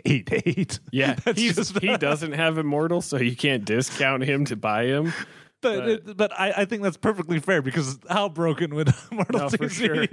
Eight 0.05 0.29
eight. 0.45 0.79
Yeah, 0.91 1.15
he 1.35 1.51
doesn't 1.51 2.33
have 2.33 2.57
immortal, 2.57 3.01
so 3.01 3.17
you 3.17 3.35
can't 3.35 3.65
discount 3.65 4.23
him 4.23 4.45
to 4.45 4.55
buy 4.55 4.85
him. 4.85 5.13
But 5.61 5.89
it, 5.89 6.17
but 6.17 6.31
I, 6.39 6.53
I 6.57 6.65
think 6.65 6.83
that's 6.83 6.95
perfectly 6.97 7.39
fair 7.39 7.61
because 7.61 7.99
how 8.09 8.29
broken 8.29 8.75
would 8.75 8.93
Immortal 9.11 9.39
No, 9.41 9.49
for 9.49 9.67
sure. 9.69 10.05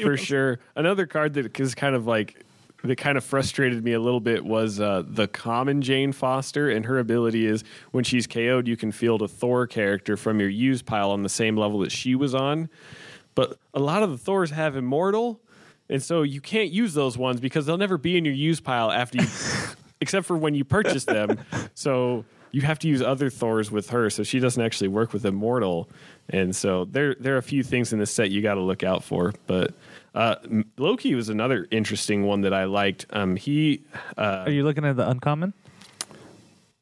for 0.00 0.10
was- 0.10 0.20
sure. 0.20 0.60
Another 0.76 1.06
card 1.06 1.34
that 1.34 1.58
is 1.58 1.74
kind 1.74 1.96
of 1.96 2.06
like 2.06 2.44
that 2.84 2.96
kind 2.96 3.16
of 3.18 3.24
frustrated 3.24 3.82
me 3.82 3.92
a 3.94 3.98
little 4.00 4.20
bit 4.20 4.44
was 4.44 4.78
uh, 4.78 5.02
the 5.06 5.26
common 5.26 5.80
Jane 5.82 6.12
Foster, 6.12 6.68
and 6.70 6.84
her 6.84 6.98
ability 6.98 7.46
is 7.46 7.64
when 7.92 8.04
she's 8.04 8.26
KO'd, 8.26 8.68
you 8.68 8.76
can 8.76 8.92
field 8.92 9.22
a 9.22 9.26
Thor 9.28 9.66
character 9.66 10.16
from 10.18 10.38
your 10.38 10.50
use 10.50 10.82
pile 10.82 11.10
on 11.10 11.22
the 11.22 11.28
same 11.30 11.56
level 11.56 11.78
that 11.80 11.90
she 11.90 12.14
was 12.14 12.34
on. 12.34 12.68
But 13.34 13.58
a 13.72 13.80
lot 13.80 14.02
of 14.04 14.10
the 14.10 14.18
Thors 14.18 14.50
have 14.50 14.76
immortal, 14.76 15.40
and 15.88 16.02
so 16.02 16.22
you 16.22 16.40
can't 16.40 16.70
use 16.70 16.94
those 16.94 17.18
ones 17.18 17.40
because 17.40 17.66
they'll 17.66 17.78
never 17.78 17.98
be 17.98 18.16
in 18.16 18.24
your 18.24 18.34
use 18.34 18.60
pile 18.60 18.90
after 18.90 19.22
you, 19.22 19.28
except 20.00 20.26
for 20.26 20.36
when 20.36 20.54
you 20.54 20.64
purchase 20.64 21.04
them. 21.04 21.38
So 21.74 22.24
you 22.52 22.62
have 22.62 22.78
to 22.80 22.88
use 22.88 23.02
other 23.02 23.30
Thors 23.30 23.70
with 23.70 23.90
her, 23.90 24.08
so 24.10 24.22
she 24.22 24.38
doesn't 24.38 24.62
actually 24.62 24.88
work 24.88 25.12
with 25.12 25.26
immortal. 25.26 25.88
And 26.28 26.54
so 26.54 26.84
there, 26.84 27.14
there 27.16 27.34
are 27.34 27.38
a 27.38 27.42
few 27.42 27.62
things 27.62 27.92
in 27.92 27.98
this 27.98 28.10
set 28.10 28.30
you 28.30 28.42
got 28.42 28.54
to 28.54 28.60
look 28.60 28.82
out 28.84 29.02
for. 29.02 29.34
But 29.46 29.74
uh, 30.14 30.36
Loki 30.78 31.14
was 31.14 31.28
another 31.28 31.66
interesting 31.70 32.24
one 32.24 32.42
that 32.42 32.54
I 32.54 32.64
liked. 32.64 33.06
Um, 33.10 33.36
he, 33.36 33.82
uh, 34.16 34.44
Are 34.46 34.50
you 34.50 34.62
looking 34.62 34.84
at 34.84 34.96
the 34.96 35.08
uncommon? 35.08 35.52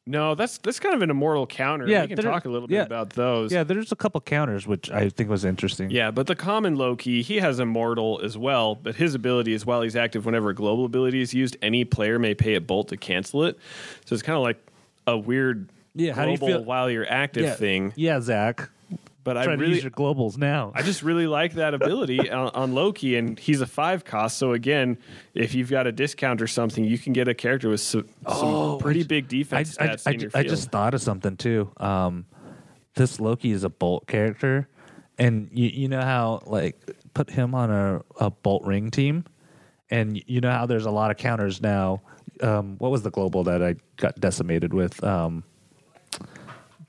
No, 0.05 0.35
that's 0.35 0.57
that's 0.57 0.79
kind 0.79 0.93
of 0.95 1.01
an 1.01 1.09
immortal 1.09 1.47
counter. 1.47 1.87
Yeah, 1.87 2.01
we 2.01 2.09
can 2.09 2.17
talk 2.17 2.45
a 2.45 2.49
little 2.49 2.67
bit 2.67 2.75
yeah. 2.75 2.83
about 2.83 3.11
those. 3.11 3.51
Yeah, 3.51 3.63
there's 3.63 3.91
a 3.91 3.95
couple 3.95 4.19
counters 4.21 4.67
which 4.67 4.91
I 4.91 5.09
think 5.09 5.29
was 5.29 5.45
interesting. 5.45 5.89
Yeah, 5.89 6.11
but 6.11 6.27
the 6.27 6.35
common 6.35 6.75
Loki, 6.75 7.21
he 7.21 7.37
has 7.37 7.59
immortal 7.59 8.19
as 8.23 8.37
well, 8.37 8.75
but 8.75 8.95
his 8.95 9.15
ability 9.15 9.53
is 9.53 9.65
while 9.65 9.81
he's 9.81 9.95
active, 9.95 10.25
whenever 10.25 10.49
a 10.49 10.55
global 10.55 10.85
ability 10.85 11.21
is 11.21 11.33
used, 11.33 11.55
any 11.61 11.85
player 11.85 12.19
may 12.19 12.35
pay 12.35 12.55
a 12.55 12.61
bolt 12.61 12.89
to 12.89 12.97
cancel 12.97 13.45
it. 13.45 13.57
So 14.05 14.13
it's 14.13 14.23
kind 14.23 14.35
of 14.35 14.43
like 14.43 14.57
a 15.07 15.17
weird 15.17 15.69
Yeah, 15.95 16.13
how 16.13 16.25
do 16.25 16.31
you 16.31 16.37
global 16.37 16.55
feel- 16.55 16.65
while 16.65 16.89
you're 16.89 17.09
active 17.09 17.43
yeah, 17.43 17.55
thing. 17.55 17.93
Yeah, 17.95 18.19
Zach. 18.19 18.69
But 19.23 19.37
I 19.37 19.45
really, 19.45 19.75
use 19.75 19.83
your 19.83 19.91
globals 19.91 20.37
now. 20.37 20.73
I 20.75 20.81
just 20.81 21.01
really 21.01 21.27
like 21.27 21.53
that 21.53 21.73
ability 21.73 22.29
on, 22.31 22.49
on 22.49 22.73
Loki, 22.73 23.15
and 23.15 23.39
he's 23.39 23.61
a 23.61 23.65
five 23.65 24.03
cost. 24.03 24.37
So 24.37 24.51
again, 24.51 24.97
if 25.33 25.55
you've 25.55 25.69
got 25.69 25.87
a 25.87 25.91
discount 25.91 26.41
or 26.41 26.47
something, 26.47 26.83
you 26.83 26.97
can 26.97 27.13
get 27.13 27.27
a 27.27 27.33
character 27.33 27.69
with 27.69 27.79
some, 27.79 28.07
some 28.27 28.79
pretty 28.79 29.03
big 29.03 29.29
defense 29.29 29.77
I, 29.79 29.87
stats 29.87 30.07
I, 30.07 30.11
in 30.11 30.19
your 30.19 30.29
I 30.33 30.41
field. 30.41 30.49
just 30.49 30.71
thought 30.71 30.93
of 30.93 31.01
something 31.01 31.37
too. 31.37 31.71
Um, 31.77 32.25
this 32.95 33.19
Loki 33.19 33.51
is 33.51 33.63
a 33.63 33.69
bolt 33.69 34.07
character, 34.07 34.67
and 35.17 35.49
you 35.53 35.69
you 35.69 35.87
know 35.87 36.01
how 36.01 36.43
like 36.45 36.77
put 37.13 37.29
him 37.29 37.55
on 37.55 37.71
a, 37.71 38.01
a 38.19 38.29
bolt 38.29 38.63
ring 38.65 38.91
team, 38.91 39.23
and 39.89 40.21
you 40.27 40.41
know 40.41 40.51
how 40.51 40.65
there's 40.65 40.85
a 40.85 40.91
lot 40.91 41.11
of 41.11 41.17
counters 41.17 41.61
now. 41.61 42.01
Um, 42.41 42.75
what 42.77 42.91
was 42.91 43.03
the 43.03 43.11
global 43.11 43.43
that 43.45 43.63
I 43.63 43.75
got 43.97 44.19
decimated 44.19 44.73
with? 44.73 45.03
Um, 45.03 45.43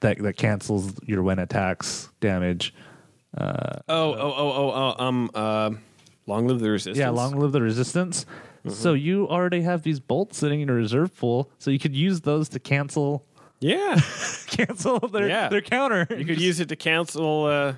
that 0.05 0.19
that 0.23 0.37
cancels 0.37 0.93
your 1.05 1.23
when 1.23 1.39
attacks 1.39 2.11
damage. 2.21 2.75
oh, 3.37 3.81
oh, 3.89 4.13
oh, 4.13 4.53
oh, 4.53 4.95
oh, 4.99 5.05
um, 5.05 5.31
uh, 5.35 5.71
long 6.27 6.47
live 6.47 6.61
the 6.61 6.71
resistance. 6.71 6.99
Yeah, 6.99 7.09
long 7.11 7.37
live 7.39 7.53
the 7.53 7.63
resistance. 7.63 8.25
Mm-hmm. 8.65 8.71
So 8.71 8.93
you 8.95 9.29
already 9.29 9.63
have 9.63 9.83
these 9.83 10.01
bolts 10.01 10.39
sitting 10.39 10.61
in 10.61 10.69
a 10.71 10.73
reserve 10.75 11.15
pool, 11.17 11.51
so 11.59 11.71
you 11.71 11.79
could 11.79 11.97
use 11.97 12.21
those 12.21 12.49
to 12.51 12.59
cancel 12.61 13.27
Yeah, 13.61 13.99
cancel 14.47 15.01
their 15.01 15.29
Yeah. 15.29 15.49
their 15.49 15.63
counter. 15.63 16.07
you 16.17 16.25
could 16.25 16.41
use 16.41 16.61
it 16.61 16.69
to 16.69 16.77
cancel. 16.77 17.45
Uh, 17.47 17.75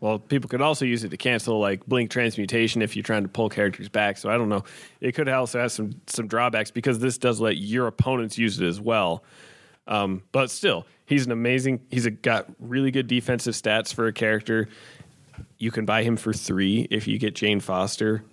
well, 0.00 0.18
people 0.18 0.48
could 0.48 0.60
also 0.60 0.84
use 0.84 1.02
it 1.02 1.08
to 1.10 1.16
cancel 1.16 1.58
like 1.60 1.86
blink 1.86 2.10
transmutation 2.10 2.82
if 2.82 2.94
you're 2.94 3.02
trying 3.02 3.22
to 3.22 3.28
pull 3.28 3.48
characters 3.48 3.88
back. 3.88 4.18
So 4.18 4.28
I 4.28 4.36
don't 4.36 4.50
know. 4.50 4.64
It 5.00 5.12
could 5.14 5.28
also 5.30 5.60
have 5.60 5.72
some 5.72 5.92
some 6.06 6.26
drawbacks 6.26 6.70
because 6.70 6.98
this 6.98 7.16
does 7.16 7.40
let 7.40 7.56
your 7.56 7.86
opponents 7.86 8.36
use 8.36 8.60
it 8.60 8.66
as 8.66 8.80
well. 8.80 9.24
Um, 9.86 10.22
but 10.32 10.50
still, 10.50 10.86
he's 11.06 11.26
an 11.26 11.32
amazing. 11.32 11.80
He's 11.90 12.06
a, 12.06 12.10
got 12.10 12.46
really 12.58 12.90
good 12.90 13.06
defensive 13.06 13.54
stats 13.54 13.92
for 13.94 14.06
a 14.06 14.12
character. 14.12 14.68
You 15.58 15.70
can 15.70 15.84
buy 15.84 16.02
him 16.02 16.16
for 16.16 16.32
three 16.32 16.86
if 16.90 17.06
you 17.08 17.18
get 17.18 17.34
Jane 17.34 17.60
Foster. 17.60 18.24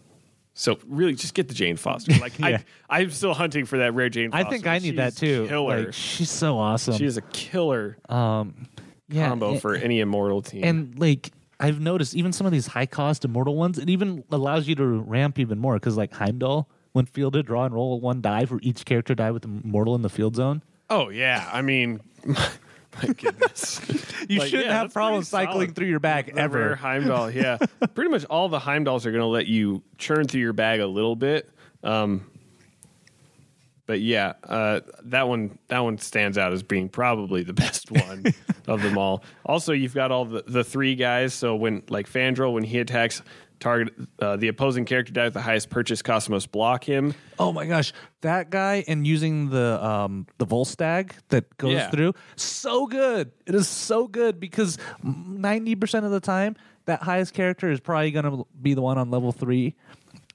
So 0.53 0.77
really, 0.85 1.13
just 1.15 1.33
get 1.33 1.47
the 1.47 1.53
Jane 1.53 1.77
Foster. 1.77 2.13
Like 2.19 2.33
Yeah. 2.39 2.59
I, 2.89 3.01
I'm 3.01 3.11
still 3.11 3.33
hunting 3.33 3.65
for 3.65 3.77
that 3.79 3.93
rare 3.93 4.09
Jane. 4.09 4.31
I 4.33 4.43
think 4.43 4.67
I 4.67 4.79
need 4.79 4.89
She's 4.89 4.95
that 4.97 5.15
too. 5.15 5.47
Killer. 5.47 5.85
Like, 5.85 5.93
she's 5.93 6.29
so 6.29 6.57
awesome. 6.57 6.95
she 6.97 7.05
is 7.05 7.17
a 7.17 7.21
killer 7.21 7.97
um, 8.09 8.67
yeah, 9.07 9.29
combo 9.29 9.51
and- 9.51 9.61
for 9.61 9.75
any 9.75 9.99
immortal 10.01 10.41
team. 10.41 10.63
And 10.65 10.99
like 10.99 11.31
I've 11.59 11.79
noticed, 11.79 12.15
even 12.15 12.33
some 12.33 12.45
of 12.47 12.51
these 12.51 12.67
high 12.67 12.85
cost 12.87 13.23
immortal 13.23 13.55
ones, 13.55 13.77
it 13.77 13.89
even 13.89 14.23
allows 14.31 14.67
you 14.67 14.75
to 14.75 14.85
ramp 14.85 15.39
even 15.39 15.57
more 15.59 15.75
because 15.75 15.95
like 15.95 16.11
Heimdall, 16.13 16.67
when 16.91 17.05
fielded, 17.05 17.45
draw 17.45 17.63
and 17.65 17.73
roll 17.73 17.99
one 18.01 18.19
die 18.21 18.45
for 18.45 18.59
each 18.61 18.83
character 18.83 19.15
die 19.15 19.31
with 19.31 19.45
immortal 19.45 19.95
in 19.95 20.01
the 20.01 20.09
field 20.09 20.35
zone. 20.35 20.63
oh 20.89 21.07
yeah, 21.09 21.47
I 21.53 21.61
mean, 21.61 22.01
my, 22.25 22.49
my 23.01 23.13
goodness, 23.13 23.81
You 24.29 24.39
Like, 24.39 24.49
shouldn't 24.49 24.67
yeah, 24.69 24.79
have 24.81 24.93
problems 24.93 25.27
cycling 25.29 25.53
solid. 25.67 25.75
through 25.75 25.87
your 25.87 25.99
bag 25.99 26.27
The 26.27 26.33
rare 26.33 26.43
ever. 26.43 26.75
Heimdall, 26.75 27.31
yeah. 27.31 27.57
Pretty 27.95 28.09
much 28.11 28.25
all 28.25 28.49
the 28.49 28.59
Heimdalls 28.59 29.05
are 29.05 29.11
going 29.11 29.21
to 29.21 29.25
let 29.27 29.47
you 29.47 29.81
churn 29.97 30.27
through 30.27 30.41
your 30.41 30.53
bag 30.53 30.79
a 30.79 30.87
little 30.87 31.15
bit. 31.15 31.49
Um, 31.83 32.25
but 33.87 33.99
yeah, 33.99 34.33
uh, 34.43 34.81
that 35.05 35.27
one 35.27 35.57
that 35.67 35.79
one 35.79 35.97
stands 35.97 36.37
out 36.37 36.53
as 36.53 36.63
being 36.63 36.87
probably 36.87 37.43
the 37.43 37.53
best 37.65 37.91
one 37.91 38.23
of 38.67 38.81
them 38.81 38.97
all. 38.97 39.23
Also, 39.45 39.73
you've 39.73 39.95
got 39.95 40.11
all 40.11 40.23
the, 40.25 40.43
the 40.47 40.63
three 40.63 40.95
guys. 40.95 41.33
So 41.33 41.55
when 41.55 41.83
like 41.89 42.07
Fandral, 42.09 42.53
when 42.53 42.63
he 42.63 42.79
attacks, 42.79 43.21
target 43.61 43.93
uh, 44.19 44.35
the 44.35 44.49
opposing 44.49 44.83
character 44.83 45.13
die 45.13 45.23
with 45.25 45.33
the 45.33 45.41
highest 45.41 45.69
purchase 45.69 46.01
cost 46.01 46.29
must 46.29 46.51
block 46.51 46.83
him. 46.83 47.13
Oh 47.39 47.53
my 47.53 47.65
gosh, 47.65 47.93
that 48.21 48.49
guy 48.49 48.83
and 48.87 49.07
using 49.07 49.49
the 49.49 49.83
um 49.85 50.27
the 50.39 50.45
Volstagg 50.45 51.13
that 51.29 51.55
goes 51.57 51.73
Yeah. 51.73 51.89
through 51.89 52.13
so 52.35 52.87
good. 52.87 53.31
It 53.45 53.55
is 53.55 53.69
so 53.69 54.07
good 54.07 54.39
because 54.39 54.77
ninety 55.03 55.75
percent 55.75 56.05
of 56.05 56.11
the 56.11 56.19
time 56.19 56.55
that 56.85 57.03
highest 57.03 57.33
character 57.33 57.71
is 57.71 57.79
probably 57.79 58.11
going 58.11 58.25
to 58.25 58.45
be 58.61 58.73
the 58.73 58.81
one 58.81 58.97
on 58.97 59.11
level 59.11 59.31
three, 59.31 59.75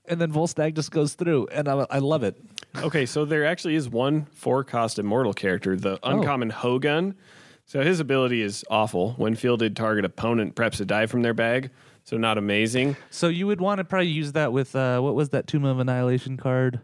and 0.07 0.21
then 0.21 0.33
Volstagg 0.33 0.75
just 0.75 0.91
goes 0.93 1.15
through, 1.15 1.49
and 1.49 1.69
I, 1.69 1.85
I 1.91 1.99
love 1.99 2.23
it. 2.23 2.37
Okay, 2.77 3.05
so 3.07 3.25
there 3.25 3.45
actually 3.45 3.75
is 3.75 3.89
one 3.89 4.27
four 4.33 4.63
cost 4.65 4.99
immortal 4.99 5.35
character, 5.35 5.77
the 5.77 5.99
Oh. 6.03 6.19
uncommon 6.19 6.51
Hogun. 6.51 7.15
So 7.69 7.83
his 7.83 7.99
ability 7.99 8.43
is 8.43 8.65
awful. 8.71 9.15
When 9.15 9.35
fielded, 9.35 9.75
target 9.75 10.05
opponent 10.05 10.55
preps 10.55 10.81
a 10.81 10.85
die 10.85 11.07
from 11.07 11.23
their 11.23 11.35
bag. 11.35 11.71
So 12.07 12.17
not 12.17 12.39
amazing. 12.39 12.97
So 13.11 13.27
you 13.29 13.47
would 13.49 13.61
want 13.61 13.79
to 13.79 13.85
probably 13.85 14.09
use 14.09 14.33
that 14.33 14.53
with 14.53 14.75
uh, 14.77 15.01
what 15.01 15.15
was 15.17 15.31
that 15.31 15.47
Tomb 15.49 15.65
of 15.65 15.81
Annihilation 15.81 16.37
card? 16.37 16.81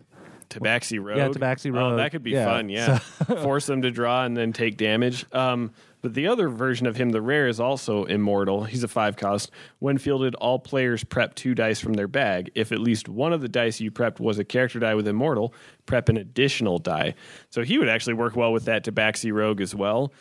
Tabaxi 0.50 1.02
Rogue. 1.02 1.16
Yeah, 1.16 1.28
Tabaxi 1.28 1.72
Rogue. 1.72 1.92
Oh, 1.94 1.96
that 1.96 2.10
could 2.10 2.22
be 2.24 2.32
Yeah. 2.32 2.44
fun, 2.44 2.68
yeah. 2.68 2.98
Force 3.42 3.66
them 3.66 3.82
to 3.82 3.90
draw 3.90 4.24
and 4.24 4.36
then 4.36 4.52
take 4.52 4.76
damage. 4.76 5.24
Um, 5.32 5.72
but 6.02 6.14
the 6.14 6.26
other 6.26 6.48
version 6.48 6.86
of 6.88 6.96
him, 6.96 7.10
the 7.10 7.22
rare, 7.22 7.46
is 7.46 7.60
also 7.60 8.04
immortal. 8.04 8.64
He's 8.64 8.82
a 8.82 8.88
five 8.88 9.16
cost. 9.16 9.52
When 9.78 9.96
fielded, 9.96 10.34
all 10.34 10.58
players 10.58 11.04
prep 11.04 11.36
two 11.36 11.54
dice 11.54 11.78
from 11.80 11.92
their 11.94 12.08
bag. 12.08 12.50
If 12.56 12.72
at 12.72 12.80
least 12.80 13.08
one 13.08 13.32
of 13.32 13.40
the 13.40 13.48
dice 13.48 13.80
you 13.80 13.92
prepped 13.92 14.18
was 14.18 14.40
a 14.40 14.44
character 14.44 14.80
die 14.80 14.94
with 14.96 15.06
immortal, 15.06 15.54
prep 15.86 16.08
an 16.08 16.16
additional 16.16 16.78
die. 16.78 17.14
So 17.50 17.62
he 17.62 17.78
would 17.78 17.88
actually 17.88 18.14
work 18.14 18.34
well 18.34 18.52
with 18.52 18.64
that 18.64 18.84
Tabaxi 18.84 19.32
Rogue 19.32 19.60
as 19.60 19.74
well. 19.76 20.12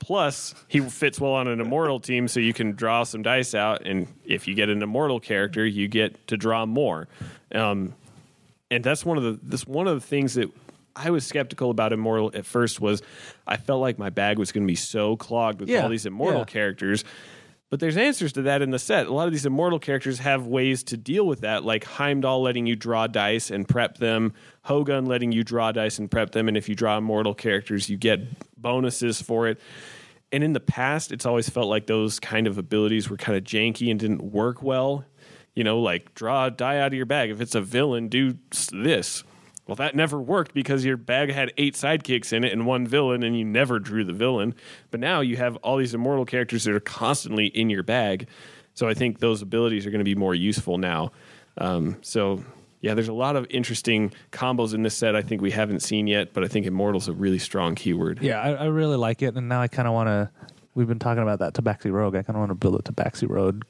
Plus, 0.00 0.54
he 0.68 0.80
fits 0.80 1.20
well 1.20 1.32
on 1.32 1.48
an 1.48 1.60
immortal 1.60 1.98
team, 1.98 2.28
so 2.28 2.38
you 2.40 2.54
can 2.54 2.72
draw 2.72 3.02
some 3.02 3.22
dice 3.22 3.54
out, 3.54 3.84
and 3.84 4.06
if 4.24 4.46
you 4.46 4.54
get 4.54 4.68
an 4.68 4.80
immortal 4.82 5.18
character, 5.18 5.66
you 5.66 5.88
get 5.88 6.26
to 6.28 6.36
draw 6.36 6.64
more. 6.66 7.08
Um, 7.52 7.94
and 8.70 8.84
that's 8.84 9.04
one 9.04 9.16
of 9.16 9.24
the 9.24 9.40
this 9.42 9.66
one 9.66 9.88
of 9.88 9.94
the 10.00 10.06
things 10.06 10.34
that 10.34 10.50
I 10.94 11.10
was 11.10 11.26
skeptical 11.26 11.70
about 11.70 11.92
Immortal 11.92 12.30
at 12.34 12.44
first 12.46 12.80
was 12.80 13.02
I 13.46 13.56
felt 13.56 13.80
like 13.80 13.98
my 13.98 14.10
bag 14.10 14.38
was 14.38 14.52
going 14.52 14.64
to 14.66 14.70
be 14.70 14.76
so 14.76 15.16
clogged 15.16 15.60
with 15.60 15.68
Yeah, 15.68 15.82
all 15.82 15.88
these 15.88 16.06
Immortal 16.06 16.40
yeah. 16.40 16.44
characters. 16.44 17.04
But 17.70 17.80
there's 17.80 17.98
answers 17.98 18.32
to 18.32 18.42
that 18.42 18.62
in 18.62 18.70
the 18.70 18.78
set. 18.78 19.06
A 19.06 19.12
lot 19.12 19.26
of 19.26 19.32
these 19.32 19.44
Immortal 19.44 19.78
characters 19.78 20.20
have 20.20 20.46
ways 20.46 20.82
to 20.84 20.96
deal 20.96 21.26
with 21.26 21.40
that, 21.42 21.64
like 21.64 21.84
Heimdall 21.84 22.40
letting 22.40 22.66
you 22.66 22.76
draw 22.76 23.06
dice 23.06 23.50
and 23.50 23.68
prep 23.68 23.98
them, 23.98 24.32
Hogun 24.62 25.04
letting 25.06 25.32
you 25.32 25.44
draw 25.44 25.70
dice 25.70 25.98
and 25.98 26.10
prep 26.10 26.30
them, 26.30 26.48
and 26.48 26.56
if 26.56 26.68
you 26.68 26.74
draw 26.74 26.96
Immortal 26.96 27.34
characters, 27.34 27.90
you 27.90 27.98
get 27.98 28.20
bonuses 28.60 29.20
for 29.22 29.48
it. 29.48 29.60
And 30.30 30.44
in 30.44 30.52
the 30.52 30.60
past, 30.60 31.10
it's 31.10 31.24
always 31.24 31.48
felt 31.48 31.68
like 31.68 31.86
those 31.86 32.20
kind 32.20 32.46
of 32.46 32.58
abilities 32.58 33.08
were 33.08 33.16
kind 33.16 33.36
of 33.36 33.44
janky 33.44 33.90
and 33.90 33.98
didn't 33.98 34.22
work 34.22 34.62
well. 34.62 35.04
You 35.54 35.64
know, 35.64 35.80
like 35.80 36.14
draw 36.14 36.50
die 36.50 36.78
out 36.78 36.88
of 36.88 36.94
your 36.94 37.06
bag. 37.06 37.30
If 37.30 37.40
it's 37.40 37.54
a 37.54 37.60
villain, 37.60 38.08
do 38.08 38.36
this. 38.70 39.24
Well, 39.66 39.76
that 39.76 39.94
never 39.94 40.20
worked 40.20 40.54
because 40.54 40.84
your 40.84 40.96
bag 40.96 41.30
had 41.30 41.52
eight 41.58 41.74
sidekicks 41.74 42.32
in 42.32 42.42
it 42.42 42.52
and 42.52 42.64
one 42.64 42.86
villain, 42.86 43.22
and 43.22 43.38
you 43.38 43.44
never 43.44 43.78
drew 43.78 44.02
the 44.02 44.14
villain. 44.14 44.54
But 44.90 45.00
now 45.00 45.20
you 45.20 45.36
have 45.36 45.56
all 45.56 45.76
these 45.76 45.94
immortal 45.94 46.24
characters 46.24 46.64
that 46.64 46.74
are 46.74 46.80
constantly 46.80 47.46
in 47.46 47.68
your 47.68 47.82
bag. 47.82 48.28
So 48.72 48.88
I 48.88 48.94
think 48.94 49.18
those 49.18 49.42
abilities 49.42 49.86
are 49.86 49.90
going 49.90 49.98
to 49.98 50.04
be 50.04 50.14
more 50.14 50.34
useful 50.34 50.78
now. 50.78 51.12
Um, 51.58 51.96
so 52.00 52.44
yeah, 52.80 52.94
there's 52.94 53.08
a 53.08 53.12
lot 53.12 53.36
of 53.36 53.46
interesting 53.50 54.12
combos 54.32 54.74
in 54.74 54.82
this 54.82 54.94
set. 54.94 55.16
I 55.16 55.22
think 55.22 55.42
we 55.42 55.50
haven't 55.50 55.80
seen 55.80 56.06
yet, 56.06 56.32
but 56.32 56.44
I 56.44 56.48
think 56.48 56.66
Immortal's 56.66 57.08
a 57.08 57.12
really 57.12 57.38
strong 57.38 57.74
keyword. 57.74 58.22
Yeah, 58.22 58.40
I, 58.40 58.50
I 58.52 58.64
really 58.66 58.96
like 58.96 59.22
it, 59.22 59.36
and 59.36 59.48
now 59.48 59.60
I 59.60 59.68
kind 59.68 59.88
of 59.88 59.94
want 59.94 60.08
to. 60.08 60.30
We've 60.74 60.86
been 60.88 60.98
talking 61.00 61.22
about 61.22 61.40
that 61.40 61.54
Tabaxi 61.54 61.90
Rogue. 61.92 62.14
I 62.14 62.22
kind 62.22 62.36
of 62.36 62.40
want 62.40 62.50
to 62.50 62.54
build 62.54 62.76
a 62.76 62.82
Tabaxi 62.82 63.28
Rogue 63.28 63.64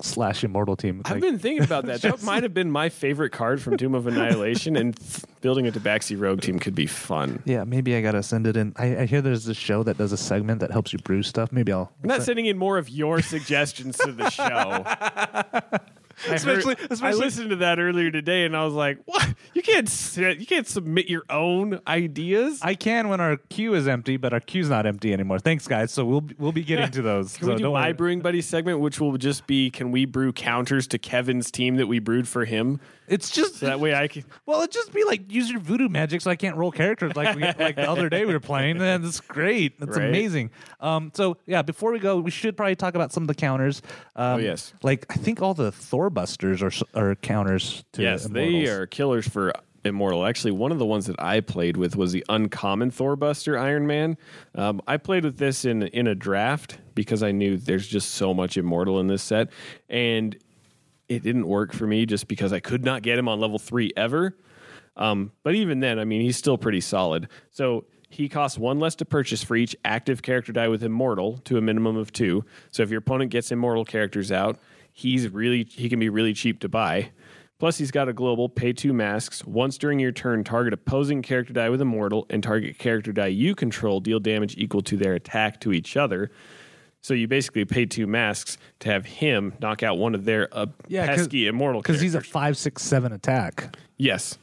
slash 0.00 0.42
Immortal 0.44 0.76
team. 0.76 1.00
It's 1.00 1.10
I've 1.10 1.20
been 1.20 1.38
thinking 1.38 1.64
about 1.64 1.86
that. 1.86 2.00
That 2.02 2.22
might 2.22 2.42
have 2.44 2.54
been 2.54 2.70
my 2.70 2.88
favorite 2.88 3.30
card 3.30 3.60
from 3.60 3.76
Tomb 3.76 3.94
of 3.94 4.06
Annihilation, 4.06 4.76
and 4.76 4.96
th- 4.96 5.24
building 5.40 5.66
a 5.66 5.72
Tabaxi 5.72 6.18
Rogue 6.20 6.40
team 6.40 6.58
could 6.60 6.74
be 6.74 6.86
fun. 6.86 7.42
yeah, 7.44 7.64
maybe 7.64 7.94
I 7.96 8.00
gotta 8.00 8.22
send 8.22 8.46
it 8.46 8.56
in. 8.56 8.74
I, 8.76 8.98
I 8.98 9.06
hear 9.06 9.20
there's 9.22 9.48
a 9.48 9.54
show 9.54 9.82
that 9.82 9.98
does 9.98 10.12
a 10.12 10.16
segment 10.16 10.60
that 10.60 10.70
helps 10.70 10.92
you 10.92 10.98
brew 11.00 11.22
stuff. 11.24 11.50
Maybe 11.52 11.72
I'll. 11.72 11.92
I'm 12.02 12.08
not 12.08 12.22
sending 12.22 12.46
in 12.46 12.56
more 12.58 12.78
of 12.78 12.88
your 12.88 13.22
suggestions 13.22 13.96
to 13.98 14.12
the 14.12 14.30
show. 14.30 15.78
I, 16.28 16.34
Especially- 16.34 16.76
heard- 16.76 17.02
I 17.02 17.12
listened 17.12 17.50
to 17.50 17.56
that 17.56 17.78
earlier 17.78 18.10
today, 18.10 18.44
and 18.44 18.56
I 18.56 18.64
was 18.64 18.74
like, 18.74 18.98
"What? 19.06 19.28
You 19.54 19.62
can't 19.62 19.88
you 20.16 20.46
can't 20.46 20.66
submit 20.66 21.08
your 21.08 21.22
own 21.30 21.80
ideas." 21.86 22.60
I 22.62 22.74
can 22.74 23.08
when 23.08 23.20
our 23.20 23.36
queue 23.48 23.74
is 23.74 23.88
empty, 23.88 24.16
but 24.16 24.32
our 24.32 24.40
queue's 24.40 24.68
not 24.68 24.86
empty 24.86 25.12
anymore. 25.12 25.38
Thanks, 25.38 25.66
guys. 25.66 25.90
So 25.92 26.04
we'll 26.04 26.24
we'll 26.38 26.52
be 26.52 26.62
getting 26.64 26.90
to 26.92 27.02
those. 27.02 27.36
Can 27.36 27.46
so 27.46 27.52
we 27.54 27.58
do 27.58 27.72
my 27.72 27.86
worry. 27.86 27.92
brewing 27.92 28.20
buddy 28.20 28.40
segment, 28.40 28.80
which 28.80 29.00
will 29.00 29.16
just 29.16 29.46
be 29.46 29.70
can 29.70 29.90
we 29.90 30.04
brew 30.04 30.32
counters 30.32 30.86
to 30.88 30.98
Kevin's 30.98 31.50
team 31.50 31.76
that 31.76 31.86
we 31.86 31.98
brewed 31.98 32.28
for 32.28 32.44
him? 32.44 32.80
It's 33.08 33.30
just 33.30 33.56
So 33.56 33.66
that 33.66 33.80
way 33.80 33.94
I 33.94 34.08
can. 34.08 34.24
well, 34.46 34.62
it 34.62 34.70
just 34.70 34.92
be 34.92 35.04
like 35.04 35.30
use 35.30 35.50
your 35.50 35.60
voodoo 35.60 35.88
magic, 35.88 36.20
so 36.20 36.30
I 36.30 36.36
can't 36.36 36.56
roll 36.56 36.70
characters 36.70 37.14
like 37.16 37.34
we, 37.36 37.42
like 37.42 37.76
the 37.76 37.88
other 37.90 38.08
day 38.08 38.24
we 38.24 38.32
were 38.32 38.40
playing. 38.40 38.80
And 38.80 39.04
it's 39.04 39.20
great. 39.20 39.74
It's 39.80 39.96
Right. 39.96 40.08
amazing. 40.08 40.50
Um, 40.80 41.10
so 41.14 41.36
yeah, 41.46 41.62
before 41.62 41.92
we 41.92 41.98
go, 41.98 42.18
we 42.20 42.30
should 42.30 42.56
probably 42.56 42.76
talk 42.76 42.94
about 42.94 43.12
some 43.12 43.22
of 43.24 43.26
the 43.26 43.34
counters. 43.34 43.82
Um, 44.16 44.34
Oh, 44.34 44.36
yes. 44.38 44.72
like 44.82 45.04
I 45.10 45.14
think 45.14 45.42
all 45.42 45.54
the 45.54 45.72
Thorbusters 45.72 46.62
are 46.94 47.00
are 47.10 47.14
counters 47.16 47.84
to 47.92 48.02
Yes, 48.02 48.24
they 48.26 48.66
are 48.66 48.86
killers 48.86 49.28
for 49.28 49.52
Immortal. 49.84 50.24
Actually, 50.24 50.52
one 50.52 50.70
of 50.70 50.78
the 50.78 50.86
ones 50.86 51.06
that 51.06 51.20
I 51.20 51.40
played 51.40 51.76
with 51.76 51.96
was 51.96 52.12
the 52.12 52.24
uncommon 52.28 52.92
Thorbuster 52.92 53.60
Iron 53.60 53.86
Man. 53.86 54.16
Um, 54.54 54.80
I 54.86 54.96
played 54.96 55.24
with 55.24 55.38
this 55.38 55.64
in 55.64 55.82
in 55.82 56.06
a 56.06 56.14
draft 56.14 56.78
because 56.94 57.22
I 57.24 57.32
knew 57.32 57.56
there's 57.56 57.88
just 57.88 58.12
so 58.12 58.32
much 58.32 58.56
Immortal 58.56 59.00
in 59.00 59.08
this 59.08 59.22
set, 59.24 59.48
and 59.88 60.36
it 61.14 61.22
didn't 61.22 61.46
work 61.46 61.72
for 61.72 61.86
me 61.86 62.06
just 62.06 62.28
because 62.28 62.52
I 62.52 62.60
could 62.60 62.84
not 62.84 63.02
get 63.02 63.18
him 63.18 63.28
on 63.28 63.40
level 63.40 63.58
three 63.58 63.92
ever. 63.96 64.36
Um, 64.96 65.32
but 65.42 65.54
even 65.54 65.80
then, 65.80 65.98
I 65.98 66.04
mean, 66.04 66.20
he's 66.20 66.36
still 66.36 66.58
pretty 66.58 66.80
solid. 66.80 67.28
So 67.50 67.86
he 68.10 68.28
costs 68.28 68.58
one 68.58 68.78
less 68.78 68.94
to 68.96 69.04
purchase 69.04 69.42
for 69.42 69.56
each 69.56 69.74
active 69.84 70.22
character 70.22 70.52
die 70.52 70.68
with 70.68 70.82
Immortal 70.82 71.38
to 71.44 71.56
a 71.56 71.60
minimum 71.60 71.96
of 71.96 72.12
two. 72.12 72.44
So 72.70 72.82
if 72.82 72.90
your 72.90 72.98
opponent 72.98 73.30
gets 73.30 73.50
Immortal 73.50 73.84
characters 73.84 74.30
out, 74.30 74.58
he's 74.92 75.28
really 75.28 75.64
he 75.64 75.88
can 75.88 75.98
be 75.98 76.08
really 76.08 76.34
cheap 76.34 76.60
to 76.60 76.68
buy. 76.68 77.10
Plus, 77.58 77.78
he's 77.78 77.92
got 77.92 78.08
a 78.08 78.12
global 78.12 78.48
pay 78.48 78.72
two 78.72 78.92
masks. 78.92 79.44
Once 79.44 79.78
during 79.78 80.00
your 80.00 80.10
turn, 80.10 80.42
target 80.42 80.74
opposing 80.74 81.22
character 81.22 81.52
die 81.52 81.70
with 81.70 81.80
Immortal 81.80 82.26
and 82.28 82.42
target 82.42 82.76
character 82.76 83.12
die 83.12 83.28
you 83.28 83.54
control 83.54 84.00
deal 84.00 84.18
damage 84.18 84.56
equal 84.58 84.82
to 84.82 84.96
their 84.96 85.14
attack 85.14 85.60
to 85.60 85.72
each 85.72 85.96
other. 85.96 86.30
So 87.02 87.14
you 87.14 87.26
basically 87.28 87.64
pay 87.64 87.84
two 87.84 88.06
masks 88.06 88.56
to 88.80 88.88
have 88.88 89.04
him 89.04 89.54
knock 89.60 89.82
out 89.82 89.98
one 89.98 90.14
of 90.14 90.24
their 90.24 90.48
uh, 90.52 90.66
Yeah, 90.86 91.06
pesky 91.06 91.48
Immortal 91.48 91.82
because 91.82 92.00
he's 92.00 92.14
a 92.14 92.20
five 92.20 92.56
six 92.56 92.82
seven 92.82 93.12
attack. 93.12 93.76
Yes. 93.98 94.38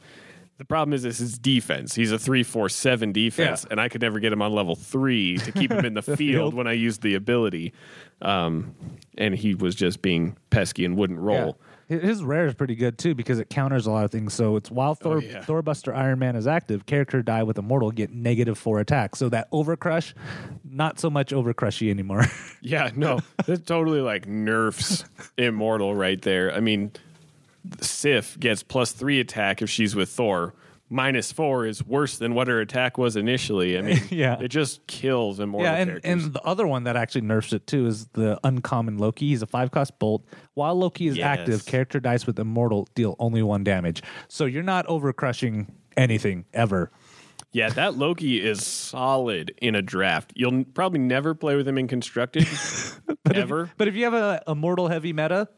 The 0.58 0.66
problem 0.66 0.92
is 0.92 1.02
this 1.02 1.20
is 1.20 1.38
defense. 1.38 1.94
He's 1.94 2.12
a 2.12 2.18
three 2.18 2.42
four 2.42 2.68
seven 2.68 3.12
defense, 3.12 3.62
Yeah. 3.64 3.68
and 3.72 3.80
I 3.80 3.88
could 3.88 4.02
never 4.02 4.20
get 4.20 4.30
him 4.30 4.42
on 4.42 4.52
level 4.52 4.74
three 4.76 5.38
to 5.38 5.52
keep 5.52 5.72
him 5.72 5.86
in 5.86 5.94
the, 5.94 6.02
field, 6.02 6.18
field. 6.18 6.54
when 6.54 6.66
I 6.66 6.72
used 6.72 7.00
the 7.00 7.14
ability. 7.14 7.72
Um, 8.20 8.74
and 9.16 9.34
he 9.34 9.54
was 9.54 9.74
just 9.74 10.02
being 10.02 10.36
pesky 10.50 10.84
and 10.84 10.98
wouldn't 10.98 11.18
roll. 11.18 11.56
Yeah. 11.58 11.66
His 11.90 12.22
rare 12.22 12.46
is 12.46 12.54
pretty 12.54 12.76
good 12.76 12.98
too 12.98 13.16
because 13.16 13.40
it 13.40 13.50
counters 13.50 13.86
a 13.86 13.90
lot 13.90 14.04
of 14.04 14.12
things. 14.12 14.32
So 14.32 14.54
it's 14.54 14.70
while 14.70 14.92
oh, 14.92 14.94
Thor, 14.94 15.16
Oh, 15.16 15.18
yeah. 15.18 15.42
Thorbuster 15.42 15.92
Iron 15.94 16.20
Man 16.20 16.36
is 16.36 16.46
active, 16.46 16.86
character 16.86 17.20
die 17.20 17.42
with 17.42 17.58
Immortal 17.58 17.90
get 17.90 18.12
negative 18.12 18.56
four 18.56 18.78
attack. 18.78 19.16
So 19.16 19.28
that 19.30 19.50
overcrush, 19.50 20.14
not 20.64 21.00
so 21.00 21.10
much 21.10 21.32
overcrushy 21.32 21.90
anymore. 21.90 22.24
Yeah, 22.62 22.90
no, 22.94 23.20
that 23.46 23.66
totally 23.66 24.02
like 24.02 24.28
nerfs 24.28 25.04
Immortal 25.38 25.94
right 25.94 26.20
there. 26.20 26.52
I 26.54 26.60
mean, 26.60 26.92
Sif 27.80 28.38
gets 28.38 28.62
plus 28.62 28.92
three 28.92 29.18
attack 29.18 29.62
if 29.62 29.70
she's 29.70 29.96
with 29.96 30.10
Thor, 30.10 30.54
minus 30.90 31.30
four 31.32 31.64
is 31.66 31.82
worse 31.86 32.18
than 32.18 32.34
what 32.34 32.48
her 32.48 32.60
attack 32.60 32.98
was 32.98 33.16
initially. 33.16 33.78
I 33.78 33.82
mean, 33.82 34.00
Yeah. 34.10 34.38
it 34.40 34.48
just 34.48 34.86
kills 34.88 35.38
immortal 35.40 35.64
yeah, 35.70 35.76
and, 35.78 35.88
characters. 35.90 36.24
and 36.24 36.32
the 36.34 36.42
other 36.42 36.66
one 36.66 36.84
that 36.84 36.96
actually 36.96 37.20
nerfs 37.22 37.52
it 37.52 37.66
too 37.66 37.86
is 37.86 38.06
the 38.08 38.38
uncommon 38.44 38.98
Loki. 38.98 39.28
He's 39.28 39.40
a 39.42 39.46
five 39.46 39.70
cost 39.70 39.98
bolt. 39.98 40.24
While 40.54 40.74
Loki 40.74 41.06
is 41.06 41.16
Yes. 41.16 41.38
active, 41.38 41.64
character 41.64 42.00
dice 42.00 42.26
with 42.26 42.38
immortal 42.38 42.88
deal 42.94 43.14
only 43.18 43.42
one 43.42 43.62
damage. 43.64 44.02
So 44.28 44.44
you're 44.44 44.62
not 44.64 44.84
over 44.86 45.12
crushing 45.12 45.72
anything 45.96 46.44
ever. 46.52 46.90
yeah, 47.52 47.68
that 47.70 47.96
Loki 47.96 48.40
is 48.44 48.64
solid 48.64 49.52
in 49.60 49.74
a 49.74 49.82
draft. 49.82 50.32
You'll 50.36 50.64
probably 50.64 51.00
never 51.00 51.34
play 51.34 51.56
with 51.56 51.66
him 51.66 51.78
in 51.78 51.88
constructed 51.88 52.46
ever. 53.34 53.70
But 53.76 53.88
if 53.88 53.94
you 53.96 54.04
have 54.10 54.42
a 54.46 54.54
mortal 54.54 54.88
heavy 54.88 55.12
meta, 55.12 55.48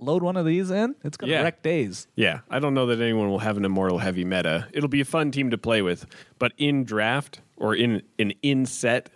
load 0.00 0.22
one 0.22 0.36
of 0.36 0.46
these 0.46 0.70
in. 0.70 0.94
It's 1.04 1.16
gonna 1.16 1.32
Yeah. 1.32 1.42
wreck 1.42 1.62
days. 1.62 2.06
Yeah, 2.16 2.40
I 2.50 2.58
don't 2.58 2.74
know 2.74 2.86
that 2.86 3.00
anyone 3.00 3.28
will 3.28 3.38
have 3.40 3.56
an 3.56 3.64
immortal 3.64 3.98
heavy 3.98 4.24
meta. 4.24 4.66
It'll 4.72 4.88
be 4.88 5.00
a 5.00 5.04
fun 5.04 5.30
team 5.30 5.50
to 5.50 5.58
play 5.58 5.82
with, 5.82 6.06
but 6.38 6.52
in 6.58 6.84
draft 6.84 7.40
or 7.56 7.74
in 7.74 8.02
an 8.18 8.32
in 8.42 8.66
set 8.66 9.10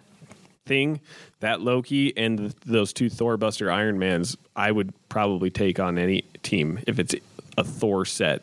thing, 0.66 1.00
that 1.40 1.60
Loki 1.60 2.16
and 2.16 2.38
th- 2.38 2.52
those 2.66 2.92
two 2.92 3.06
Thorbuster 3.10 3.70
Iron 3.72 3.98
Mans, 3.98 4.36
I 4.56 4.70
would 4.72 4.92
probably 5.08 5.50
take 5.50 5.78
on 5.80 5.98
any 5.98 6.22
team 6.42 6.78
if 6.86 6.98
it's 6.98 7.14
a 7.58 7.64
Thor 7.64 8.04
set. 8.04 8.42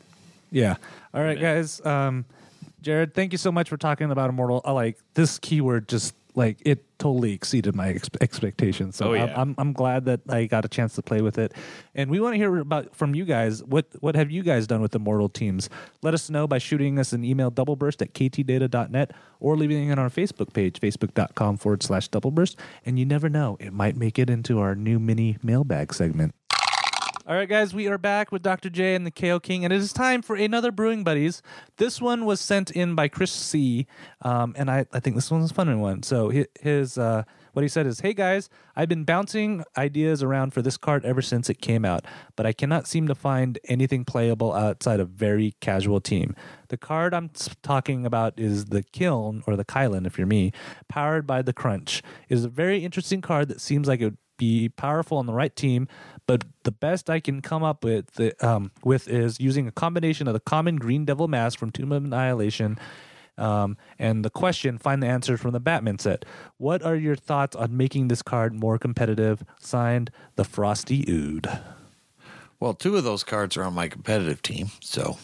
Yeah. 0.52 0.76
All 1.14 1.22
right, 1.24 1.40
guys. 1.40 1.84
Um, 1.86 2.26
Jared, 2.82 3.14
thank 3.14 3.32
you 3.32 3.38
so 3.38 3.52
much 3.52 3.70
for 3.70 3.78
talking 3.78 4.10
about 4.12 4.30
immortal. 4.30 4.62
I 4.66 4.72
like 4.72 4.98
this 5.14 5.38
keyword. 5.40 5.88
Just 5.88 6.16
like 6.36 6.62
it 6.66 6.86
totally 6.98 7.34
exceeded 7.34 7.76
my 7.76 7.90
ex- 7.90 8.10
expectations. 8.22 8.96
So 8.96 9.10
Oh, 9.10 9.14
yeah. 9.14 9.24
I'm, 9.26 9.36
I'm 9.36 9.56
I'm 9.58 9.74
glad 9.74 10.06
that 10.06 10.22
I 10.30 10.46
got 10.46 10.66
a 10.66 10.68
chance 10.68 10.96
to 10.96 11.02
play 11.02 11.22
with 11.22 11.38
it. 11.38 11.54
And 11.96 12.10
we 12.12 12.20
want 12.20 12.34
to 12.34 12.38
hear 12.38 12.56
about 12.58 12.96
from 12.96 13.16
you 13.16 13.26
guys. 13.26 13.64
What 13.64 13.88
what 14.00 14.16
have 14.16 14.32
you 14.32 14.44
guys 14.44 14.68
done 14.68 14.82
with 14.82 14.96
immortal 14.96 15.30
teams? 15.30 15.70
Let 16.02 16.14
us 16.14 16.30
know 16.30 16.48
by 16.48 16.58
shooting 16.58 17.00
us 17.00 17.14
an 17.14 17.24
email 17.24 17.52
doubleburst 17.52 18.02
at 18.02 18.14
ktdata.net 18.14 19.12
or 19.40 19.58
leaving 19.58 19.90
it 19.90 19.92
on 19.92 20.00
our 20.00 20.10
Facebook 20.10 20.54
page, 20.54 20.80
facebook.com 20.80 21.58
forward 21.58 21.84
slash 21.84 22.10
doubleburst. 22.10 22.56
And 22.86 23.00
you 23.00 23.06
never 23.06 23.30
know, 23.30 23.58
it 23.60 23.74
might 23.74 23.96
make 23.98 24.20
it 24.20 24.30
into 24.30 24.60
our 24.60 24.76
new 24.76 25.00
mini 25.00 25.38
mailbag 25.44 25.94
segment. 25.94 26.34
All 27.28 27.36
right, 27.36 27.48
guys, 27.48 27.72
we 27.72 27.88
are 27.88 28.00
back 28.00 28.32
with 28.32 28.42
Dr. 28.42 28.72
J 28.72 28.96
and 28.96 29.06
the 29.06 29.12
KO 29.12 29.40
King, 29.40 29.64
and 29.64 29.72
it 29.72 29.78
is 29.78 29.94
time 29.94 30.24
for 30.24 30.36
another 30.36 30.72
Brewing 30.72 31.04
Buddies. 31.04 31.44
This 31.78 32.02
one 32.02 32.26
was 32.26 32.42
sent 32.42 32.72
in 32.72 32.96
by 32.96 33.10
Chris 33.10 33.32
C, 33.32 33.86
um, 34.24 34.56
and 34.58 34.72
I, 34.72 34.88
I 34.92 35.00
think 35.00 35.16
this 35.16 35.30
one's 35.30 35.52
a 35.52 35.54
fun 35.54 35.80
one. 35.80 36.02
So 36.02 36.32
his 36.60 36.98
uh, 36.98 37.22
what 37.54 37.62
he 37.62 37.68
said 37.70 37.86
is, 37.86 38.00
"Hey 38.00 38.16
guys, 38.16 38.50
I've 38.76 38.90
been 38.90 39.04
bouncing 39.04 39.64
ideas 39.78 40.24
around 40.24 40.56
for 40.56 40.64
this 40.64 40.78
card 40.78 41.06
ever 41.06 41.22
since 41.22 41.48
it 41.48 41.62
came 41.62 41.86
out, 41.86 42.06
but 42.36 42.48
I 42.48 42.54
cannot 42.54 42.88
seem 42.88 43.08
to 43.08 43.14
find 43.14 43.60
anything 43.66 44.04
playable 44.04 44.52
outside 44.52 45.00
a 45.00 45.06
very 45.06 45.54
casual 45.62 46.02
team. 46.02 46.36
The 46.70 46.78
card 46.78 47.14
I'm 47.14 47.30
talking 47.62 48.04
about 48.04 48.34
is 48.40 48.66
the 48.66 48.82
Kyln 48.82 49.44
or 49.46 49.56
the 49.56 49.66
Kylan, 49.66 50.08
if 50.08 50.18
you're 50.18 50.26
me, 50.26 50.54
powered 50.90 51.28
by 51.28 51.44
the 51.44 51.54
Crunch. 51.54 52.02
It 52.30 52.34
is 52.34 52.46
a 52.46 52.50
very 52.50 52.84
interesting 52.84 53.22
card 53.22 53.48
that 53.50 53.62
seems 53.62 53.88
like 53.88 54.02
it 54.02 54.16
be 54.42 54.70
powerful 54.70 55.20
on 55.20 55.28
the 55.28 55.34
right 55.34 55.56
team, 55.56 55.88
but 56.26 56.44
the 56.64 56.72
best 56.72 57.12
I 57.12 57.20
can 57.20 57.44
come 57.44 57.62
up 57.62 57.84
with 57.84 58.08
the, 58.16 58.34
um, 58.46 58.72
with 58.84 59.08
is 59.08 59.40
using 59.40 59.68
a 59.68 59.72
combination 59.72 60.28
of 60.28 60.34
the 60.34 60.40
common 60.40 60.78
Green 60.78 61.06
Devil 61.06 61.28
Mask 61.28 61.60
from 61.60 61.72
Tomb 61.72 61.92
of 61.92 62.04
Annihilation. 62.04 62.80
Um, 63.38 63.78
and 64.00 64.26
the 64.26 64.32
question, 64.32 64.80
find 64.80 65.04
the 65.04 65.08
answer 65.08 65.38
from 65.38 65.52
the 65.52 65.60
Batman 65.60 66.00
set. 66.00 66.26
What 66.58 66.82
are 66.82 66.96
your 66.96 67.16
thoughts 67.16 67.56
on 67.56 67.78
making 67.78 68.08
this 68.08 68.24
card 68.24 68.56
more 68.56 68.80
competitive? 68.80 69.44
Signed, 69.60 70.10
the 70.38 70.44
Frosty 70.44 71.06
Ood. 71.08 71.48
Well, 72.60 72.74
two 72.74 72.98
of 72.98 73.04
those 73.04 73.24
cards 73.24 73.56
are 73.58 73.64
on 73.64 73.76
my 73.76 73.88
competitive 73.88 74.42
team, 74.42 74.72
so 74.80 75.20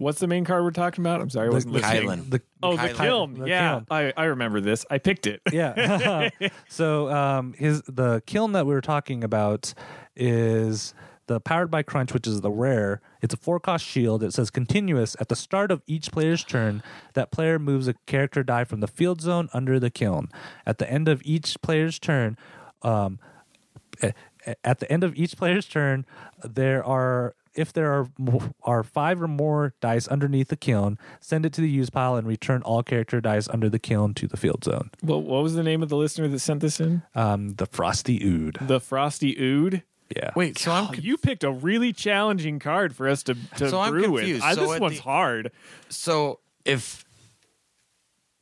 What's 0.00 0.18
the 0.18 0.26
main 0.26 0.44
card 0.44 0.64
we're 0.64 0.70
talking 0.70 1.02
about? 1.02 1.20
I'm 1.20 1.30
sorry, 1.30 1.48
I 1.48 1.50
wasn't 1.50 1.74
listening. 1.74 2.02
Kylan. 2.08 2.30
The, 2.30 2.42
Oh, 2.62 2.76
the 2.76 2.88
Kyln. 2.88 3.38
The 3.38 3.46
yeah, 3.46 3.80
Kyln. 3.80 3.86
I, 3.90 4.12
I 4.16 4.24
remember 4.24 4.60
this. 4.60 4.84
I 4.90 4.98
picked 4.98 5.26
it. 5.26 5.40
yeah. 5.52 6.30
so 6.68 7.10
um, 7.10 7.52
his 7.54 7.82
the 7.82 8.22
Kyln 8.26 8.52
that 8.54 8.66
we 8.66 8.74
were 8.74 8.80
talking 8.80 9.22
about 9.24 9.72
is 10.16 10.94
the 11.26 11.40
powered 11.40 11.70
by 11.70 11.82
crunch, 11.82 12.12
which 12.12 12.26
is 12.26 12.40
the 12.40 12.50
rare. 12.50 13.00
It's 13.22 13.32
a 13.32 13.36
four 13.36 13.60
cost 13.60 13.84
shield. 13.84 14.22
It 14.22 14.32
says 14.32 14.50
continuous 14.50 15.14
at 15.20 15.28
the 15.28 15.36
start 15.36 15.70
of 15.70 15.82
each 15.86 16.10
player's 16.10 16.42
turn. 16.44 16.82
That 17.14 17.30
player 17.30 17.58
moves 17.58 17.86
a 17.88 17.94
character 18.06 18.42
die 18.42 18.64
from 18.64 18.80
the 18.80 18.88
field 18.88 19.20
zone 19.20 19.48
under 19.52 19.78
the 19.78 19.90
Kyln. 19.90 20.26
At 20.66 20.78
the 20.78 20.90
end 20.90 21.08
of 21.08 21.22
each 21.24 21.60
player's 21.62 21.98
turn, 21.98 22.36
um, 22.82 23.18
a- 24.02 24.12
at 24.64 24.78
the 24.80 24.90
end 24.90 25.04
of 25.04 25.14
each 25.16 25.36
player's 25.36 25.66
turn, 25.66 26.04
there 26.44 26.84
are 26.84 27.34
if 27.54 27.72
there 27.72 27.92
are 27.92 28.08
are 28.62 28.82
five 28.84 29.20
or 29.20 29.26
more 29.28 29.74
dice 29.80 30.06
underneath 30.06 30.48
the 30.48 30.56
Kyln, 30.56 30.96
send 31.20 31.44
it 31.44 31.52
to 31.54 31.60
the 31.60 31.68
use 31.68 31.90
pile 31.90 32.14
and 32.16 32.26
return 32.26 32.62
all 32.62 32.82
character 32.82 33.20
dice 33.20 33.48
under 33.48 33.68
the 33.68 33.78
Kyln 33.80 34.14
to 34.16 34.28
the 34.28 34.36
field 34.36 34.62
zone. 34.64 34.90
Well, 35.02 35.20
what 35.20 35.42
was 35.42 35.54
the 35.54 35.64
name 35.64 35.82
of 35.82 35.88
the 35.88 35.96
listener 35.96 36.28
that 36.28 36.38
sent 36.38 36.60
this 36.60 36.78
in? 36.80 37.02
Um, 37.14 37.54
the 37.54 37.66
Frosty 37.66 38.22
Ood. 38.24 38.58
The 38.60 38.78
Frosty 38.80 39.36
Ood. 39.40 39.82
Yeah. 40.16 40.30
wait. 40.36 40.58
So 40.58 40.70
I'm 40.72 40.88
Oh, 40.88 40.94
you 40.94 41.16
picked 41.16 41.44
a 41.44 41.50
really 41.52 41.92
challenging 41.92 42.58
card 42.60 42.94
for 42.96 43.08
us 43.08 43.22
to, 43.24 43.36
to 43.56 43.68
So 43.68 43.78
I'm 43.80 43.90
brew 43.92 44.10
with. 44.10 44.20
confused. 44.22 44.44
I, 44.44 44.54
So 44.54 44.60
this 44.62 44.70
at 44.72 44.80
one's 44.80 44.96
the- 44.96 45.02
hard. 45.02 45.52
so 45.88 46.38
if 46.64 47.04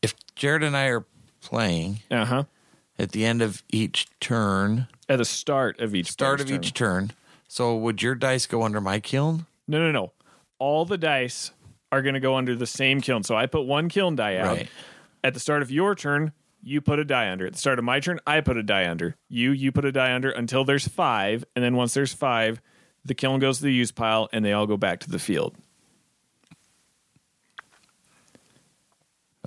if 0.02 0.14
Jared 0.34 0.62
and 0.62 0.76
I 0.76 0.86
are 0.86 1.04
playing 1.40 2.00
Uh 2.10 2.24
huh. 2.24 2.44
at 2.98 3.12
the 3.12 3.24
end 3.24 3.42
of 3.42 3.62
each 3.70 4.06
turn, 4.20 4.86
At 5.08 5.18
the 5.18 5.24
start 5.24 5.80
of 5.80 5.94
each 5.94 6.10
start 6.10 6.40
of 6.40 6.50
each 6.50 6.74
turn. 6.74 7.08
turn, 7.08 7.16
so 7.48 7.76
would 7.76 8.02
your 8.02 8.14
dice 8.14 8.46
go 8.46 8.62
under 8.62 8.80
my 8.80 9.00
Kyln? 9.00 9.46
No, 9.66 9.78
no, 9.78 9.90
no. 9.90 10.12
All 10.58 10.84
the 10.84 10.98
dice 10.98 11.52
are 11.90 12.02
going 12.02 12.14
to 12.14 12.20
go 12.20 12.36
under 12.36 12.54
the 12.54 12.66
same 12.66 13.00
Kyln. 13.00 13.24
So 13.24 13.34
I 13.36 13.46
put 13.46 13.62
one 13.62 13.88
Kyln 13.88 14.16
die 14.16 14.36
out. 14.36 14.56
Right. 14.56 14.68
At 15.24 15.34
the 15.34 15.40
start 15.40 15.62
of 15.62 15.70
your 15.70 15.94
turn, 15.94 16.32
you 16.62 16.80
put 16.80 16.98
a 16.98 17.04
die 17.04 17.30
under. 17.30 17.46
At 17.46 17.54
the 17.54 17.58
start 17.58 17.78
of 17.78 17.84
my 17.84 18.00
turn, 18.00 18.20
I 18.26 18.40
put 18.40 18.56
a 18.56 18.62
die 18.62 18.88
under. 18.88 19.16
You, 19.28 19.52
you 19.52 19.72
put 19.72 19.84
a 19.84 19.92
die 19.92 20.12
under 20.12 20.30
until 20.30 20.64
there's 20.64 20.86
five, 20.86 21.44
and 21.56 21.64
then 21.64 21.76
once 21.76 21.94
there's 21.94 22.12
five, 22.12 22.60
the 23.04 23.14
Kyln 23.14 23.40
goes 23.40 23.58
to 23.58 23.64
the 23.64 23.72
use 23.72 23.92
pile, 23.92 24.28
and 24.32 24.44
they 24.44 24.52
all 24.52 24.66
go 24.66 24.76
back 24.76 25.00
to 25.00 25.10
the 25.10 25.18
field. 25.18 25.56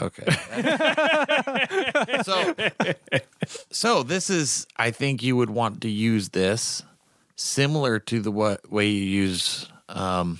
Okay. 0.02 0.26
so, 2.24 2.54
so 3.72 4.04
this 4.04 4.30
is. 4.30 4.66
I 4.78 4.92
think 4.92 5.22
you 5.24 5.36
would 5.36 5.50
want 5.50 5.82
to 5.82 5.90
use 5.90 6.30
this 6.30 6.84
similar 7.36 8.00
to 8.00 8.20
the 8.22 8.32
what 8.32 8.72
way 8.72 8.88
you 8.88 9.04
use. 9.04 9.68
Um, 9.90 10.40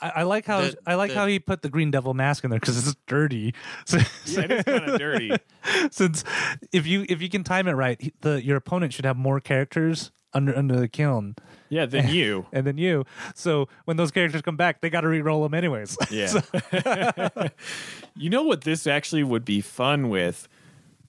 I, 0.00 0.08
I 0.16 0.22
like 0.24 0.46
how 0.46 0.62
The- 0.62 0.76
I 0.86 0.94
like 0.96 1.10
the- 1.10 1.16
how 1.16 1.26
he 1.26 1.38
put 1.38 1.62
the 1.62 1.68
Green 1.68 1.90
Devil 1.90 2.14
mask 2.14 2.42
in 2.44 2.50
there 2.50 2.58
because 2.60 2.76
it's 2.86 2.96
dirty. 3.06 3.54
So, 3.86 3.98
Yeah, 4.26 4.40
it 4.42 4.50
is 4.52 4.64
kind 4.64 4.84
of 4.90 4.98
dirty. 4.98 5.32
since 5.90 6.24
if 6.72 6.86
you 6.86 7.06
if 7.08 7.22
you 7.22 7.28
can 7.28 7.44
time 7.44 7.68
it 7.68 7.72
right, 7.72 8.00
he- 8.00 8.12
the 8.20 8.42
your 8.44 8.56
opponent 8.56 8.92
should 8.92 9.04
have 9.04 9.16
more 9.16 9.40
characters 9.40 10.10
under 10.34 10.56
under 10.56 10.78
the 10.78 10.88
Kyln, 10.88 11.36
Yeah, 11.68 11.86
than 11.86 12.08
you. 12.14 12.46
and 12.52 12.66
then 12.66 12.78
you. 12.78 13.04
So 13.34 13.68
when 13.84 13.96
those 13.96 14.10
characters 14.10 14.42
come 14.42 14.56
back, 14.56 14.80
they 14.80 14.90
got 14.90 15.02
to 15.02 15.08
re-roll 15.08 15.42
them 15.42 15.54
anyways. 15.54 15.96
Yeah. 16.10 16.40
you 18.16 18.30
know 18.30 18.42
what 18.42 18.62
this 18.62 18.86
actually 18.86 19.24
would 19.24 19.44
be 19.44 19.60
fun 19.60 20.08
with, 20.08 20.48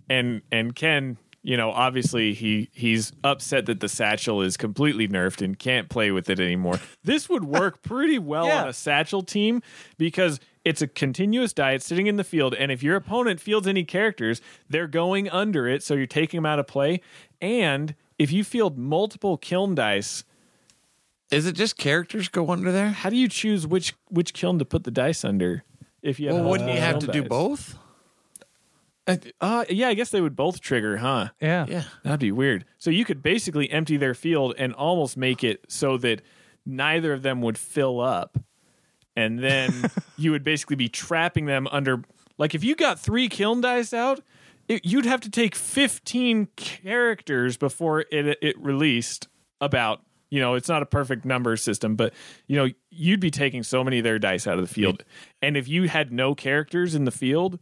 and 0.09 0.41
and 0.51 0.75
Ken, 0.75 1.17
you 1.41 1.57
know, 1.57 1.71
obviously 1.71 2.33
he 2.33 2.69
he's 2.73 3.11
upset 3.23 3.65
that 3.65 3.79
the 3.79 3.89
satchel 3.89 4.41
is 4.41 4.57
completely 4.57 5.07
nerfed 5.07 5.41
and 5.41 5.57
can't 5.57 5.89
play 5.89 6.11
with 6.11 6.29
it 6.29 6.39
anymore. 6.39 6.79
This 7.03 7.29
would 7.29 7.43
work 7.43 7.81
pretty 7.81 8.19
well 8.19 8.47
Yeah. 8.47 8.63
on 8.63 8.67
a 8.69 8.73
satchel 8.73 9.23
team 9.23 9.61
because 9.97 10.39
it's 10.65 10.81
a 10.81 10.87
continuous 10.87 11.51
die. 11.51 11.73
It's 11.73 11.85
sitting 11.85 12.07
in 12.07 12.15
the 12.15 12.23
field, 12.23 12.53
and 12.53 12.71
if 12.71 12.81
your 12.81 12.95
opponent 12.95 13.41
fields 13.41 13.67
any 13.67 13.83
characters, 13.83 14.41
they're 14.69 14.87
going 14.87 15.29
under 15.29 15.67
it, 15.67 15.83
so 15.83 15.93
you're 15.93 16.05
taking 16.07 16.37
them 16.37 16.45
out 16.45 16.59
of 16.59 16.67
play. 16.67 17.01
And 17.41 17.95
if 18.17 18.31
you 18.31 18.43
field 18.43 18.77
multiple 18.77 19.37
Kyln 19.37 19.75
dice, 19.75 20.23
is 21.31 21.45
it 21.45 21.53
just 21.53 21.77
characters 21.77 22.27
go 22.29 22.49
under 22.49 22.71
there? 22.71 22.89
how 22.89 23.09
do 23.09 23.15
you 23.15 23.27
choose 23.27 23.65
which 23.65 23.93
which 24.09 24.33
Kyln 24.33 24.59
to 24.59 24.65
put 24.65 24.83
the 24.83 24.91
dice 24.91 25.23
under? 25.25 25.63
If 26.01 26.19
you 26.19 26.27
have 26.27 26.37
Well, 26.37 26.49
wouldn't 26.49 26.69
you 26.71 26.79
have 26.79 26.99
to 26.99 27.07
Kyln 27.07 27.13
do 27.13 27.23
both? 27.23 27.77
Uh, 29.05 29.17
uh, 29.41 29.65
yeah, 29.69 29.89
I 29.89 29.95
guess 29.95 30.11
they 30.11 30.21
would 30.21 30.35
both 30.35 30.61
trigger, 30.61 30.97
huh? 30.97 31.29
yeah. 31.41 31.65
Yeah. 31.67 31.83
That'd 32.03 32.21
be 32.21 32.31
weird. 32.31 32.65
So 32.77 32.89
you 32.89 33.03
could 33.03 33.21
basically 33.21 33.69
empty 33.69 33.97
their 33.97 34.13
field 34.13 34.55
and 34.57 34.73
almost 34.73 35.17
make 35.17 35.43
it 35.43 35.65
so 35.67 35.97
that 35.97 36.21
neither 36.65 37.11
of 37.11 37.21
them 37.21 37.41
would 37.41 37.57
fill 37.57 37.99
up. 37.99 38.37
And 39.15 39.39
then 39.39 39.91
you 40.17 40.31
would 40.31 40.43
basically 40.43 40.77
be 40.77 40.87
trapping 40.87 41.45
them 41.45 41.67
under. 41.67 42.01
Like 42.37 42.55
if 42.55 42.63
you 42.63 42.75
got 42.75 42.97
three 42.99 43.27
Kyln 43.27 43.61
dice 43.61 43.93
out, 43.93 44.21
it, 44.67 44.85
you'd 44.85 45.05
have 45.05 45.21
to 45.21 45.29
take 45.29 45.55
15 45.55 46.47
characters 46.55 47.57
before 47.57 48.01
it, 48.01 48.37
it 48.41 48.59
released 48.59 49.27
about. 49.61 50.01
You 50.29 50.39
know, 50.39 50.55
it's 50.55 50.67
not 50.67 50.81
a 50.81 50.87
perfect 50.87 51.25
number 51.25 51.55
system, 51.57 51.95
but 51.95 52.11
you 52.47 52.55
know, 52.55 52.67
you'd 52.89 53.19
be 53.19 53.29
taking 53.29 53.61
so 53.61 53.83
many 53.83 53.99
of 53.99 54.03
their 54.03 54.17
dice 54.17 54.47
out 54.47 54.57
of 54.57 54.67
the 54.67 54.73
field. 54.73 55.03
And 55.43 55.55
if 55.55 55.67
you 55.67 55.87
had 55.87 56.11
no 56.11 56.33
characters 56.33 56.95
in 56.95 57.05
the 57.05 57.11
field, 57.11 57.59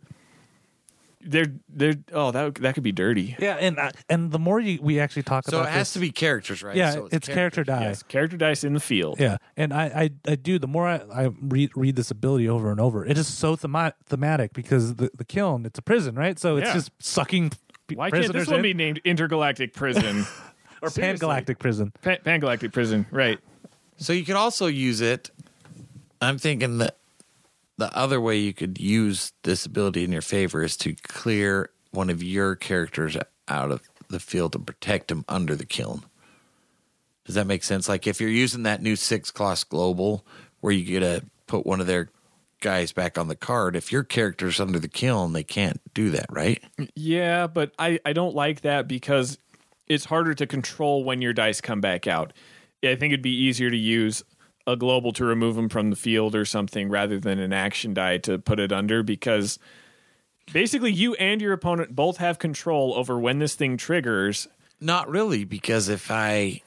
they're 1.26 1.54
they're 1.70 1.96
oh 2.14 2.32
that 2.32 2.56
that 2.56 2.74
could 2.74 2.84
be 2.84 2.92
dirty. 2.92 3.36
Yeah, 3.40 3.56
and 3.56 3.78
uh, 3.80 3.92
and 4.10 4.32
the 4.32 4.40
more 4.40 4.60
you, 4.60 4.80
we 4.82 5.00
actually 5.00 5.24
talk 5.24 5.46
So 5.46 5.58
about 5.58 5.66
so 5.66 5.70
it 5.70 5.74
has 5.74 5.88
this, 5.88 5.94
to 5.94 6.00
be 6.00 6.12
characters, 6.12 6.64
right? 6.64 6.76
yeah, 6.76 6.92
So 6.92 7.10
it's, 7.12 7.28
character 7.28 7.64
dice. 7.64 7.82
Yes, 7.82 8.04
character 8.04 8.38
dice 8.38 8.64
in 8.64 8.74
the 8.74 8.80
field. 8.80 9.20
Yeah, 9.20 9.38
and 9.58 9.74
I, 9.74 9.86
I, 9.86 10.10
I 10.32 10.36
do. 10.36 10.60
The 10.60 10.68
more 10.68 10.88
I, 10.88 10.98
I 11.14 11.30
read 11.42 11.72
read 11.76 11.96
this 11.96 12.12
ability 12.12 12.48
over 12.50 12.72
and 12.72 12.80
over, 12.80 13.06
it 13.06 13.18
is 13.18 13.28
so 13.28 13.56
thema- 13.56 13.94
thematic 14.06 14.54
because 14.54 14.96
the 14.96 15.10
the 15.16 15.26
Kyln 15.26 15.66
it's 15.66 15.80
a 15.80 15.82
prison, 15.82 16.16
right? 16.16 16.38
So 16.40 16.58
it's 16.58 16.68
Yeah. 16.68 16.74
just 16.74 16.92
sucking 17.00 17.52
p- 17.88 17.96
Why 17.96 18.10
can't 18.12 18.32
this 18.34 18.48
one 18.48 18.58
in. 18.58 18.64
be 18.64 18.74
named 18.74 19.02
Intergalactic 19.06 19.74
Prison 19.74 20.26
or 20.82 20.90
Pangalactic 20.90 21.60
prison? 21.60 21.92
Pan- 22.02 22.20
Pangalactic 22.26 22.72
Prison? 22.74 23.06
Right. 23.12 23.40
So 23.98 24.14
you 24.14 24.26
could 24.26 24.36
also 24.36 24.66
use 24.68 25.02
it. 25.02 25.30
I'm 26.22 26.38
thinking 26.38 26.78
that 26.80 26.98
the 27.82 27.98
other 27.98 28.22
way 28.22 28.38
you 28.38 28.54
could 28.54 28.80
use 28.80 29.34
this 29.42 29.66
ability 29.66 30.04
in 30.04 30.12
your 30.12 30.22
favor 30.22 30.62
is 30.62 30.78
to 30.78 30.94
clear 30.94 31.72
one 31.90 32.12
of 32.12 32.22
your 32.22 32.56
characters 32.56 33.18
out 33.48 33.72
of 33.72 33.90
the 34.08 34.20
field 34.20 34.56
and 34.56 34.68
protect 34.68 35.08
them 35.08 35.26
under 35.28 35.56
the 35.56 35.66
Kyln. 35.66 36.04
Does 37.26 37.34
that 37.34 37.48
make 37.48 37.64
sense? 37.64 37.90
Like 37.90 38.06
if 38.06 38.22
you're 38.22 38.30
using 38.30 38.64
that 38.64 38.84
new 38.84 38.96
six 38.96 39.32
class 39.32 39.64
global 39.64 40.24
where 40.60 40.72
you 40.72 40.86
get 40.86 41.00
to 41.00 41.26
put 41.48 41.66
one 41.66 41.82
of 41.82 41.88
their 41.88 42.10
guys 42.60 42.92
back 42.92 43.18
on 43.18 43.30
the 43.30 43.36
card, 43.36 43.76
if 43.76 43.92
your 43.92 44.04
character's 44.04 44.60
under 44.60 44.78
the 44.78 44.88
Kyln, 44.88 45.34
they 45.34 45.44
can't 45.44 45.82
do 45.96 46.12
that, 46.12 46.28
right? 46.30 46.64
Yeah, 46.96 47.48
but 47.48 47.72
I, 47.80 48.00
I 48.06 48.14
don't 48.14 48.36
like 48.36 48.62
that 48.62 48.88
because 48.88 49.40
it's 49.88 50.06
harder 50.06 50.36
to 50.36 50.46
control 50.46 51.04
when 51.04 51.20
your 51.24 51.34
dice 51.34 51.62
come 51.62 51.82
back 51.82 52.06
out. 52.06 52.32
I 52.84 52.96
think 52.96 53.12
it'd 53.12 53.24
be 53.24 53.36
easier 53.36 53.72
to 53.72 53.78
use 53.78 54.24
a 54.68 54.76
global 54.76 55.12
to 55.14 55.26
remove 55.26 55.56
them 55.56 55.70
from 55.70 55.90
the 55.90 55.96
field 55.96 56.36
or 56.36 56.46
something 56.46 56.90
rather 56.90 57.20
than 57.20 57.40
an 57.40 57.54
action 57.54 57.94
die 57.94 58.18
to 58.20 58.38
put 58.38 58.60
it 58.60 58.72
under 58.72 59.04
because 59.04 59.60
basically 60.54 60.92
you 60.92 61.14
and 61.16 61.42
your 61.42 61.54
opponent 61.54 61.96
both 61.96 62.18
have 62.18 62.40
control 62.40 62.94
over 62.96 63.20
when 63.20 63.40
this 63.40 63.56
thing 63.56 63.78
triggers. 63.78 64.48
Not 64.80 65.10
really, 65.10 65.44
because 65.44 65.90
if 65.90 66.10
I 66.10 66.62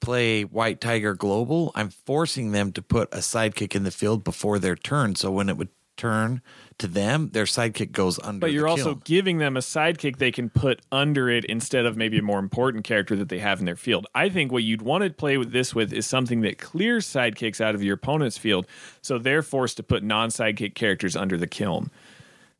play 0.00 0.42
White 0.42 0.80
Tiger 0.80 1.14
Global, 1.14 1.72
I'm 1.74 1.90
forcing 1.90 2.52
them 2.52 2.72
to 2.72 2.82
put 2.82 3.12
a 3.12 3.18
sidekick 3.18 3.74
in 3.74 3.84
the 3.84 3.90
field 3.90 4.22
before 4.24 4.58
their 4.58 4.76
turn. 4.76 5.14
So 5.14 5.30
when 5.30 5.48
it 5.48 5.56
would 5.56 5.70
turn 5.98 6.40
to 6.78 6.86
them, 6.86 7.30
their 7.32 7.44
sidekick 7.44 7.92
goes 7.92 8.18
under. 8.20 8.40
But 8.40 8.52
you're 8.52 8.68
also 8.68 8.94
Kyln. 8.94 9.04
giving 9.04 9.38
them 9.38 9.56
a 9.56 9.60
sidekick 9.60 10.16
they 10.16 10.30
can 10.30 10.48
put 10.48 10.80
under 10.90 11.28
it 11.28 11.44
instead 11.44 11.84
of 11.84 11.96
maybe 11.96 12.18
a 12.18 12.22
more 12.22 12.38
important 12.38 12.84
character 12.84 13.16
that 13.16 13.28
they 13.28 13.40
have 13.40 13.58
in 13.58 13.66
their 13.66 13.76
field. 13.76 14.06
I 14.14 14.28
think 14.28 14.52
what 14.52 14.62
you'd 14.62 14.82
want 14.82 15.04
to 15.04 15.10
play 15.10 15.36
with 15.36 15.52
this 15.52 15.74
with 15.74 15.92
is 15.92 16.06
something 16.06 16.40
that 16.42 16.58
clears 16.58 17.06
sidekicks 17.06 17.60
out 17.60 17.74
of 17.74 17.82
your 17.82 17.94
opponent's 17.94 18.38
field, 18.38 18.66
so 19.02 19.18
they're 19.18 19.42
forced 19.42 19.76
to 19.78 19.82
put 19.82 20.02
non-sidekick 20.02 20.74
characters 20.74 21.16
under 21.16 21.36
the 21.36 21.48
Kyln. 21.48 21.90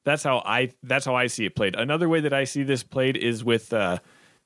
That's 0.04 0.22
how 0.22 0.42
I 0.44 0.72
that's 0.82 1.04
how 1.04 1.14
I 1.14 1.26
see 1.26 1.44
it 1.44 1.54
played. 1.54 1.76
Another 1.76 2.08
way 2.08 2.20
that 2.20 2.32
I 2.32 2.44
see 2.44 2.62
this 2.62 2.82
played 2.82 3.16
is 3.16 3.44
with 3.44 3.72
uh, 3.72 3.98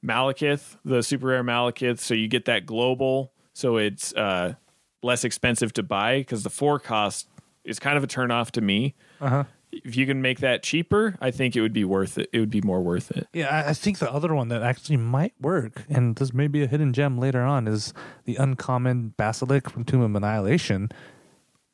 Malekith, 0.05 0.76
the 0.84 1.03
super 1.03 1.28
rare 1.28 1.45
Malekith. 1.45 1.99
So 1.99 2.14
you 2.14 2.28
get 2.28 2.47
that 2.47 2.66
global, 2.66 3.32
so 3.55 3.76
it's 3.76 4.12
uh, 4.14 4.55
less 5.03 5.24
expensive 5.24 5.72
to 5.74 5.82
buy 5.82 6.18
because 6.18 6.43
the 6.43 6.51
four 6.51 6.78
cost 6.78 7.28
is 7.65 7.79
kind 7.79 7.97
of 7.97 8.05
a 8.05 8.07
turnoff 8.07 8.51
to 8.53 8.61
me. 8.61 8.95
Uh-huh. 9.21 9.45
If 9.71 9.97
you 9.97 10.05
can 10.05 10.21
make 10.21 10.41
that 10.41 10.63
cheaper, 10.63 11.17
I 11.21 11.31
think 11.31 11.57
it 11.57 11.63
would 11.63 11.73
be 11.73 11.85
worth 11.85 12.19
it. 12.19 12.29
It 12.31 12.41
would 12.41 12.51
be 12.51 12.61
more 12.61 12.83
worth 12.83 13.11
it. 13.11 13.27
Yeah, 13.33 13.49
I, 13.49 13.71
I 13.71 13.73
think 13.73 13.99
the 13.99 14.13
other 14.13 14.35
one 14.35 14.49
that 14.49 14.63
actually 14.63 14.99
might 14.99 15.33
work, 15.41 15.85
and 15.89 16.15
this 16.17 16.35
may 16.35 16.47
be 16.47 16.63
a 16.63 16.67
hidden 16.67 16.93
gem 16.93 17.17
later 17.17 17.41
on, 17.41 17.67
is 17.67 17.95
the 18.27 18.37
uncommon 18.37 19.15
Basilisk 19.17 19.71
from 19.71 19.85
Tomb 19.85 20.03
of 20.03 20.15
Annihilation, 20.15 20.91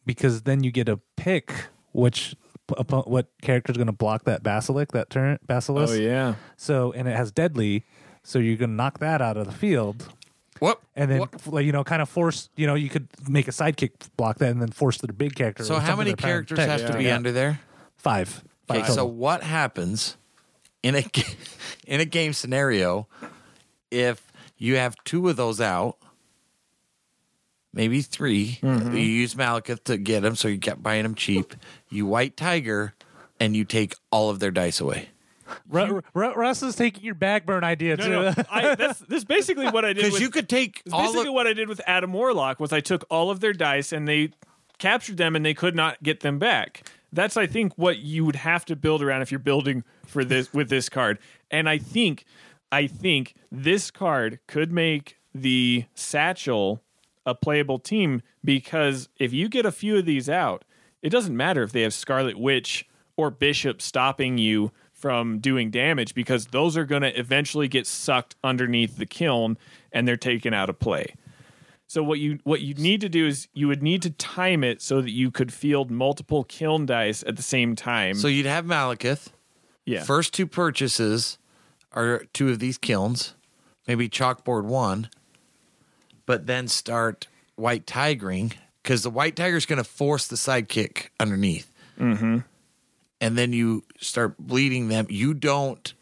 because 0.07 0.43
then 0.43 0.62
you 0.62 0.70
get 0.70 0.84
to 0.84 1.01
pick 1.16 1.53
which 1.91 2.36
upon 2.76 3.03
what 3.03 3.28
character 3.43 3.72
is 3.72 3.76
going 3.76 3.86
to 3.86 3.93
block 3.93 4.24
that 4.24 4.45
Basilisk, 4.45 4.93
that 4.93 5.11
turn 5.11 5.39
Basilisk. 5.45 5.95
Oh 5.95 5.97
yeah. 5.97 6.34
So, 6.57 6.93
and 6.93 7.09
it 7.09 7.16
has 7.16 7.32
deadly, 7.32 7.84
so 8.22 8.39
you're 8.39 8.57
going 8.57 8.70
to 8.70 8.76
knock 8.76 9.01
that 9.01 9.20
out 9.20 9.36
of 9.36 9.47
the 9.47 9.53
field. 9.53 10.12
What? 10.61 10.80
And 10.96 11.11
then, 11.11 11.18
what- 11.44 11.64
you 11.64 11.72
know, 11.72 11.84
kind 11.84 12.02
of 12.02 12.09
force, 12.09 12.48
you 12.56 12.66
know, 12.66 12.74
you 12.74 12.88
could 12.88 13.09
make 13.28 13.48
a 13.48 13.52
sidekick 13.52 13.90
block 14.16 14.38
that 14.38 14.50
and 14.50 14.61
then 14.61 14.70
force 14.70 14.98
the 14.98 15.12
big 15.12 15.34
character. 15.34 15.64
So 15.64 15.78
how 15.78 15.96
many 15.96 16.14
characters 16.14 16.56
protect. 16.59 16.82
have 16.82 16.90
to 16.92 16.98
be 16.98 17.04
Yeah. 17.04 17.16
under 17.16 17.32
there? 17.32 17.61
Five. 17.96 18.42
Five 18.66 18.82
Okay, 18.84 18.92
so 18.92 19.06
what 19.06 19.42
happens 19.42 20.16
in 20.82 20.94
a 20.94 21.04
in 21.86 22.00
a 22.00 22.04
game 22.04 22.32
scenario 22.32 23.09
if 23.90 24.30
you 24.56 24.76
have 24.76 24.94
two 25.04 25.28
of 25.28 25.36
those 25.36 25.61
out? 25.61 25.96
Maybe 27.72 28.00
3 28.02 28.59
Mm-hmm. 28.62 28.96
You 28.96 29.02
use 29.02 29.34
Malekith 29.34 29.84
to 29.84 29.98
get 29.98 30.22
them, 30.22 30.34
so 30.36 30.48
you 30.48 30.59
kept 30.59 30.82
buying 30.82 31.02
them 31.02 31.14
cheap. 31.14 31.54
You 31.90 32.06
White 32.06 32.36
Tiger, 32.36 32.94
and 33.38 33.54
you 33.54 33.64
take 33.64 33.94
all 34.11 34.30
of 34.30 34.40
their 34.40 34.50
dice 34.50 34.80
away. 34.80 35.11
Ru- 35.68 36.03
Ru- 36.14 36.34
Russ 36.34 36.62
is 36.62 36.76
taking 36.76 37.05
your 37.05 37.14
backburn 37.14 37.64
idea 37.64 37.96
too. 37.96 38.09
No, 38.09 38.22
no. 38.22 38.34
I, 38.51 38.74
that's, 38.74 38.99
that's 39.01 39.24
basically 39.24 39.68
what 39.68 39.84
I 39.84 39.88
did. 39.88 39.96
Because 39.96 40.12
With, 40.14 40.22
you 40.22 40.30
could 40.30 40.49
take 40.49 40.82
it's 40.84 40.94
all 40.94 41.03
basically 41.03 41.28
of, 41.28 41.34
what 41.34 41.46
I 41.46 41.53
did 41.53 41.68
with 41.68 41.80
Adam 41.86 42.12
Warlock 42.12 42.61
was 42.61 42.72
I 42.72 42.80
took 42.80 43.05
all 43.11 43.30
of 43.30 43.40
their 43.40 43.53
dice 43.53 43.92
and 43.92 44.07
they 44.07 44.30
captured 44.78 45.16
them 45.16 45.36
and 45.36 45.44
they 45.44 45.55
could 45.55 45.74
not 45.74 46.03
get 46.03 46.20
them 46.20 46.38
back. 46.38 46.88
That's 47.12 47.36
I 47.36 47.46
think 47.46 47.72
what 47.76 47.99
you 47.99 48.24
would 48.24 48.36
have 48.36 48.64
to 48.66 48.76
build 48.76 49.03
around 49.03 49.22
if 49.22 49.32
you're 49.32 49.38
building 49.38 49.84
for 50.07 50.24
this 50.24 50.53
with 50.53 50.68
this 50.68 50.88
card. 50.88 51.18
And 51.51 51.68
I 51.68 51.78
think 51.78 52.24
I 52.70 52.86
think 52.86 53.34
this 53.51 53.90
card 53.90 54.40
could 54.46 54.72
make 54.72 55.16
the 55.34 55.84
satchel 55.94 56.82
a 57.24 57.34
playable 57.34 57.78
team 57.78 58.22
because 58.44 59.09
if 59.18 59.32
you 59.32 59.49
get 59.49 59.66
a 59.66 59.72
few 59.72 59.96
of 59.96 60.05
these 60.05 60.28
out, 60.28 60.64
it 61.03 61.11
doesn't 61.11 61.36
matter 61.36 61.62
if 61.62 61.72
they 61.72 61.82
have 61.82 61.94
Scarlet 61.94 62.38
Witch 62.38 62.86
or 63.16 63.30
Bishop 63.30 63.80
stopping 63.82 64.38
you 64.38 64.72
from 64.99 65.38
doing 65.38 65.70
damage 65.70 66.14
because 66.14 66.46
those 66.46 66.76
are 66.76 66.84
going 66.84 67.03
to 67.03 67.18
eventually 67.18 67.68
get 67.68 67.86
sucked 67.86 68.34
underneath 68.42 68.96
the 68.96 69.07
Kyln 69.07 69.57
and 69.92 70.07
they're 70.07 70.16
taken 70.16 70.53
out 70.53 70.68
of 70.68 70.78
play. 70.78 71.14
So 71.86 72.03
what 72.03 72.18
you 72.18 72.38
what 72.44 72.61
you 72.61 72.74
need 72.74 73.01
to 73.01 73.09
do 73.09 73.26
is 73.26 73.49
you 73.55 73.66
would 73.68 73.82
need 73.82 74.03
to 74.03 74.11
time 74.11 74.62
it 74.62 74.82
so 74.82 75.01
that 75.01 75.11
you 75.11 75.30
could 75.30 75.53
field 75.53 75.90
multiple 75.90 76.44
Kyln 76.44 76.84
dice 76.84 77.24
at 77.26 77.36
the 77.36 77.42
same 77.42 77.74
time. 77.76 78.14
so 78.14 78.28
you'd 78.28 78.44
have 78.44 78.66
Malekith. 78.66 79.28
yeah. 79.86 80.03
First 80.05 80.34
two 80.34 80.46
purchases 80.46 81.38
are 81.92 82.24
two 82.34 82.51
of 82.51 82.59
these 82.59 82.78
Kylns, 82.78 83.32
maybe 83.86 84.09
chalkboard 84.09 84.64
one, 84.64 85.09
but 86.26 86.46
then 86.46 86.68
start 86.68 87.26
white 87.57 87.86
tigering 87.86 88.53
because 88.82 89.03
the 89.03 89.11
white 89.11 89.34
tiger 89.36 89.57
is 89.57 89.64
going 89.64 89.78
to 89.78 89.84
force 89.84 90.26
the 90.26 90.36
sidekick 90.36 91.09
underneath. 91.18 91.72
Mm-hmm. 91.99 92.38
And 93.20 93.36
then 93.36 93.52
you 93.52 93.84
start 93.98 94.36
bleeding 94.38 94.88
them. 94.88 95.06
You 95.08 95.34
don't. 95.34 95.92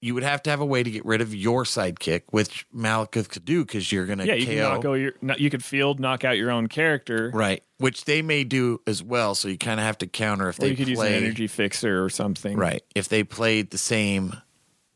You 0.00 0.14
would 0.14 0.22
have 0.22 0.42
to 0.44 0.50
have 0.50 0.60
a 0.60 0.66
way 0.66 0.82
to 0.82 0.90
get 0.90 1.04
rid 1.04 1.20
of 1.20 1.34
your 1.34 1.64
sidekick, 1.64 2.22
which 2.30 2.66
Malekith 2.74 3.28
could 3.28 3.44
do 3.44 3.64
because 3.64 3.90
you're 3.90 4.06
going 4.06 4.18
to 4.18 4.26
yeah, 4.26 4.34
you 4.34 4.46
can 4.46 4.58
knock 4.58 4.84
out 4.84 4.92
your 4.94 5.12
you 5.38 5.50
could 5.50 5.64
field 5.64 5.98
knock 5.98 6.24
out 6.24 6.36
your 6.36 6.50
own 6.50 6.68
character. 6.68 7.30
Right, 7.34 7.62
which 7.78 8.04
they 8.04 8.22
may 8.22 8.44
do 8.44 8.80
as 8.86 9.02
well. 9.02 9.34
So 9.34 9.48
you 9.48 9.58
kind 9.58 9.80
of 9.80 9.86
have 9.86 9.98
to 9.98 10.06
counter 10.06 10.48
if 10.48 10.58
Or 10.58 10.62
they 10.62 10.68
you 10.70 10.76
could 10.76 10.88
use 10.88 10.98
an 10.98 11.06
play 11.06 11.16
energy 11.16 11.46
fixer 11.46 12.04
or 12.04 12.10
something. 12.10 12.56
Right. 12.56 12.84
If 12.94 13.08
they 13.08 13.24
played 13.24 13.70
the 13.70 13.78
same 13.78 14.36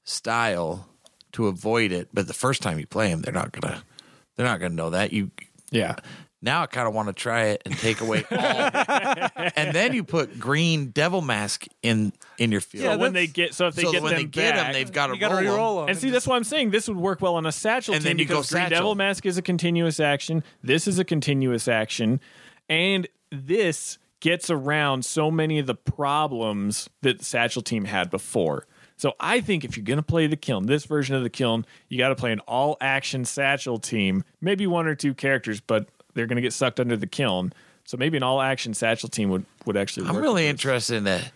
style 0.05 0.89
to 1.33 1.47
avoid 1.47 1.93
it, 1.93 2.09
but 2.13 2.27
the 2.27 2.35
first 2.35 2.63
time 2.63 2.79
you 2.79 2.87
play 2.87 3.09
them, 3.09 3.23
they're 3.23 3.35
not 3.35 3.53
gonna 3.53 3.83
they're 4.37 4.47
not 4.47 4.61
gonna 4.61 4.75
know 4.75 4.91
that. 4.91 5.13
You 5.13 5.31
Yeah. 5.71 5.97
Now 6.43 6.63
I 6.63 6.67
kind 6.67 6.89
of 6.89 6.95
want 6.95 7.09
to 7.09 7.13
try 7.13 7.45
it 7.49 7.63
and 7.67 7.77
take 7.77 8.01
away 8.01 8.25
all, 8.31 8.39
and 9.57 9.75
then 9.75 9.93
you 9.93 10.05
put 10.05 10.39
green 10.39 10.87
devil 10.91 11.21
mask 11.21 11.67
in 11.83 12.13
in 12.39 12.51
your 12.51 12.61
field. 12.63 12.85
So 12.85 12.91
Yeah, 12.93 12.97
when 12.97 13.13
they 13.13 13.27
get 13.27 13.55
so 13.55 13.67
if 13.67 13.75
they 13.75 13.83
so 13.83 13.93
get 13.93 14.03
when 14.03 14.13
them 14.15 14.23
they 14.23 14.27
get 14.27 14.55
back, 14.55 14.65
them, 14.65 14.73
they've 14.73 14.91
got 14.93 15.09
to 15.09 15.15
you 15.15 15.21
got 15.21 15.29
to 15.29 15.35
roll 15.35 15.41
'em. 15.43 15.51
re-roll 15.51 15.81
them. 15.81 15.89
And 15.91 15.99
see, 15.99 16.11
that's 16.11 16.27
why 16.27 16.37
I'm 16.37 16.45
saying 16.45 16.71
this 16.71 16.89
would 16.89 16.97
work 16.97 17.21
well 17.21 17.35
on 17.35 17.45
a 17.47 17.53
satchel 17.53 17.95
And 17.95 18.03
team 18.03 18.11
then 18.11 18.19
you 18.19 18.25
go 18.25 18.37
because 18.37 18.51
Green 18.51 18.63
satchel. 18.63 18.77
Devil 18.79 18.95
Mask 18.95 19.27
is 19.27 19.37
a 19.37 19.43
continuous 19.43 20.01
action. 20.01 20.43
This 20.63 20.89
is 20.89 20.99
a 20.99 21.05
continuous 21.05 21.69
action, 21.69 22.21
and 22.69 23.07
this 23.31 23.99
gets 24.21 24.51
around 24.51 25.05
so 25.05 25.31
many 25.31 25.59
of 25.59 25.67
the 25.67 25.75
problems 25.75 26.89
that 27.03 27.19
the 27.19 27.25
satchel 27.25 27.63
team 27.63 27.85
had 27.85 28.11
before. 28.11 28.67
So 28.97 29.15
I 29.19 29.41
think 29.41 29.65
if 29.65 29.77
you're 29.79 29.85
going 29.85 29.97
to 29.99 30.03
play 30.03 30.27
the 30.27 30.37
Kyln, 30.37 30.67
this 30.67 30.85
version 30.85 31.17
of 31.17 31.23
the 31.23 31.31
Kyln, 31.31 31.65
you 31.89 31.97
got 31.97 32.11
to 32.11 32.15
play 32.17 32.33
an 32.33 32.41
all 32.41 32.77
action 32.83 33.25
satchel 33.25 33.79
team, 33.79 34.25
maybe 34.43 34.67
one 34.67 34.87
or 34.87 34.95
two 34.95 35.15
characters, 35.15 35.61
but 35.61 35.89
they're 36.15 36.27
going 36.27 36.37
to 36.37 36.43
get 36.43 36.53
sucked 36.53 36.81
under 36.81 36.97
the 36.97 37.07
Kyln. 37.07 37.53
So 37.85 37.97
maybe 37.97 38.17
an 38.17 38.23
all 38.23 38.41
action 38.41 38.75
satchel 38.75 39.09
team 39.09 39.31
would 39.31 39.45
would 39.67 39.77
actually. 39.77 40.07
I'm 40.09 40.17
really 40.17 40.47
interested 40.47 40.97
in 40.97 41.05
that. 41.05 41.33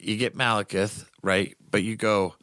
You 0.00 0.16
get 0.16 0.36
Malekith, 0.36 1.06
right? 1.22 1.56
But 1.70 1.82
you 1.84 1.94
go 1.96 2.34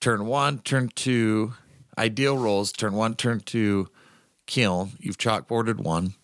turn 0.00 0.26
one, 0.26 0.58
turn 0.58 0.90
two, 0.94 1.54
ideal 1.96 2.36
rolls, 2.36 2.72
turn 2.72 2.92
one, 2.92 3.14
turn 3.14 3.40
two, 3.40 3.88
Kyln. 4.46 4.90
You've 4.98 5.16
chalkboarded 5.16 5.76
one. 5.76 6.14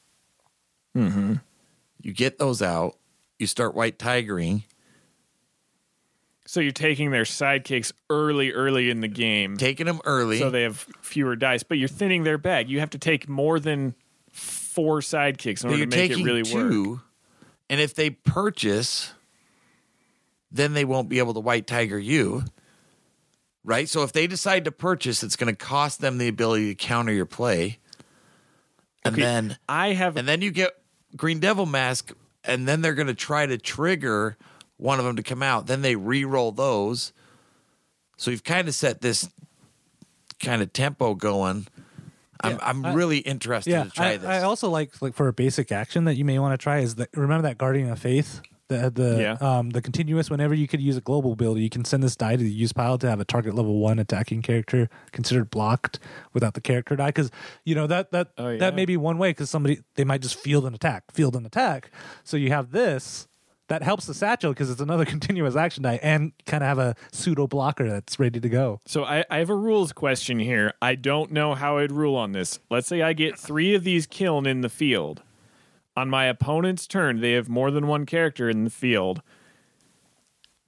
Mm-hmm. 0.97 1.35
You 2.03 2.13
get 2.13 2.39
those 2.39 2.61
out. 2.61 2.97
You 3.39 3.47
start 3.47 3.75
white 3.75 3.99
tigering, 3.99 4.65
So 6.45 6.61
you're 6.61 6.73
taking 6.73 7.11
their 7.11 7.23
sidekicks 7.23 7.93
early, 8.11 8.53
early 8.53 8.91
in 8.91 9.01
the 9.01 9.09
game. 9.09 9.57
taking 9.57 9.87
them 9.87 10.01
early. 10.05 10.39
so 10.39 10.51
they 10.51 10.63
have 10.65 10.87
fewer 11.01 11.37
dice, 11.37 11.63
but 11.63 11.79
you're 11.79 11.89
thinning 11.89 12.25
their 12.25 12.37
bag. 12.37 12.69
You 12.69 12.81
have 12.81 12.91
to 12.91 12.99
take 12.99 13.29
more 13.31 13.59
than 13.59 13.95
four 14.71 15.01
sidekicks 15.01 15.65
in 15.65 15.71
order 15.71 15.79
you're 15.79 15.87
to 15.87 15.97
make 15.97 16.11
it 16.11 16.15
taking 16.15 16.25
really 16.25 16.43
two. 16.43 16.91
work. 16.93 17.01
And 17.69 17.81
if 17.81 17.95
they 17.95 18.11
purchase, 18.11 19.13
then 20.51 20.73
they 20.73 20.85
won't 20.85 21.09
be 21.09 21.19
able 21.19 21.35
to 21.35 21.41
white 21.41 21.67
tiger 21.67 21.99
you. 21.99 22.45
Right? 23.63 23.89
So 23.89 24.03
if 24.03 24.13
they 24.13 24.27
decide 24.27 24.65
to 24.65 24.73
purchase, 24.73 25.23
it's 25.23 25.37
going 25.37 25.55
to 25.55 25.57
cost 25.57 26.01
them 26.01 26.19
the 26.19 26.29
ability 26.29 26.69
to 26.69 26.75
counter 26.75 27.13
your 27.13 27.27
play. 27.27 27.79
And 29.05 29.15
Okay, 29.15 29.23
then 29.23 29.59
I 29.69 29.93
have 29.93 30.17
and 30.17 30.27
then 30.27 30.43
you 30.43 30.51
get 30.51 30.73
Green 31.17 31.41
Devil 31.41 31.67
Mask, 31.67 32.13
and 32.45 32.67
then 32.67 32.81
they're 32.81 32.95
going 32.95 33.07
to 33.09 33.15
try 33.15 33.47
to 33.47 33.59
trigger 33.59 34.37
one 34.77 34.99
of 34.99 35.05
them 35.05 35.17
to 35.17 35.23
come 35.23 35.43
out. 35.43 35.67
Then 35.67 35.83
they 35.83 35.97
re-roll 35.97 36.53
those. 36.53 37.13
So 38.17 38.31
you've 38.31 38.45
kind 38.45 38.69
of 38.69 38.75
set 38.75 39.01
this 39.01 39.29
kind 40.43 40.63
of 40.63 40.73
tempo 40.73 41.15
going. 41.15 41.67
I'm 42.43 42.53
Yeah, 42.53 42.59
I'm 42.63 42.85
I- 42.87 42.95
really 42.95 43.19
interested 43.19 43.71
Yeah, 43.71 43.85
to 43.85 43.91
try 43.91 44.09
I, 44.11 44.17
this. 44.17 44.29
I 44.29 44.43
also 44.43 44.69
like 44.71 45.01
like 45.03 45.15
for 45.15 45.29
a 45.29 45.33
basic 45.33 45.71
action 45.73 46.05
that 46.05 46.15
you 46.17 46.25
may 46.25 46.39
want 46.39 46.53
to 46.59 46.63
try 46.63 46.79
is 46.79 46.97
that 46.97 47.09
remember 47.15 47.49
that 47.49 47.59
Guardian 47.59 47.91
of 47.91 47.99
Faith 47.99 48.41
the 48.69 48.89
the 48.89 49.21
Yeah. 49.21 49.33
um 49.59 49.71
the 49.71 49.83
continuous 49.83 50.31
whenever 50.31 50.55
you 50.55 50.69
could 50.69 50.81
use 50.81 50.97
a 50.97 51.01
global 51.01 51.33
ability 51.33 51.63
you 51.63 51.71
can 51.71 51.85
send 51.85 52.05
this 52.05 52.15
die 52.15 52.37
to 52.37 52.43
the 52.43 52.49
use 52.51 52.73
pile 52.73 52.99
to 52.99 53.11
have 53.11 53.19
a 53.19 53.25
target 53.25 53.55
level 53.57 53.81
one 53.81 53.99
attacking 53.99 54.43
character 54.43 54.89
considered 55.11 55.51
blocked 55.51 55.99
without 56.35 56.55
the 56.55 56.61
character 56.61 56.95
die 56.95 57.09
because 57.09 57.33
you 57.65 57.75
know 57.75 57.89
that 57.89 58.13
that 58.13 58.29
Oh, 58.39 58.49
yeah. 58.51 58.59
that 58.59 58.77
may 58.77 58.85
be 58.85 58.97
one 58.97 59.19
way 59.19 59.31
because 59.31 59.51
somebody 59.51 59.81
they 59.97 60.05
might 60.05 60.23
just 60.23 60.37
field 60.39 60.65
an 60.67 60.75
attack 60.75 61.03
field 61.13 61.35
an 61.35 61.45
attack 61.45 61.91
so 62.23 62.37
you 62.37 62.51
have 62.51 62.71
this 62.71 63.27
that 63.71 63.85
helps 63.85 64.07
the 64.07 64.15
satchel 64.15 64.51
because 64.53 64.69
it's 64.69 64.81
another 64.81 65.05
continuous 65.17 65.55
action 65.55 65.85
die 65.85 65.99
and 66.03 66.33
kind 66.45 66.63
of 66.63 66.69
have 66.69 66.79
a 66.79 66.97
pseudo 67.13 67.47
blocker 67.47 67.89
that's 67.89 68.19
ready 68.19 68.41
to 68.41 68.49
go 68.49 68.81
So 68.85 69.05
I, 69.05 69.25
I 69.31 69.39
have 69.39 69.49
a 69.49 69.55
rules 69.55 69.93
question 69.93 70.41
here. 70.41 70.75
I 70.83 70.97
don't 70.97 71.31
know 71.31 71.55
how 71.55 71.79
I'd 71.79 71.93
rule 71.93 72.17
on 72.17 72.33
this. 72.33 72.59
Let's 72.69 72.89
say 72.89 73.01
I 73.01 73.13
get 73.13 73.39
three 73.39 73.75
of 73.75 73.85
these 73.85 74.07
Kyln 74.07 74.47
in 74.47 74.61
the 74.61 74.69
field. 74.69 75.23
On 75.97 76.11
my 76.11 76.27
opponent's 76.27 76.87
turn, 76.89 77.21
they 77.21 77.33
have 77.33 77.49
more 77.49 77.71
than 77.71 77.87
one 77.87 78.07
character 78.07 78.51
in 78.51 78.65
the 78.65 78.71
field. 78.71 79.23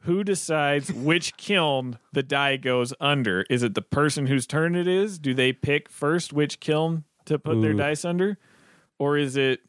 Who 0.03 0.23
decides 0.23 0.93
which 0.93 1.37
Kyln 1.37 1.99
the 2.13 2.23
die 2.23 2.57
goes 2.57 2.95
under? 3.01 3.45
Is 3.51 3.65
it 3.65 3.75
the 3.75 3.83
person 3.83 4.29
whose 4.29 4.47
turn 4.47 4.77
it 4.77 4.87
is? 4.87 5.19
Do 5.19 5.35
they 5.35 5.53
pick 5.53 5.89
first 5.89 6.33
which 6.33 6.61
Kyln 6.61 7.03
to 7.25 7.39
put 7.39 7.61
their 7.63 7.75
dice 7.75 8.05
under? 8.05 8.39
Or 8.99 9.19
is 9.19 9.37
it 9.37 9.61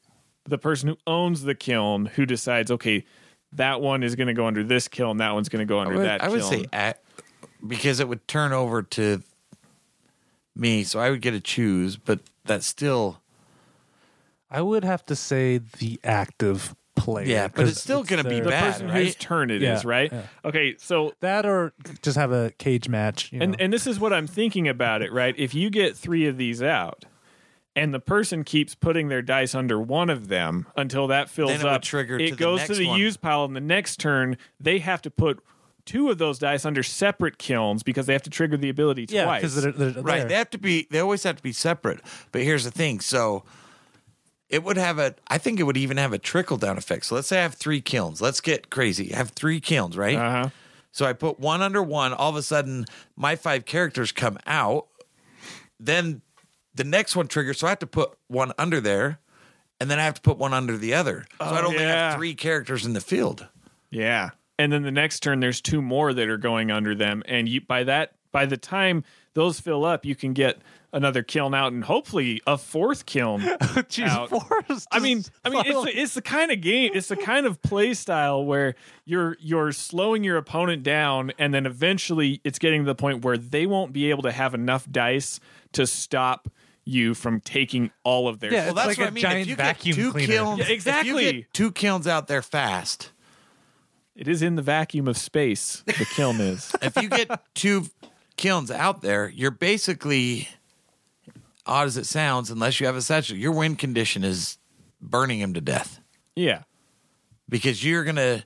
the 0.46 0.60
person 0.60 0.90
who 0.90 0.98
owns 1.08 1.44
the 1.44 1.56
Kyln 1.56 2.10
who 2.10 2.28
decides, 2.28 2.70
okay, 2.70 3.06
that 3.56 3.82
one 3.82 4.04
is 4.04 4.16
going 4.16 4.28
to 4.28 4.34
go 4.34 4.46
under 4.48 4.64
this 4.64 4.88
Kyln, 4.88 5.18
that 5.20 5.34
one's 5.34 5.50
going 5.50 5.66
to 5.66 5.72
go 5.72 5.80
I 5.80 5.82
under 5.84 5.96
would, 5.96 6.06
that 6.06 6.24
I 6.24 6.30
would 6.30 6.42
Kyln? 6.42 6.50
say 6.50 6.66
at, 6.74 7.02
because 7.66 8.00
it 8.00 8.08
would 8.08 8.28
turn 8.28 8.52
over 8.54 8.82
to 8.84 9.22
me, 10.56 10.84
so 10.84 11.00
I 11.00 11.10
would 11.10 11.22
get 11.22 11.32
to 11.32 11.40
choose, 11.42 11.98
but 11.98 12.20
that's 12.46 12.66
still 12.66 13.22
I 14.52 14.62
would 14.62 14.84
have 14.84 15.04
to 15.08 15.16
say 15.16 15.58
the 15.58 16.00
active 16.04 16.76
player 16.96 17.26
Yeah, 17.26 17.48
but 17.48 17.68
it's 17.68 17.82
still 17.82 18.04
gonna 18.04 18.24
be 18.24 18.36
their- 18.36 18.44
the 18.44 18.50
bad, 18.52 18.74
person 18.74 18.88
right? 18.88 19.06
whose 19.06 19.16
turn 19.16 19.50
it 19.50 19.64
is, 19.64 19.84
Yeah, 19.84 19.90
right? 19.90 20.12
yeah. 20.14 20.22
Okay, 20.46 20.76
so 20.78 21.14
That 21.22 21.46
or 21.48 21.74
just 22.04 22.18
have 22.18 22.32
a 22.32 22.52
cage 22.60 22.88
match. 22.88 23.32
You 23.34 23.42
and 23.42 23.52
know? 23.54 23.58
and 23.60 23.74
this 23.74 23.88
is 23.88 24.00
what 24.00 24.14
I'm 24.14 24.28
thinking 24.28 24.68
about 24.68 25.02
it, 25.02 25.12
right? 25.12 25.34
If 25.38 25.56
you 25.56 25.72
get 25.72 25.98
3 25.98 26.28
of 26.28 26.38
these 26.38 26.62
out 26.62 27.06
and 27.76 27.94
the 27.94 28.00
person 28.00 28.44
keeps 28.44 28.76
putting 28.76 29.08
their 29.10 29.22
dice 29.22 29.56
under 29.56 29.80
one 29.80 30.10
of 30.10 30.28
them 30.28 30.68
until 30.76 31.08
that 31.08 31.30
fills 31.30 31.52
Then 31.52 31.62
it 31.62 31.64
would 31.64 31.74
up, 31.74 31.82
trigger 31.82 32.20
it 32.20 32.30
to 32.30 32.36
the 32.36 32.40
goes 32.40 32.64
to 32.66 32.76
the 32.76 32.88
one. 32.88 33.00
use 33.00 33.18
pile 33.18 33.46
and 33.46 33.56
the 33.56 33.62
next 33.62 34.00
turn 34.00 34.38
they 34.60 34.80
have 34.80 35.02
to 35.04 35.12
put 35.12 35.44
two 35.86 36.10
of 36.10 36.18
those 36.18 36.40
dice 36.40 36.66
under 36.66 36.84
separate 36.84 37.38
Kylns 37.38 37.84
because 37.84 38.06
they 38.06 38.14
have 38.14 38.24
to 38.24 38.30
trigger 38.30 38.58
the 38.58 38.70
ability 38.70 39.08
yeah, 39.10 39.26
twice. 39.26 39.42
because 39.42 39.62
they're, 39.62 39.72
they're 39.72 40.04
right. 40.04 40.20
there. 40.20 40.28
They 40.30 40.36
have 40.36 40.50
to 40.52 40.58
be. 40.58 40.88
They 40.90 41.00
always 41.00 41.24
have 41.24 41.36
to 41.36 41.44
be 41.44 41.52
separate. 41.52 42.00
But 42.32 42.42
here's 42.44 42.64
the 42.64 42.72
thing. 42.72 43.00
So 43.00 43.44
it 44.50 44.64
would 44.64 44.78
have 44.78 45.00
a. 45.00 45.16
I 45.28 45.38
think 45.38 45.60
it 45.60 45.64
would 45.64 45.78
even 45.78 45.98
have 45.98 46.14
a 46.14 46.18
trickle 46.18 46.58
down 46.58 46.78
effect. 46.78 47.06
So 47.06 47.16
let's 47.16 47.28
say 47.28 47.40
I 47.40 47.42
have 47.44 47.56
three 47.56 47.82
Kylns. 47.82 48.22
Let's 48.22 48.42
get 48.42 48.70
crazy. 48.70 49.14
I 49.14 49.18
have 49.18 49.30
three 49.32 49.60
Kylns, 49.60 49.98
right? 49.98 50.16
uh-huh. 50.16 50.50
So 50.92 51.06
I 51.08 51.14
put 51.14 51.40
one 51.40 51.64
under 51.64 51.82
one. 51.82 52.14
All 52.14 52.30
of 52.30 52.36
a 52.36 52.44
sudden, 52.44 52.86
my 53.16 53.36
five 53.36 53.66
characters 53.66 54.12
come 54.12 54.38
out. 54.46 54.88
Then 55.80 56.22
the 56.76 56.84
next 56.84 57.16
one 57.16 57.28
triggers. 57.28 57.60
So 57.60 57.68
I 57.68 57.72
have 57.72 57.80
to 57.80 57.88
put 57.88 58.14
one 58.28 58.52
under 58.58 58.80
there, 58.82 59.20
and 59.80 59.90
then 59.90 60.00
I 60.00 60.04
have 60.04 60.16
to 60.16 60.22
put 60.22 60.38
one 60.38 60.54
under 60.54 60.78
the 60.78 60.94
other. 60.94 61.26
So 61.40 61.48
Oh, 61.48 61.66
only 61.66 61.80
yeah. 61.80 62.10
have 62.10 62.16
three 62.18 62.36
characters 62.36 62.86
in 62.86 62.94
the 62.94 63.02
field. 63.02 63.48
Yeah. 63.92 64.32
And 64.60 64.72
then 64.72 64.84
the 64.84 64.92
next 64.92 65.22
turn 65.22 65.40
there's 65.40 65.62
two 65.62 65.82
more 65.82 66.14
that 66.14 66.28
are 66.30 66.38
going 66.38 66.72
under 66.72 66.94
them 66.96 67.24
and 67.28 67.50
you 67.50 67.60
by 67.62 67.84
that 67.86 68.14
by 68.32 68.46
the 68.46 68.56
time 68.58 69.04
those 69.34 69.60
fill 69.60 69.84
up 69.84 70.06
you 70.06 70.16
can 70.16 70.32
get 70.34 70.60
another 70.94 71.24
Kyln 71.24 71.56
out 71.56 71.74
and 71.74 71.84
hopefully 71.84 72.40
a 72.46 72.56
fourth 72.58 73.06
Kyln. 73.08 73.42
Oh, 73.62 73.82
Jeez. 73.82 74.30
Forrest 74.30 74.88
I 74.92 75.00
mean, 75.00 75.24
I 75.44 75.50
mean, 75.50 75.64
it's 75.66 75.84
the, 75.84 76.02
it's 76.02 76.14
the 76.14 76.22
kind 76.22 76.52
of 76.52 76.62
game, 76.62 76.92
it's 76.94 77.08
the 77.08 77.16
kind 77.16 77.48
of 77.48 77.62
play 77.64 77.96
style 77.96 78.46
where 78.46 78.76
you're 79.06 79.36
you're 79.40 79.72
slowing 79.72 80.24
your 80.24 80.38
opponent 80.38 80.84
down, 80.84 81.32
and 81.40 81.52
then 81.54 81.66
eventually 81.66 82.40
it's 82.44 82.60
getting 82.60 82.82
to 82.84 82.86
the 82.86 82.96
point 82.96 83.26
where 83.26 83.38
they 83.38 83.66
won't 83.66 83.92
be 83.92 84.12
able 84.12 84.22
to 84.24 84.32
have 84.32 84.54
enough 84.54 84.88
dice 84.92 85.40
to 85.74 85.88
stop 85.88 86.48
you 86.86 87.14
from 87.14 87.40
taking 87.42 87.92
all 88.04 88.28
of 88.28 88.40
their. 88.40 88.52
Yeah, 88.52 88.60
Well, 88.60 88.70
It's 88.70 88.76
that's 88.76 88.88
like 88.88 88.98
what 88.98 89.06
a 89.06 89.08
I 89.08 89.12
mean. 89.12 89.22
giant 89.22 89.42
if 89.42 89.48
you 89.48 89.56
vacuum 89.56 89.96
get 89.96 90.02
two 90.04 90.12
cleaner. 90.12 90.34
Kylns, 90.34 90.58
Yeah, 90.58 90.64
if 90.64 90.70
you 90.70 90.76
exactly. 90.76 91.32
get 91.34 91.54
two 91.54 91.72
Kylns 91.72 92.08
out 92.08 92.28
there 92.28 92.42
fast. 92.42 93.12
it 94.16 94.28
is 94.28 94.42
in 94.42 94.56
the 94.56 94.62
vacuum 94.62 95.08
of 95.08 95.18
space. 95.18 95.82
The 95.86 95.94
Kyln 95.94 96.40
is. 96.40 96.76
if 96.82 96.96
you 97.02 97.10
get 97.10 97.30
two 97.56 97.86
Kylns 98.38 98.70
out 98.70 99.02
there, 99.02 99.30
you're 99.30 99.52
basically 99.52 100.48
odd 101.66 101.88
as 101.88 101.98
it 101.98 102.06
sounds, 102.06 102.50
unless 102.52 102.80
you 102.80 102.86
have 102.86 102.96
a 102.96 103.02
satchel, 103.02 103.38
your 103.38 103.52
win 103.54 103.76
condition 103.76 104.24
is 104.24 104.58
burning 105.02 105.40
him 105.40 105.54
to 105.54 105.62
death 105.62 106.00
Yeah. 106.36 106.64
because 107.50 107.84
you're 107.84 108.04
gonna. 108.04 108.44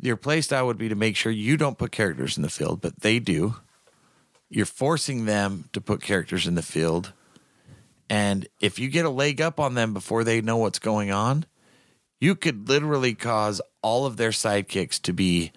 Your 0.00 0.16
play 0.16 0.40
style 0.42 0.66
would 0.66 0.76
be 0.76 0.88
to 0.90 0.94
make 0.96 1.16
sure 1.16 1.32
you 1.32 1.56
don't 1.56 1.78
put 1.78 1.92
characters 1.92 2.36
in 2.36 2.42
the 2.42 2.50
field, 2.50 2.80
but 2.82 3.00
they 3.00 3.18
do. 3.20 3.54
You're 4.50 4.66
forcing 4.66 5.24
them 5.24 5.70
to 5.72 5.80
put 5.80 6.02
characters 6.02 6.46
in 6.46 6.56
the 6.56 6.62
field, 6.62 7.12
and 8.10 8.46
if 8.60 8.78
you 8.78 8.88
get 8.88 9.04
a 9.04 9.10
leg 9.10 9.40
up 9.40 9.58
on 9.58 9.74
them 9.74 9.94
before 9.94 10.24
they 10.24 10.40
know 10.40 10.56
what's 10.58 10.78
going 10.78 11.10
on, 11.10 11.46
you 12.20 12.34
could 12.34 12.68
literally 12.68 13.14
cause 13.14 13.60
all 13.82 14.06
of 14.06 14.16
their 14.16 14.30
sidekicks 14.30 15.00
to 15.02 15.12
be 15.12 15.52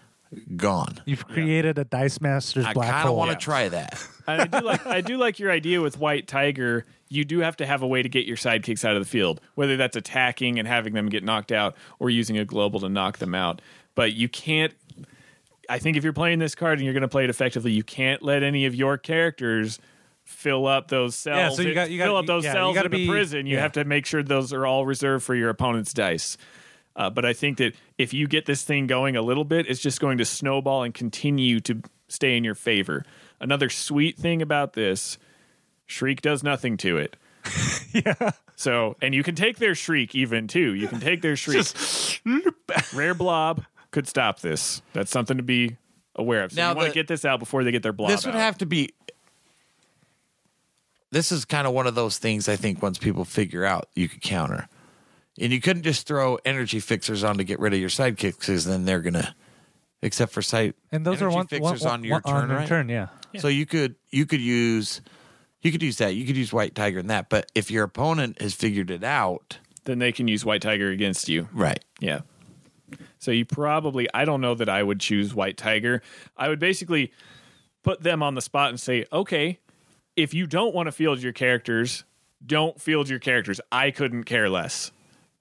gone. 0.55 1.01
You've 1.05 1.27
created 1.27 1.77
a 1.77 1.85
Dice 1.85 2.19
Masters 2.19 2.65
I 2.65 2.73
black 2.73 2.89
kind 2.89 3.03
of 3.03 3.09
hole. 3.09 3.17
want 3.17 3.31
to 3.31 3.37
try 3.37 3.69
that. 3.69 4.03
I 4.27 4.45
do 4.45 4.59
like 4.59 4.85
I 4.85 5.01
do 5.01 5.17
like 5.17 5.39
your 5.39 5.51
idea 5.51 5.81
with 5.81 5.97
White 5.97 6.27
Tiger. 6.27 6.85
You 7.09 7.23
do 7.23 7.39
have 7.39 7.55
to 7.57 7.65
have 7.65 7.81
a 7.81 7.87
way 7.87 8.01
to 8.01 8.09
get 8.09 8.25
your 8.25 8.35
sidekicks 8.35 8.83
out 8.83 8.97
of 8.97 9.01
the 9.01 9.09
field, 9.09 9.39
whether 9.55 9.77
that's 9.77 9.95
attacking 9.95 10.59
and 10.59 10.67
having 10.67 10.93
them 10.93 11.07
get 11.07 11.23
knocked 11.23 11.53
out, 11.53 11.75
or 11.99 12.09
using 12.09 12.37
a 12.37 12.43
global 12.43 12.81
to 12.81 12.89
knock 12.89 13.19
them 13.19 13.33
out. 13.33 13.61
But 13.95 14.13
you 14.13 14.27
can't. 14.27 14.73
I 15.69 15.79
think 15.79 15.97
if 15.97 16.03
you're 16.03 16.13
playing 16.13 16.39
this 16.39 16.55
card 16.55 16.79
and 16.79 16.85
you're 16.85 16.93
going 16.93 17.01
to 17.01 17.07
play 17.07 17.23
it 17.23 17.29
effectively, 17.29 17.71
you 17.71 17.83
can't 17.83 18.21
let 18.21 18.43
any 18.43 18.65
of 18.65 18.75
your 18.75 18.97
characters 18.97 19.79
fill 20.27 20.67
up 20.67 20.89
those 20.89 21.15
cells. 21.15 21.37
Yeah, 21.37 21.49
so 21.49 21.61
you 21.63 21.73
got- 21.73 21.89
you 21.89 21.99
fill 21.99 22.07
gotta- 22.13 22.19
up 22.19 22.25
those 22.27 22.43
yeah, 22.43 22.51
you 22.51 22.55
cells 22.55 22.75
gotta 22.75 22.85
in 22.87 22.91
the 22.91 23.07
prison. 23.07 23.45
You 23.47 23.55
yeah. 23.55 23.61
have 23.61 23.71
to 23.73 23.83
make 23.85 24.05
sure 24.05 24.21
those 24.21 24.53
are 24.53 24.65
all 24.65 24.85
reserved 24.85 25.23
for 25.23 25.33
your 25.33 25.49
opponent's 25.49 25.93
dice. 25.93 26.37
Uh, 26.95 27.09
but 27.09 27.25
I 27.25 27.33
think 27.33 27.57
that 27.59 27.73
if 27.97 28.13
you 28.13 28.27
get 28.27 28.45
this 28.45 28.63
thing 28.63 28.87
going 28.87 29.15
a 29.15 29.21
little 29.21 29.43
bit, 29.45 29.67
it's 29.69 29.79
just 29.79 29.99
going 30.01 30.17
to 30.17 30.25
snowball 30.25 30.83
and 30.83 30.93
continue 30.93 31.59
to 31.61 31.81
stay 32.07 32.35
in 32.35 32.43
your 32.43 32.55
favor. 32.55 33.03
Another 33.39 33.69
sweet 33.69 34.17
thing 34.17 34.41
about 34.41 34.73
this, 34.73 35.17
Shriek 35.85 36.21
does 36.21 36.43
nothing 36.43 36.75
to 36.77 36.97
it. 36.97 37.15
yeah. 37.93 38.31
So, 38.55 38.95
and 39.01 39.13
you 39.13 39.21
can 39.23 39.35
take 39.35 39.57
their 39.57 39.75
Shriek 39.75 40.15
even 40.15 40.47
too. 40.47 40.73
You 40.73 40.87
can 40.87 40.99
take 40.99 41.21
their 41.21 41.35
Shriek. 41.37 41.67
Rare 42.93 43.13
Blob 43.13 43.63
could 43.91 44.07
stop 44.07 44.39
this. 44.39 44.81
That's 44.93 45.11
something 45.11 45.37
to 45.37 45.43
be 45.43 45.77
aware 46.15 46.43
of. 46.43 46.51
So 46.51 46.61
Now 46.61 46.71
you 46.71 46.75
want 46.77 46.87
to 46.89 46.93
get 46.93 47.07
this 47.07 47.23
out 47.25 47.39
before 47.39 47.63
they 47.63 47.71
get 47.71 47.83
their 47.83 47.93
blob 47.93 48.09
this 48.09 48.25
would 48.25 48.35
out. 48.35 48.41
have 48.41 48.57
to 48.57 48.65
be 48.65 48.89
this 51.11 51.31
is 51.31 51.45
kind 51.45 51.65
of 51.67 51.73
one 51.73 51.87
of 51.87 51.95
those 51.95 52.17
things 52.17 52.47
i 52.49 52.55
think 52.55 52.81
once 52.81 52.97
people 52.97 53.25
figure 53.25 53.63
out 53.65 53.87
you 53.95 54.07
could 54.09 54.21
counter 54.21 54.67
and 55.39 55.51
you 55.53 55.61
couldn't 55.61 55.83
just 55.83 56.07
throw 56.07 56.37
energy 56.45 56.79
fixers 56.79 57.23
on 57.23 57.37
to 57.37 57.43
get 57.43 57.59
rid 57.59 57.73
of 57.73 57.79
your 57.79 57.89
sidekicks 57.89 58.39
because 58.39 58.65
then 58.65 58.85
they're 58.85 59.01
gonna 59.01 59.35
except 60.01 60.31
for 60.31 60.41
side 60.41 60.73
And 60.91 61.05
those 61.05 61.21
are 61.21 61.25
energy 61.25 61.35
one, 61.35 61.47
fixers 61.47 61.81
one, 61.83 61.91
on 61.93 62.03
your 62.03 62.19
one- 62.19 62.23
turn 62.23 62.51
on 62.51 62.55
right 62.57 62.67
turn, 62.67 62.89
yeah. 62.89 63.07
so 63.39 63.47
you 63.47 63.65
could 63.65 63.95
you 64.11 64.25
could 64.25 64.41
use 64.41 65.01
you 65.61 65.71
could 65.71 65.81
use 65.81 65.97
that 65.97 66.15
you 66.15 66.25
could 66.25 66.37
use 66.37 66.53
white 66.53 66.75
tiger 66.75 66.99
in 66.99 67.07
that 67.07 67.29
but 67.29 67.51
if 67.55 67.71
your 67.71 67.83
opponent 67.83 68.41
has 68.41 68.53
figured 68.53 68.89
it 68.91 69.03
out 69.03 69.57
then 69.85 69.99
they 69.99 70.11
can 70.11 70.27
use 70.27 70.43
White 70.43 70.61
Tiger 70.61 70.89
against 70.91 71.29
you. 71.29 71.47
right 71.53 71.81
Yeah. 72.01 72.19
So 73.19 73.31
you 73.31 73.45
probably 73.45 74.07
I 74.13 74.25
don't 74.25 74.41
know 74.41 74.53
that 74.55 74.67
I 74.67 74.83
would 74.83 74.99
choose 74.99 75.33
White 75.33 75.55
Tiger. 75.57 76.01
I 76.35 76.49
would 76.49 76.59
basically 76.59 77.13
put 77.83 78.01
them 78.03 78.21
on 78.21 78.35
the 78.35 78.41
spot 78.41 78.69
and 78.69 78.77
say, 78.79 79.05
"Okay, 79.13 79.59
if 80.17 80.33
you 80.33 80.45
don't 80.47 80.75
want 80.75 80.87
to 80.87 80.91
field 80.91 81.21
your 81.21 81.31
characters, 81.33 82.03
don't 82.45 82.81
field 82.81 83.07
your 83.07 83.19
characters. 83.19 83.61
I 83.71 83.91
couldn't 83.91 84.25
care 84.25 84.49
less." 84.49 84.91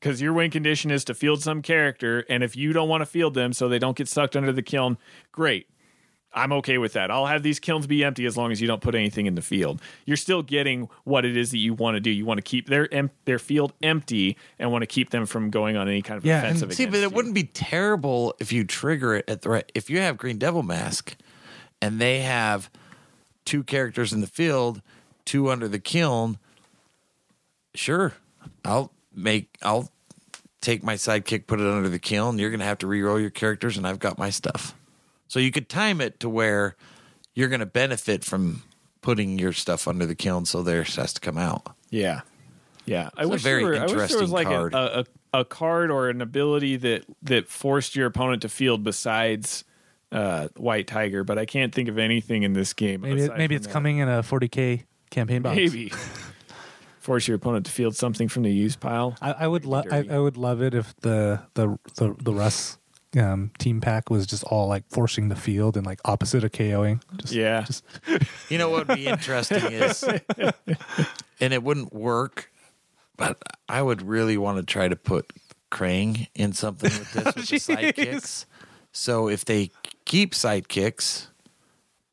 Cuz 0.02 0.20
your 0.20 0.34
win 0.34 0.50
condition 0.50 0.90
is 0.90 1.04
to 1.06 1.14
field 1.14 1.42
some 1.42 1.62
character 1.62 2.24
and 2.28 2.44
if 2.44 2.54
you 2.54 2.72
don't 2.74 2.88
want 2.88 3.00
to 3.00 3.06
field 3.06 3.32
them 3.34 3.52
so 3.54 3.66
they 3.68 3.78
don't 3.78 3.96
get 3.96 4.06
sucked 4.08 4.36
under 4.36 4.52
the 4.52 4.62
Kyln, 4.62 4.98
great. 5.32 5.66
I'm 6.34 6.52
okay 6.52 6.76
with 6.76 6.92
that. 6.92 7.10
I'll 7.10 7.24
have 7.24 7.42
these 7.42 7.58
Kylns 7.58 7.88
be 7.88 8.04
empty 8.04 8.26
as 8.26 8.36
long 8.36 8.52
as 8.52 8.60
you 8.60 8.68
don't 8.68 8.82
put 8.82 8.94
anything 8.94 9.24
in 9.24 9.36
the 9.36 9.42
field. 9.42 9.80
You're 10.04 10.18
still 10.18 10.42
getting 10.42 10.90
what 11.04 11.24
it 11.24 11.34
is 11.34 11.50
that 11.52 11.58
you 11.58 11.72
want 11.72 11.94
to 11.94 12.00
do. 12.00 12.10
You 12.10 12.26
want 12.26 12.36
to 12.36 12.42
keep 12.42 12.68
their 12.68 12.92
em- 12.92 13.10
their 13.24 13.38
field 13.38 13.72
empty 13.82 14.36
and 14.58 14.70
want 14.70 14.82
to 14.82 14.86
keep 14.86 15.10
them 15.10 15.24
from 15.24 15.48
going 15.48 15.78
on 15.78 15.88
any 15.88 16.02
kind 16.02 16.18
of 16.18 16.26
Yeah, 16.26 16.38
and 16.40 16.48
offensive. 16.48 16.74
See, 16.74 16.84
but 16.84 16.96
it 16.96 17.02
you. 17.04 17.08
wouldn't 17.08 17.34
be 17.34 17.44
terrible 17.44 18.34
if 18.38 18.52
you 18.52 18.64
trigger 18.64 19.14
it 19.14 19.24
at 19.28 19.40
the 19.40 19.48
right. 19.48 19.72
If 19.74 19.88
you 19.88 19.98
have 20.00 20.18
Green 20.18 20.36
Devil 20.36 20.62
Mask, 20.62 21.16
and 21.80 21.98
they 21.98 22.20
have 22.20 22.68
two 23.46 23.64
characters 23.64 24.12
in 24.12 24.20
the 24.20 24.26
field, 24.26 24.82
two 25.24 25.50
under 25.50 25.68
the 25.68 25.80
Kyln. 25.80 26.36
Sure, 27.74 28.12
I'll 28.64 28.92
make. 29.14 29.56
I'll 29.62 29.90
take 30.60 30.82
my 30.82 30.94
sidekick, 30.94 31.46
put 31.46 31.60
it 31.60 31.66
under 31.66 31.88
the 31.88 31.98
Kyln. 31.98 32.38
You're 32.38 32.50
going 32.50 32.60
to 32.60 32.66
have 32.66 32.78
to 32.78 32.86
re-roll 32.86 33.18
your 33.18 33.30
characters, 33.30 33.78
and 33.78 33.86
I've 33.86 33.98
got 33.98 34.18
my 34.18 34.30
stuff. 34.30 34.74
So 35.28 35.38
you 35.38 35.50
could 35.50 35.68
time 35.68 36.00
it 36.00 36.20
to 36.20 36.28
where 36.28 36.76
you're 37.34 37.48
going 37.48 37.60
to 37.60 37.66
benefit 37.66 38.24
from 38.24 38.62
putting 39.00 39.38
your 39.38 39.52
stuff 39.52 39.86
under 39.88 40.04
the 40.04 40.16
Kyln, 40.16 40.46
so 40.46 40.62
theirs 40.62 40.96
has 40.96 41.12
to 41.14 41.20
come 41.20 41.38
out. 41.38 41.74
Yeah, 41.90 42.22
yeah. 42.84 43.10
I 43.16 43.26
wish 43.26 43.44
were, 43.44 43.76
I 43.76 43.86
wish 43.86 44.10
there 44.10 44.20
was 44.20 44.30
like 44.30 44.48
card. 44.48 44.74
A, 44.74 45.00
a 45.00 45.04
a 45.40 45.44
card 45.44 45.90
or 45.90 46.08
an 46.08 46.20
ability 46.20 46.76
that 46.76 47.04
that 47.22 47.48
forced 47.48 47.94
your 47.94 48.06
opponent 48.06 48.42
to 48.42 48.48
field 48.48 48.82
besides 48.82 49.64
uh, 50.16 50.48
White 50.56 50.86
Tiger, 50.86 51.24
but 51.24 51.38
I 51.38 51.44
can't 51.44 51.74
think 51.74 51.88
of 51.90 51.98
anything 51.98 52.42
in 52.42 52.54
this 52.54 52.72
game. 52.72 53.02
Maybe 53.02 53.22
aside 53.22 53.36
maybe 53.36 53.54
it's 53.54 53.66
that. 53.66 53.72
coming 53.72 53.98
in 53.98 54.08
a 54.08 54.22
40k 54.22 54.84
campaign 55.10 55.42
box. 55.42 55.56
Maybe 55.56 55.92
force 57.00 57.28
your 57.28 57.36
opponent 57.36 57.66
to 57.66 57.72
field 57.72 57.94
something 57.94 58.26
from 58.26 58.42
the 58.42 58.50
use 58.50 58.76
pile. 58.76 59.14
I, 59.20 59.32
I 59.32 59.46
would 59.46 59.66
love 59.66 59.84
I. 59.90 60.06
I 60.10 60.18
would 60.18 60.38
love 60.38 60.62
it 60.62 60.74
if 60.74 60.96
the 61.02 61.42
the 61.52 61.78
the, 61.96 62.16
the 62.18 62.32
Russ 62.32 62.78
um, 63.18 63.50
team 63.58 63.82
pack 63.82 64.08
was 64.08 64.26
just 64.26 64.42
all 64.44 64.68
like 64.68 64.84
forcing 64.88 65.28
the 65.28 65.36
field 65.36 65.76
and 65.76 65.84
like 65.84 66.00
opposite 66.06 66.44
of 66.44 66.50
KOing. 66.50 67.02
Just, 67.18 67.34
Yeah, 67.34 67.62
just 67.62 67.84
You 68.50 68.56
know 68.56 68.70
what 68.70 68.88
would 68.88 68.96
be 68.96 69.06
interesting 69.06 69.70
is, 69.70 70.02
and 71.40 71.52
it 71.52 71.62
wouldn't 71.62 71.92
work, 71.92 72.50
but 73.18 73.36
I 73.68 73.82
would 73.82 74.00
really 74.00 74.38
want 74.38 74.56
to 74.58 74.64
try 74.64 74.88
to 74.88 74.96
put 74.96 75.30
Krang 75.70 76.28
in 76.34 76.54
something 76.54 76.90
with 76.90 77.12
this 77.12 77.24
with 77.24 77.48
the 77.50 77.56
sidekicks. 77.56 78.46
So 78.96 79.28
if 79.28 79.44
they 79.44 79.70
keep 80.06 80.32
sidekicks, 80.32 81.26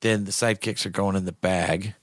then 0.01 0.25
the 0.25 0.31
sidekicks 0.31 0.85
are 0.85 0.89
going 0.89 1.15
in 1.15 1.23
the 1.23 1.31
bag. 1.31 1.95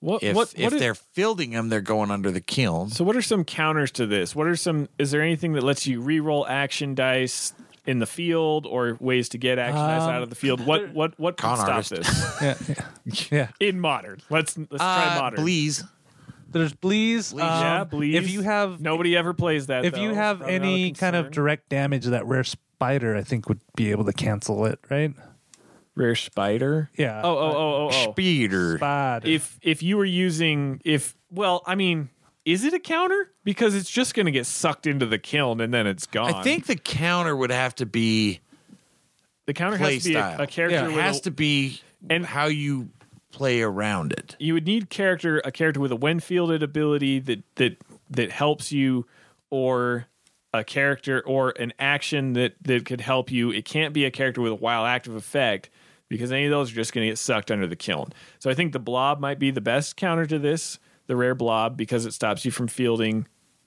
what 0.00 0.22
If 0.22 0.34
what, 0.34 0.52
if 0.56 0.64
what 0.64 0.72
is- 0.74 0.80
they're 0.80 0.94
fielding 0.96 1.50
them, 1.52 1.68
they're 1.68 1.80
going 1.80 2.10
under 2.10 2.30
the 2.32 2.40
Kyln. 2.40 2.90
so 2.92 3.04
what 3.04 3.14
are 3.16 3.22
some 3.22 3.44
counters 3.44 3.90
to 3.92 4.06
this? 4.06 4.34
What 4.34 4.46
are 4.48 4.56
some? 4.56 4.88
Is 4.98 5.10
there 5.12 5.22
anything 5.22 5.52
that 5.52 5.62
lets 5.62 5.86
you 5.86 6.00
re-roll 6.00 6.46
action 6.46 6.94
dice? 6.94 7.52
In 7.86 8.00
the 8.00 8.06
field, 8.06 8.66
or 8.66 8.96
ways 8.98 9.28
to 9.28 9.38
get 9.38 9.60
action 9.60 9.76
dice 9.76 10.02
Um, 10.02 10.10
out 10.10 10.22
of 10.24 10.28
the 10.28 10.34
field. 10.34 10.66
What 10.66 10.92
what 10.92 11.16
what 11.20 11.36
can 11.36 11.56
stop 11.56 11.68
artist. 11.68 11.90
this 11.90 12.36
yeah, 12.42 12.54
yeah, 13.04 13.14
yeah. 13.30 13.48
in 13.68 13.78
modern? 13.78 14.18
Let's 14.28 14.58
let's 14.58 14.70
try 14.82 15.14
Uh, 15.14 15.20
modern. 15.20 15.40
Bleeze. 15.40 15.84
There's 16.50 16.72
Bleeze. 16.72 17.30
Bleeze. 17.32 17.44
um, 17.44 17.62
yeah, 17.62 17.84
please. 17.84 18.16
If 18.16 18.28
you 18.28 18.40
have 18.40 18.80
nobody 18.80 19.16
ever 19.16 19.34
plays 19.34 19.68
that. 19.68 19.84
if 19.84 19.94
though. 19.94 20.00
you 20.02 20.14
have 20.14 20.38
probably 20.38 20.58
not 20.58 20.64
a 20.64 20.68
any 20.68 20.92
kind 20.94 21.14
of 21.14 21.30
direct 21.30 21.68
damage, 21.68 22.06
that 22.06 22.26
rare 22.26 22.42
spider 22.76 23.16
I 23.16 23.22
think 23.22 23.48
would 23.48 23.60
be 23.74 23.90
able 23.90 24.04
to 24.04 24.12
cancel 24.12 24.66
it, 24.66 24.78
right? 24.90 25.14
rare 25.94 26.14
spider. 26.14 26.90
Yeah. 26.96 27.22
Oh 27.24 27.30
oh 27.38 27.38
oh 27.38 27.56
oh 27.56 27.88
oh. 27.90 28.10
Speeder. 28.12 28.76
Spider. 28.76 29.26
If 29.28 29.58
if 29.62 29.82
you 29.82 29.96
were 29.96 30.04
using 30.04 30.80
if 30.84 31.16
well, 31.30 31.62
I 31.66 31.74
mean, 31.74 32.10
is 32.44 32.64
it 32.64 32.74
a 32.74 32.78
counter? 32.78 33.30
Because 33.44 33.74
it's 33.74 33.90
just 33.90 34.14
going 34.14 34.26
to 34.26 34.32
get 34.32 34.44
sucked 34.46 34.86
into 34.86 35.06
the 35.06 35.18
Kyln 35.18 35.62
and 35.62 35.72
then 35.72 35.86
it's 35.86 36.06
gone. 36.06 36.34
I 36.34 36.42
think 36.42 36.66
the 36.66 36.76
counter 36.76 37.34
would 37.34 37.50
have 37.50 37.74
to 37.76 37.86
be 37.86 38.40
the 39.46 39.54
counter 39.54 39.78
play 39.78 39.94
has 39.94 40.02
to 40.04 40.08
be 40.10 40.14
a, 40.16 40.18
style. 40.18 40.40
a 40.42 40.46
character. 40.46 40.78
it 40.84 40.86
with 40.88 40.96
has 40.96 41.18
a- 41.18 41.22
to 41.22 41.30
be 41.30 41.80
and- 42.10 42.26
how 42.26 42.46
you 42.46 42.90
play 43.32 43.60
around 43.62 44.12
it. 44.12 44.34
you 44.38 44.54
would 44.54 44.66
need 44.66 44.88
character 44.90 45.40
a 45.44 45.50
character 45.52 45.80
with 45.80 45.92
a 45.92 45.96
when 45.96 46.20
fielded 46.20 46.62
ability 46.62 47.20
that 47.20 47.42
that 47.56 47.78
that 48.10 48.30
helps 48.30 48.70
you, 48.70 49.06
or 49.50 50.06
a 50.58 50.64
character 50.64 51.22
or 51.26 51.50
an 51.50 51.72
action 51.78 52.34
that 52.34 52.54
that 52.62 52.84
could 52.84 53.00
help 53.00 53.30
you. 53.30 53.50
It 53.50 53.64
can't 53.64 53.94
be 53.94 54.04
a 54.04 54.10
character 54.10 54.40
with 54.40 54.52
a 54.52 54.56
wild 54.56 54.86
active 54.86 55.14
effect 55.14 55.70
because 56.08 56.32
any 56.32 56.44
of 56.44 56.50
those 56.50 56.72
are 56.72 56.74
just 56.74 56.92
going 56.92 57.04
to 57.06 57.10
get 57.10 57.18
sucked 57.18 57.50
under 57.50 57.66
the 57.66 57.76
Kyln. 57.76 58.12
So 58.38 58.50
I 58.50 58.54
think 58.54 58.72
the 58.72 58.78
blob 58.78 59.20
might 59.20 59.38
be 59.38 59.50
the 59.50 59.60
best 59.60 59.96
counter 59.96 60.26
to 60.26 60.38
this, 60.38 60.78
the 61.06 61.16
rare 61.16 61.34
blob, 61.34 61.76
because 61.76 62.06
it 62.06 62.12
stops 62.12 62.44
you 62.44 62.50
from 62.50 62.68
fielding 62.68 63.26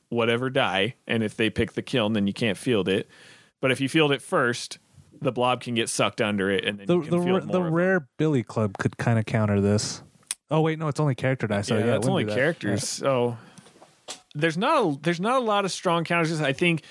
whatever 0.10 0.50
die, 0.50 0.96
and 1.08 1.24
if 1.24 1.36
they 1.36 1.50
pick 1.50 1.74
the 1.74 1.84
Kyln, 1.84 2.14
then 2.14 2.28
you 2.28 2.34
can't 2.34 2.58
field 2.58 2.88
it. 2.88 3.08
But 3.62 3.72
if 3.72 3.82
you 3.82 3.90
field 3.90 4.12
it 4.12 4.22
first, 4.22 4.80
the 5.22 5.32
blob 5.32 5.62
can 5.62 5.76
get 5.76 5.90
sucked 5.90 6.22
under 6.22 6.50
it, 6.50 6.66
and 6.66 6.80
then 6.80 6.88
the 6.88 6.96
you 6.96 7.02
can 7.02 7.12
the, 7.12 7.26
field 7.26 7.46
more 7.46 7.54
the 7.54 7.72
rare 7.72 8.08
Billy 8.18 8.44
Club 8.44 8.78
could 8.78 8.98
kind 8.98 9.20
of 9.20 9.26
counter 9.26 9.62
this. 9.62 10.02
Oh 10.52 10.62
wait, 10.62 10.80
no, 10.80 10.88
it's 10.88 11.00
only 11.00 11.16
character 11.16 11.46
dice. 11.46 11.68
So 11.68 11.78
yeah, 11.78 11.86
yeah, 11.86 11.96
it's 11.98 12.08
only 12.08 12.24
that. 12.24 12.36
characters. 12.36 12.88
So 12.88 13.38
there's 14.36 14.58
not 14.58 14.84
a, 14.84 14.98
there's 15.02 15.20
not 15.20 15.42
a 15.42 15.44
lot 15.44 15.66
of 15.66 15.72
strong 15.72 16.04
counters. 16.04 16.40
I 16.42 16.54
think 16.54 16.84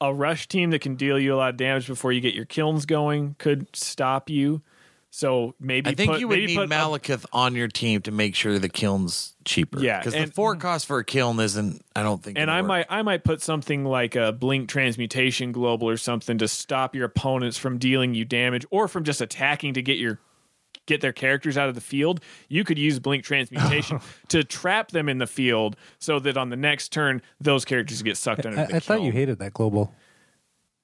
a 0.00 0.12
rush 0.12 0.48
team 0.48 0.70
that 0.70 0.80
can 0.80 0.96
deal 0.96 1.18
you 1.18 1.34
a 1.34 1.36
lot 1.36 1.50
of 1.50 1.56
damage 1.56 1.86
before 1.86 2.12
you 2.12 2.20
get 2.20 2.34
your 2.34 2.46
Kylns 2.46 2.86
going 2.86 3.36
could 3.38 3.66
stop 3.74 4.30
you. 4.30 4.62
So 5.12 5.56
maybe 5.58 5.90
I 5.90 5.94
think 5.94 6.12
put, 6.12 6.20
you 6.20 6.28
would 6.28 6.38
need 6.38 6.56
a- 6.56 7.20
on 7.32 7.56
your 7.56 7.66
team 7.66 8.00
to 8.02 8.12
make 8.12 8.36
sure 8.36 8.58
the 8.60 8.68
Kyln's 8.68 9.34
cheaper. 9.44 9.80
Yeah, 9.80 9.98
because 9.98 10.14
the 10.14 10.26
four 10.32 10.54
cost 10.54 10.86
for 10.86 11.00
a 11.00 11.04
Kyln 11.04 11.42
isn't. 11.42 11.84
I 11.96 12.04
don't 12.04 12.22
think. 12.22 12.38
and 12.38 12.48
I 12.48 12.60
work. 12.60 12.68
might 12.68 12.86
I 12.88 13.02
might 13.02 13.24
put 13.24 13.42
something 13.42 13.84
like 13.84 14.14
a 14.14 14.30
blink 14.30 14.68
transmutation 14.68 15.50
global 15.50 15.88
or 15.88 15.96
something 15.96 16.38
to 16.38 16.46
stop 16.46 16.94
your 16.94 17.06
opponents 17.06 17.58
from 17.58 17.78
dealing 17.78 18.14
you 18.14 18.24
damage 18.24 18.64
or 18.70 18.86
from 18.86 19.02
just 19.02 19.20
attacking 19.20 19.74
to 19.74 19.82
get 19.82 19.98
your 19.98 20.20
get 20.90 21.00
their 21.00 21.12
characters 21.12 21.56
out 21.56 21.68
of 21.68 21.74
the 21.74 21.80
field. 21.80 22.20
You 22.48 22.64
could 22.64 22.78
use 22.78 22.98
blink 22.98 23.24
transmutation 23.24 24.00
to 24.28 24.42
trap 24.42 24.90
them 24.90 25.08
in 25.08 25.18
the 25.18 25.26
field 25.26 25.76
so 25.98 26.18
that 26.18 26.36
on 26.36 26.50
the 26.50 26.56
next 26.56 26.92
turn 26.92 27.22
those 27.40 27.64
characters 27.64 28.02
get 28.02 28.16
sucked 28.16 28.44
under 28.44 28.58
I, 28.58 28.64
I 28.64 28.80
thought 28.80 29.02
you 29.02 29.12
hated 29.12 29.38
that 29.38 29.54
global. 29.54 29.94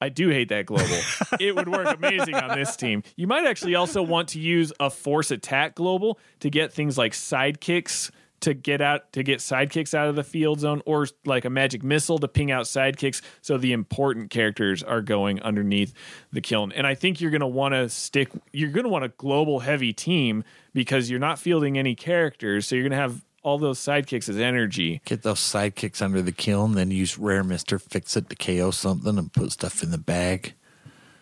I 0.01 0.09
do 0.11 0.29
hate 0.29 0.51
that 0.51 0.67
global. 0.67 0.99
it 1.41 1.57
would 1.57 1.69
work 1.69 1.97
amazing 1.97 2.35
on 2.35 2.57
this 2.57 2.77
team. 2.77 3.03
You 3.17 3.27
might 3.27 3.47
actually 3.47 3.75
also 3.75 4.03
want 4.03 4.29
to 4.31 4.39
use 4.41 4.73
a 4.79 4.91
force 4.91 5.31
attack 5.31 5.75
global 5.75 6.21
to 6.41 6.51
get 6.51 6.73
things 6.73 6.97
like 6.97 7.13
sidekicks 7.13 8.11
to 8.41 8.55
get 8.55 8.81
out 8.81 9.13
to 9.13 9.23
get 9.23 9.39
sidekicks 9.39 9.95
out 9.95 10.09
of 10.09 10.17
the 10.17 10.25
field 10.25 10.61
zone 10.61 10.83
or 10.85 11.07
like 11.25 11.45
a 11.45 11.51
magic 11.51 11.83
missile 11.83 12.19
to 12.19 12.29
ping 12.29 12.51
out 12.51 12.65
sidekicks 12.65 13.23
so 13.41 13.57
the 13.57 13.73
important 13.73 14.31
characters 14.31 14.83
are 14.83 15.01
going 15.01 15.41
underneath 15.43 15.95
the 16.33 16.41
Kyln. 16.41 16.73
And 16.75 16.87
I 16.87 16.95
think 16.95 17.21
you're 17.21 17.31
going 17.31 17.41
to 17.41 17.47
want 17.47 17.75
to 17.75 17.89
stick 17.89 18.29
you're 18.53 18.71
going 18.71 18.85
to 18.85 18.91
want 18.91 19.05
a 19.05 19.09
global 19.09 19.61
heavy 19.61 19.93
team 19.93 20.45
because 20.75 21.11
you're 21.11 21.21
not 21.21 21.39
fielding 21.39 21.79
any 21.79 21.95
characters 21.95 22.67
so 22.67 22.75
you're 22.75 22.85
going 22.85 22.91
to 22.91 22.97
have 22.97 23.25
all 23.47 23.59
those 23.59 23.79
sidekicks 23.79 24.29
as 24.29 24.39
energy. 24.39 25.01
get 25.05 25.23
those 25.23 25.39
sidekicks 25.39 26.03
under 26.03 26.21
the 26.21 26.33
Kyln, 26.33 26.75
then 26.75 26.91
use 26.91 27.17
rare 27.17 27.45
Mister 27.45 27.79
Fixit 27.79 28.29
to 28.29 28.35
KO 28.35 28.73
something, 28.73 29.17
and 29.17 29.33
put 29.33 29.53
stuff 29.53 29.85
in 29.85 29.93
the 29.93 29.99
bag. 29.99 30.55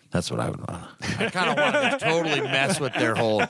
That's 0.09 0.31
what 0.31 0.39
I 0.39 0.49
would 0.49 0.59
want. 0.67 0.85
I 1.19 1.29
kind 1.29 1.51
of 1.51 1.57
want 1.57 1.99
to 1.99 2.05
totally 2.09 2.41
mess 2.41 2.79
with 2.79 2.93
their 2.93 3.13
whole, 3.13 3.43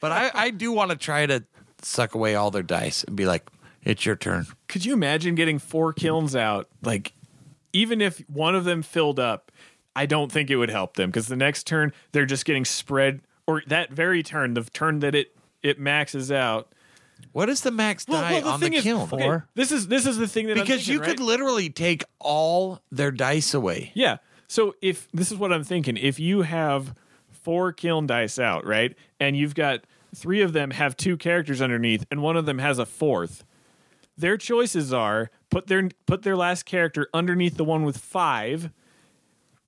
but 0.00 0.12
I, 0.12 0.30
I 0.32 0.50
do 0.50 0.70
want 0.70 0.92
to 0.92 0.96
try 0.96 1.26
to 1.26 1.42
suck 1.86 2.14
away 2.14 2.34
all 2.34 2.50
their 2.50 2.62
dice 2.62 3.04
and 3.04 3.16
be 3.16 3.26
like, 3.26 3.48
"It's 3.82 4.04
your 4.04 4.16
turn." 4.16 4.46
could 4.68 4.84
you 4.84 4.92
imagine 4.92 5.34
getting 5.34 5.58
four 5.58 5.92
Kylns 5.94 6.38
out? 6.38 6.68
Like, 6.82 7.12
even 7.72 8.00
if 8.00 8.18
one 8.28 8.54
of 8.54 8.64
them 8.64 8.82
filled 8.82 9.18
up, 9.20 9.50
I 9.94 10.06
don't 10.06 10.30
think 10.30 10.50
it 10.50 10.56
would 10.56 10.70
help 10.70 10.96
them 10.96 11.10
because 11.10 11.28
the 11.28 11.36
next 11.36 11.66
turn 11.66 11.92
they're 12.12 12.26
just 12.26 12.44
getting 12.44 12.64
spread, 12.64 13.20
or 13.46 13.62
that 13.68 13.90
very 13.92 14.22
turn, 14.22 14.54
the 14.54 14.62
turn 14.64 15.00
that 15.00 15.14
it 15.14 15.36
it 15.62 15.78
maxes 15.78 16.30
out. 16.32 16.72
What 17.32 17.48
is 17.48 17.62
the 17.62 17.70
max 17.70 18.04
die 18.04 18.32
well, 18.32 18.40
the 18.42 18.48
on 18.48 18.60
the 18.60 18.66
thing 18.66 18.72
is- 18.74 18.84
Kyln? 18.84 19.10
okay, 19.12 19.22
Four. 19.24 19.48
this 19.54 19.72
is 19.72 19.88
this 19.88 20.06
is 20.06 20.18
the 20.18 20.28
thing 20.28 20.46
that 20.48 20.58
I'm 20.58 20.64
Because 20.64 20.80
thinking, 20.84 20.94
you 20.94 21.00
right? 21.00 21.08
could 21.10 21.20
literally 21.20 21.70
take 21.70 22.04
all 22.18 22.80
their 22.90 23.10
dice 23.10 23.54
away. 23.54 23.90
Yeah. 23.94 24.18
So 24.48 24.74
if 24.82 25.08
this 25.12 25.32
is 25.32 25.38
what 25.38 25.52
I'm 25.52 25.64
thinking, 25.64 25.96
if 25.96 26.20
you 26.20 26.42
have 26.42 26.94
four 27.30 27.72
Kyln 27.72 28.06
dice 28.06 28.38
out, 28.38 28.66
right, 28.66 28.94
and 29.18 29.36
you've 29.36 29.54
got 29.54 29.84
three 30.16 30.40
of 30.40 30.52
them 30.52 30.70
have 30.70 30.96
two 30.96 31.16
characters 31.16 31.60
underneath, 31.60 32.04
and 32.10 32.22
one 32.22 32.36
of 32.36 32.46
them 32.46 32.58
has 32.58 32.78
a 32.78 32.86
fourth, 32.86 33.44
their 34.16 34.36
choices 34.36 34.92
are 34.92 35.30
put 35.50 35.66
their 35.66 35.90
put 36.06 36.22
their 36.22 36.36
last 36.36 36.64
character 36.64 37.08
underneath 37.12 37.56
the 37.56 37.64
one 37.64 37.84
with 37.84 37.98
five. 37.98 38.70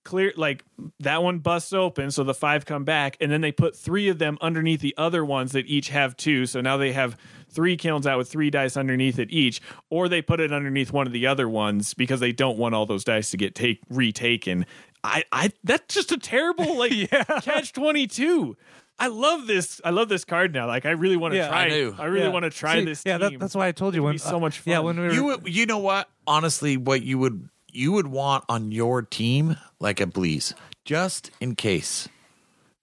Clear 0.04 0.32
like 0.36 0.64
that 1.00 1.22
one 1.22 1.40
busts 1.40 1.74
open, 1.74 2.10
so 2.10 2.24
the 2.24 2.32
five 2.32 2.64
come 2.64 2.84
back, 2.84 3.18
and 3.20 3.30
then 3.30 3.42
they 3.42 3.52
put 3.52 3.76
three 3.76 4.08
of 4.08 4.18
them 4.18 4.38
underneath 4.40 4.80
the 4.80 4.94
other 4.96 5.22
ones 5.22 5.52
that 5.52 5.66
each 5.66 5.90
have 5.90 6.16
two. 6.16 6.46
So 6.46 6.62
now 6.62 6.78
they 6.78 6.92
have 6.92 7.18
three 7.50 7.76
Kylns 7.76 8.06
out 8.06 8.16
with 8.16 8.30
three 8.30 8.48
dice 8.48 8.76
underneath 8.76 9.18
it 9.18 9.30
each, 9.30 9.60
or 9.90 10.08
they 10.08 10.22
put 10.22 10.40
it 10.40 10.50
underneath 10.50 10.92
one 10.92 11.06
of 11.06 11.12
the 11.12 11.26
other 11.26 11.46
ones 11.48 11.92
because 11.92 12.20
they 12.20 12.32
don't 12.32 12.56
want 12.56 12.74
all 12.74 12.86
those 12.86 13.04
dice 13.04 13.30
to 13.32 13.36
get 13.36 13.54
take 13.54 13.82
retaken. 13.90 14.64
I, 15.04 15.24
I 15.30 15.52
that's 15.62 15.94
just 15.94 16.10
a 16.10 16.16
terrible 16.16 16.78
like 16.78 16.92
yeah. 17.12 17.24
catch 17.42 17.74
twenty 17.74 18.06
two. 18.06 18.56
I 18.98 19.06
love 19.08 19.46
this. 19.46 19.80
I 19.84 19.90
love 19.90 20.08
this 20.08 20.24
card 20.24 20.52
now. 20.52 20.66
Like 20.66 20.84
I 20.86 20.90
really 20.90 21.16
want 21.16 21.32
to 21.32 21.38
Yeah, 21.38 21.48
try. 21.48 21.64
I 21.64 21.68
do. 21.68 21.94
I 21.98 22.06
really 22.06 22.26
Yeah. 22.26 22.32
want 22.32 22.44
to 22.44 22.50
try 22.50 22.78
See, 22.80 22.84
this. 22.84 23.02
Yeah, 23.06 23.18
team. 23.18 23.32
that, 23.32 23.38
that's 23.40 23.54
why 23.54 23.68
I 23.68 23.72
told 23.72 23.94
you 23.94 24.02
when 24.02 24.14
be 24.14 24.18
so 24.18 24.40
much 24.40 24.62
Yeah, 24.64 24.76
fun. 24.76 24.84
when 24.86 24.96
we 25.00 25.06
were 25.06 25.12
You 25.12 25.24
would- 25.24 25.48
you 25.54 25.66
know 25.66 25.78
what? 25.78 26.08
Honestly, 26.26 26.76
what 26.76 27.02
you 27.02 27.18
would 27.18 27.48
you 27.70 27.92
would 27.92 28.08
want 28.08 28.44
on 28.48 28.72
your 28.72 29.02
team 29.02 29.56
like 29.78 30.00
a 30.00 30.06
Bleeze, 30.06 30.54
just 30.84 31.30
in 31.40 31.54
case. 31.54 32.08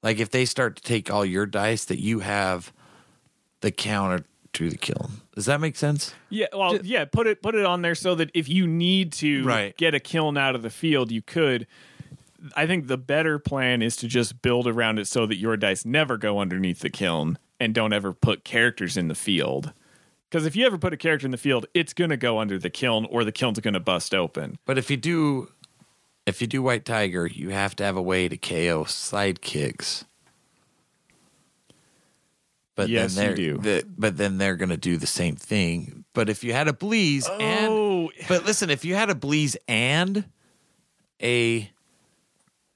Like 0.04 0.20
if 0.20 0.30
they 0.30 0.46
start 0.46 0.76
to 0.78 0.84
take 0.84 1.12
all 1.12 1.26
your 1.26 1.46
dice, 1.48 1.84
that 1.86 2.00
you 2.00 2.20
have 2.20 2.72
the 3.62 3.72
counter 3.72 4.26
to 4.54 4.70
the 4.70 4.78
Kyln. 4.78 5.10
Does 5.34 5.48
that 5.48 5.60
make 5.60 5.76
sense? 5.76 6.14
Yeah, 6.30 6.46
well, 6.54 6.78
yeah. 6.82 7.04
Put 7.06 7.28
it 7.28 7.42
put 7.42 7.56
it 7.56 7.66
on 7.66 7.82
there 7.82 7.96
so 7.96 8.16
that 8.16 8.30
if 8.34 8.48
you 8.48 8.68
need 8.68 9.12
to 9.14 9.44
Right. 9.44 9.76
get 9.76 9.94
a 9.96 10.00
Kyln 10.00 10.40
out 10.40 10.56
of 10.56 10.62
the 10.62 10.70
field, 10.70 11.12
you 11.12 11.22
could. 11.22 11.68
I 12.56 12.68
think 12.68 12.88
the 12.88 12.98
better 12.98 13.40
plan 13.40 13.82
is 13.82 13.96
to 13.98 14.08
just 14.08 14.42
build 14.42 14.68
around 14.68 15.00
it 15.00 15.08
so 15.08 15.26
that 15.26 15.38
your 15.38 15.58
dice 15.58 15.86
never 15.86 16.18
go 16.18 16.40
underneath 16.40 16.80
the 16.80 16.90
Kyln 16.90 17.38
and 17.60 17.74
don't 17.74 17.94
ever 17.94 18.14
put 18.14 18.44
characters 18.44 18.98
in 18.98 19.08
the 19.08 19.16
field. 19.16 19.74
Because 20.30 20.46
if 20.46 20.56
you 20.56 20.66
ever 20.66 20.78
put 20.78 20.92
a 20.94 20.98
character 20.98 21.26
in 21.26 21.32
the 21.32 21.38
field, 21.38 21.66
it's 21.74 21.94
going 21.94 22.10
to 22.10 22.18
go 22.18 22.40
under 22.40 22.58
the 22.60 22.70
Kyln 22.70 23.08
or 23.10 23.24
the 23.24 23.32
Kyln's 23.32 23.60
going 23.60 23.74
to 23.76 23.80
bust 23.80 24.14
open. 24.14 24.58
But 24.66 24.78
if 24.78 24.90
you 24.92 24.98
do, 24.98 25.50
if 26.26 26.42
you 26.42 26.48
do 26.48 26.62
White 26.62 26.84
Tiger, 26.86 27.26
you 27.28 27.50
have 27.50 27.76
to 27.78 27.84
have 27.84 27.96
a 27.96 28.02
way 28.02 28.28
to 28.28 28.36
KO 28.38 28.84
sidekicks. 28.86 30.04
But 32.76 32.90
Yes, 32.90 33.12
you 33.16 33.22
then 33.22 33.28
they're, 33.28 33.36
do. 33.36 33.58
the- 33.60 33.86
but 33.98 34.18
then 34.18 34.38
they're 34.38 34.58
going 34.58 34.70
to 34.70 34.78
do 34.78 34.98
the 34.98 35.08
same 35.08 35.36
thing. 35.38 36.04
But 36.14 36.30
if 36.30 36.44
you 36.44 36.52
had 36.52 36.68
a 36.68 36.74
Bleeze 36.74 37.28
and, 37.30 37.68
Oh. 37.72 38.12
but 38.28 38.46
listen, 38.46 38.70
if 38.70 38.84
you 38.84 38.96
had 38.96 39.10
a 39.10 39.16
Bleeze 39.16 39.56
and 39.68 40.26
a 41.24 41.70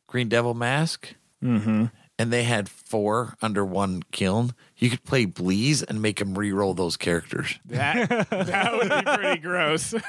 Green 0.10 0.28
Devil 0.28 0.54
mask, 0.56 1.14
Mm-hmm. 1.44 1.86
and 2.18 2.34
they 2.34 2.44
had 2.44 2.68
four 2.68 3.36
under 3.42 3.64
one 3.64 4.04
Kyln, 4.12 4.52
you 4.78 4.90
could 4.90 5.06
play 5.06 5.24
Bleeze 5.24 5.82
and 5.84 6.02
make 6.02 6.18
them 6.20 6.38
re-roll 6.38 6.74
those 6.74 6.98
characters. 6.98 7.58
That 7.68 8.10
that 8.30 8.74
would 8.74 8.90
be 8.90 9.12
pretty 9.24 9.40
gross. 9.42 9.94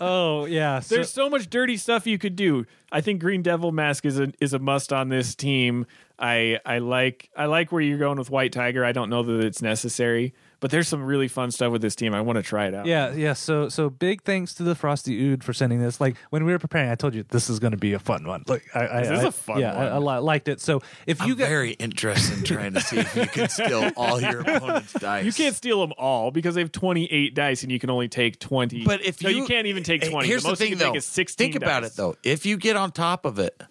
Oh 0.00 0.44
yeah. 0.46 0.80
So, 0.80 0.96
There's 0.96 1.10
so 1.10 1.30
much 1.30 1.48
dirty 1.48 1.76
stuff 1.76 2.06
you 2.06 2.18
could 2.18 2.36
do. 2.36 2.66
I 2.90 3.00
think 3.00 3.20
Green 3.20 3.42
Devil 3.42 3.72
Mask 3.72 4.04
is 4.04 4.18
a 4.18 4.32
is 4.40 4.52
a 4.52 4.58
must 4.58 4.92
on 4.92 5.08
this 5.08 5.34
team. 5.34 5.86
I 6.18 6.58
I 6.66 6.78
like 6.78 7.30
I 7.36 7.46
like 7.46 7.72
where 7.72 7.80
you're 7.80 7.98
going 7.98 8.18
with 8.18 8.30
White 8.30 8.52
Tiger. 8.52 8.84
I 8.84 8.92
don't 8.92 9.08
know 9.10 9.22
that 9.22 9.44
it's 9.44 9.62
necessary, 9.62 10.34
but 10.64 10.70
there's 10.70 10.88
some 10.88 11.04
really 11.04 11.28
fun 11.28 11.50
stuff 11.50 11.70
with 11.72 11.82
this 11.82 11.94
team. 11.94 12.14
I 12.14 12.22
want 12.22 12.36
to 12.38 12.42
try 12.42 12.68
it 12.68 12.74
out. 12.74 12.86
yeah, 12.86 13.12
yeah. 13.12 13.34
So 13.34 13.68
so 13.68 13.90
big 13.90 14.22
thanks 14.22 14.54
to 14.54 14.62
the 14.62 14.74
Frosty 14.74 15.14
Ood 15.28 15.44
for 15.44 15.52
sending 15.52 15.78
this. 15.78 16.00
Like 16.00 16.16
when 16.30 16.46
we 16.46 16.52
were 16.52 16.58
preparing, 16.58 16.88
I 16.88 16.94
told 16.94 17.14
you 17.14 17.22
this 17.28 17.50
is 17.50 17.58
going 17.58 17.72
to 17.72 17.76
be 17.76 17.92
a 17.92 17.98
fun 17.98 18.26
one. 18.26 18.44
Like 18.46 18.64
I, 18.74 18.86
I, 18.88 19.00
This 19.02 19.10
is 19.18 19.24
I- 19.24 19.28
a 19.28 19.30
fun 19.30 19.60
yeah, 19.60 19.74
I, 19.74 19.86
I 19.88 19.98
li- 19.98 20.20
liked 20.20 20.48
it. 20.48 20.62
So 20.62 20.80
if 21.06 21.20
I'm 21.20 21.28
you 21.28 21.36
get 21.36 21.50
very 21.50 21.72
interested 21.72 22.38
in 22.38 22.44
trying 22.44 22.72
to 22.72 22.80
see 22.80 22.96
if 22.96 23.14
you 23.14 23.26
can 23.26 23.50
steal 23.50 23.90
all 23.94 24.22
your 24.22 24.40
opponent's 24.40 24.92
dice. 24.98 25.26
You 25.26 25.32
can't 25.34 25.54
steal 25.54 25.82
them 25.82 25.92
all 25.98 26.30
because 26.30 26.54
they 26.54 26.62
have 26.62 26.72
28 26.72 27.34
dice 27.34 27.62
and 27.62 27.70
you 27.70 27.78
can 27.78 27.90
only 27.90 28.08
take 28.08 28.38
20. 28.38 28.84
But 28.86 29.04
if 29.04 29.22
no, 29.22 29.28
you, 29.28 29.42
you 29.42 29.46
can't 29.46 29.66
even 29.66 29.82
take 29.82 30.08
20. 30.08 30.26
Here's 30.26 30.44
the 30.44 30.48
most 30.48 30.60
the 30.60 30.64
thing, 30.64 30.70
you 30.72 30.76
can 30.78 30.86
though. 30.86 30.92
take 30.92 30.98
is 30.98 31.04
16 31.04 31.44
Think 31.52 31.62
about 31.62 31.82
dice. 31.82 31.90
it, 31.92 31.96
though. 31.98 32.16
If 32.24 32.46
you 32.46 32.56
get 32.56 32.76
on 32.76 32.90
top 32.90 33.26
of 33.26 33.38
it, 33.38 33.62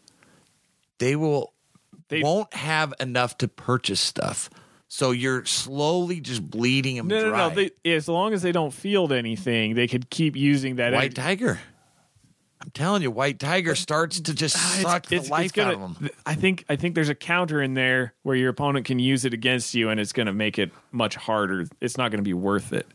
they 1.00 1.16
will 1.16 1.54
They- 2.10 2.22
won't 2.22 2.54
have 2.54 2.94
enough 3.00 3.36
to 3.40 3.48
purchase 3.48 4.00
stuff. 4.00 4.52
So 4.94 5.10
you're 5.10 5.44
slowly 5.46 6.20
just 6.20 6.48
bleeding 6.48 6.98
them 6.98 7.08
No, 7.08 7.20
no, 7.20 7.30
dry. 7.30 7.50
no. 7.50 7.56
They, 7.84 7.94
as 7.96 8.08
long 8.08 8.32
as 8.32 8.44
they 8.44 8.52
don't 8.52 8.70
field 8.70 9.12
anything, 9.12 9.74
they 9.74 9.88
could 9.88 10.12
keep 10.12 10.36
using 10.36 10.76
that. 10.76 10.94
White 10.94 11.16
Tiger. 11.16 11.60
I'm 12.62 12.70
telling 12.70 13.02
you, 13.02 13.10
White 13.10 13.40
Tiger 13.40 13.74
starts 13.74 14.20
to 14.20 14.36
just 14.36 14.56
ah, 14.56 14.80
suck 14.84 15.08
the 15.08 15.18
life 15.22 15.52
gonna, 15.52 15.70
out 15.70 15.74
of 15.74 16.00
them. 16.00 16.10
I 16.28 16.36
think 16.36 16.66
I 16.70 16.76
think 16.76 16.94
there's 16.94 17.10
a 17.10 17.16
counter 17.16 17.60
in 17.60 17.74
there 17.74 18.14
where 18.22 18.36
your 18.36 18.50
opponent 18.50 18.86
can 18.86 19.00
use 19.00 19.26
it 19.26 19.34
against 19.34 19.74
you, 19.74 19.90
and 19.90 20.00
it's 20.00 20.14
going 20.14 20.28
to 20.28 20.32
make 20.32 20.60
it 20.60 20.72
much 20.92 21.16
harder. 21.16 21.66
It's 21.82 21.98
not 21.98 22.12
going 22.12 22.20
to 22.20 22.24
be 22.24 22.36
worth 22.36 22.72
it. 22.72 22.86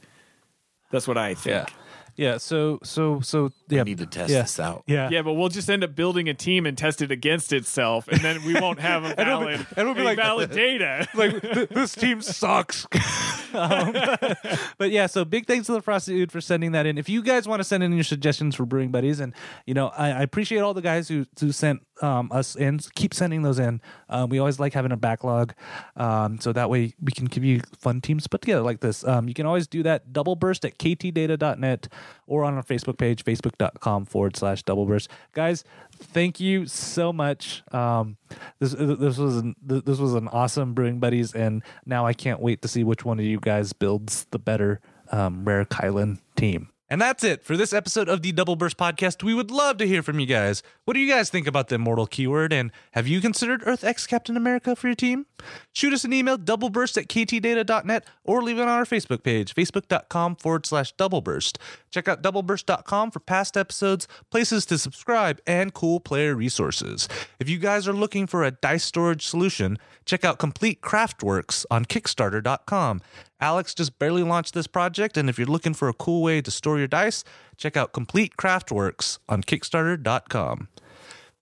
That's 0.93 1.09
what 1.09 1.19
I 1.19 1.35
think. 1.35 1.69
yeah 1.69 1.75
yeah. 2.19 2.37
So 2.37 2.81
so 2.83 3.21
so 3.21 3.51
yeah. 3.71 3.83
We 3.85 3.91
need 3.91 3.99
to 3.99 4.07
test 4.07 4.31
yeah, 4.31 4.43
this 4.43 4.61
out. 4.61 4.83
Yeah. 4.87 5.09
Yeah, 5.11 5.23
but 5.23 5.33
we'll 5.33 5.49
just 5.49 5.71
end 5.71 5.83
up 5.85 5.95
building 5.95 6.29
a 6.29 6.35
team 6.35 6.67
and 6.67 6.77
test 6.77 7.01
it 7.01 7.11
against 7.11 7.53
itself, 7.55 8.07
and 8.09 8.21
then 8.21 8.45
we 8.45 8.53
won't 8.61 8.81
have 8.81 9.05
a 9.05 9.11
it'll 9.21 9.47
be- 9.47 9.67
it'll 9.77 9.95
be 9.95 10.01
any 10.01 10.09
like- 10.09 10.19
valid 10.19 10.51
data. 10.67 11.09
like 11.15 11.41
th- 11.41 11.71
this 11.71 11.95
team 11.95 12.21
sucks. 12.21 12.87
um, 13.55 13.93
but 14.79 14.91
yeah, 14.91 15.07
so 15.07 15.25
big 15.25 15.47
thanks 15.47 15.67
to 15.67 15.73
the 15.73 15.83
Frosty 15.83 16.15
Dude 16.15 16.33
for 16.33 16.41
sending 16.41 16.73
that 16.73 16.87
in. 16.87 16.99
If 16.99 17.09
you 17.09 17.23
guys 17.23 17.47
want 17.47 17.61
to 17.61 17.65
send 17.65 17.83
in 17.83 17.93
your 17.93 18.05
suggestions 18.05 18.55
for 18.55 18.67
brewing 18.67 18.91
buddies, 18.91 19.21
and 19.21 19.35
you 19.67 19.75
know, 19.75 19.89
I, 19.89 20.11
I 20.11 20.23
appreciate 20.23 20.61
all 20.61 20.75
the 20.75 20.83
guys 20.83 21.09
who 21.09 21.27
who 21.41 21.53
sent 21.53 21.83
um, 22.03 22.31
us 22.33 22.57
in. 22.57 22.79
Keep 22.95 23.15
sending 23.15 23.43
those 23.43 23.59
in. 23.59 23.81
Um, 24.09 24.31
we 24.31 24.39
always 24.39 24.61
like 24.61 24.73
having 24.73 24.93
a 24.93 24.97
backlog, 24.97 25.55
um, 25.97 26.41
so 26.41 26.53
that 26.53 26.71
way 26.71 26.95
we 27.01 27.13
can 27.13 27.27
give 27.27 27.45
you 27.45 27.61
fun 27.77 28.01
teams 28.01 28.27
put 28.27 28.41
together 28.41 28.63
like 28.63 28.81
this. 28.81 29.05
Um, 29.05 29.29
you 29.29 29.35
can 29.35 29.47
always 29.47 29.67
do 29.67 29.83
that 29.83 30.13
double 30.13 30.37
burst 30.37 30.65
at 30.65 30.79
ktdata.net 30.79 31.89
or 32.29 32.45
on 32.45 32.55
our 32.55 32.63
Facebook 32.63 32.99
page, 32.99 33.25
facebook.com 33.25 34.05
forward 34.05 34.37
slash 34.37 34.63
double 34.63 34.87
burst. 34.87 35.11
Guys, 35.33 35.65
thank 35.93 36.39
you 36.39 36.67
so 36.67 37.13
much. 37.13 37.63
Um, 37.73 38.17
this 38.61 38.73
this 38.73 39.19
was 39.19 39.39
an, 39.39 39.57
this 39.63 39.99
was 39.99 40.15
an 40.15 40.29
awesome 40.29 40.75
brewing 40.75 41.01
buddies, 41.01 41.35
and 41.35 41.63
now 41.85 42.07
I 42.07 42.13
can't 42.13 42.41
wait 42.41 42.63
to 42.63 42.69
see 42.69 42.85
which 42.85 43.05
one 43.05 43.19
of 43.19 43.25
you 43.25 43.41
guys 43.41 43.73
builds 43.73 44.27
the 44.31 44.39
better 44.39 44.81
um, 45.11 45.45
rare 45.45 45.65
Kyln 45.65 46.21
team. 46.37 46.69
And 46.91 47.01
that's 47.01 47.23
it 47.23 47.45
for 47.45 47.57
this 47.57 47.73
episode 47.73 48.09
of 48.09 48.23
the 48.23 48.33
Double 48.33 48.57
Burst 48.57 48.79
Podcast. 48.79 49.23
We 49.23 49.35
would 49.35 49.51
love 49.51 49.77
to 49.79 49.87
hear 49.87 50.03
from 50.03 50.21
you 50.21 50.27
guys. 50.27 50.63
What 50.85 50.95
do 50.95 51.01
you 51.01 51.13
guys 51.13 51.29
think 51.29 51.47
about 51.47 51.69
the 51.69 51.75
immortal 51.75 52.07
keyword? 52.07 52.53
And 52.53 52.73
have 52.93 53.07
you 53.07 53.21
considered 53.21 53.63
Earth 53.67 53.85
X 53.85 54.07
Captain 54.07 54.37
America 54.37 54.75
for 54.75 54.89
your 54.89 54.95
team? 54.95 55.27
Shoot 55.75 55.93
us 55.93 56.05
an 56.05 56.13
email, 56.13 56.39
doubleburst 56.39 56.97
at 56.97 57.09
ktdata.net, 57.09 58.07
or 58.25 58.43
leave 58.43 58.59
it 58.59 58.63
on 58.63 58.69
our 58.69 58.85
Facebook 58.85 59.23
page, 59.23 59.55
facebook.com 59.55 60.37
forward 60.37 60.65
slash 60.65 60.95
doubleburst. 60.97 61.59
Check 61.91 62.09
out 62.09 62.23
doubleburst.com 62.23 63.11
for 63.11 63.21
past 63.21 63.57
episodes, 63.57 64.09
places 64.31 64.65
to 64.67 64.79
subscribe, 64.79 65.41
and 65.47 65.75
cool 65.75 66.01
player 66.01 66.35
resources. 66.35 67.09
If 67.39 67.49
you 67.49 67.59
guys 67.59 67.87
are 67.87 67.93
looking 67.93 68.27
for 68.27 68.45
a 68.45 68.51
dice 68.51 68.85
storage 68.85 69.27
solution, 69.27 69.79
check 70.05 70.25
out 70.25 70.39
Complete 70.39 70.81
Craftworks 70.81 71.67
on 71.71 71.85
Kickstarter.com. 71.85 73.03
Alex 73.41 73.75
just 73.75 73.99
barely 73.99 74.23
launched 74.23 74.55
this 74.55 74.67
project, 74.67 75.17
and 75.17 75.29
if 75.29 75.39
you're 75.39 75.47
looking 75.47 75.75
for 75.75 75.89
a 75.89 75.95
cool 75.95 76.23
way 76.23 76.41
to 76.41 76.51
store 76.51 76.79
your 76.79 76.89
dice, 76.89 77.25
check 77.57 77.77
out 77.77 77.93
Complete 77.93 78.37
Craftworks 78.37 79.19
on 79.29 79.43
Kickstarter.com. 79.43 80.69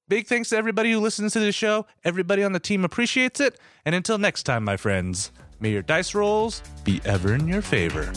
Big 0.09 0.27
thanks 0.27 0.51
to 0.51 0.57
everybody 0.57 0.93
who 0.93 1.01
listens 1.01 1.33
to 1.33 1.41
this 1.41 1.55
show. 1.55 1.87
Everybody 2.05 2.45
on 2.45 2.53
the 2.53 2.61
team 2.61 2.85
appreciates 2.85 3.41
it. 3.41 3.59
And 3.85 3.95
until 3.95 4.19
next 4.19 4.45
time, 4.45 4.63
my 4.63 4.77
friends, 4.77 5.33
may 5.59 5.73
your 5.73 5.83
dice 5.83 6.15
rolls 6.15 6.63
be 6.85 7.01
ever 7.05 7.35
in 7.35 7.49
your 7.49 7.63
favor. 7.63 8.13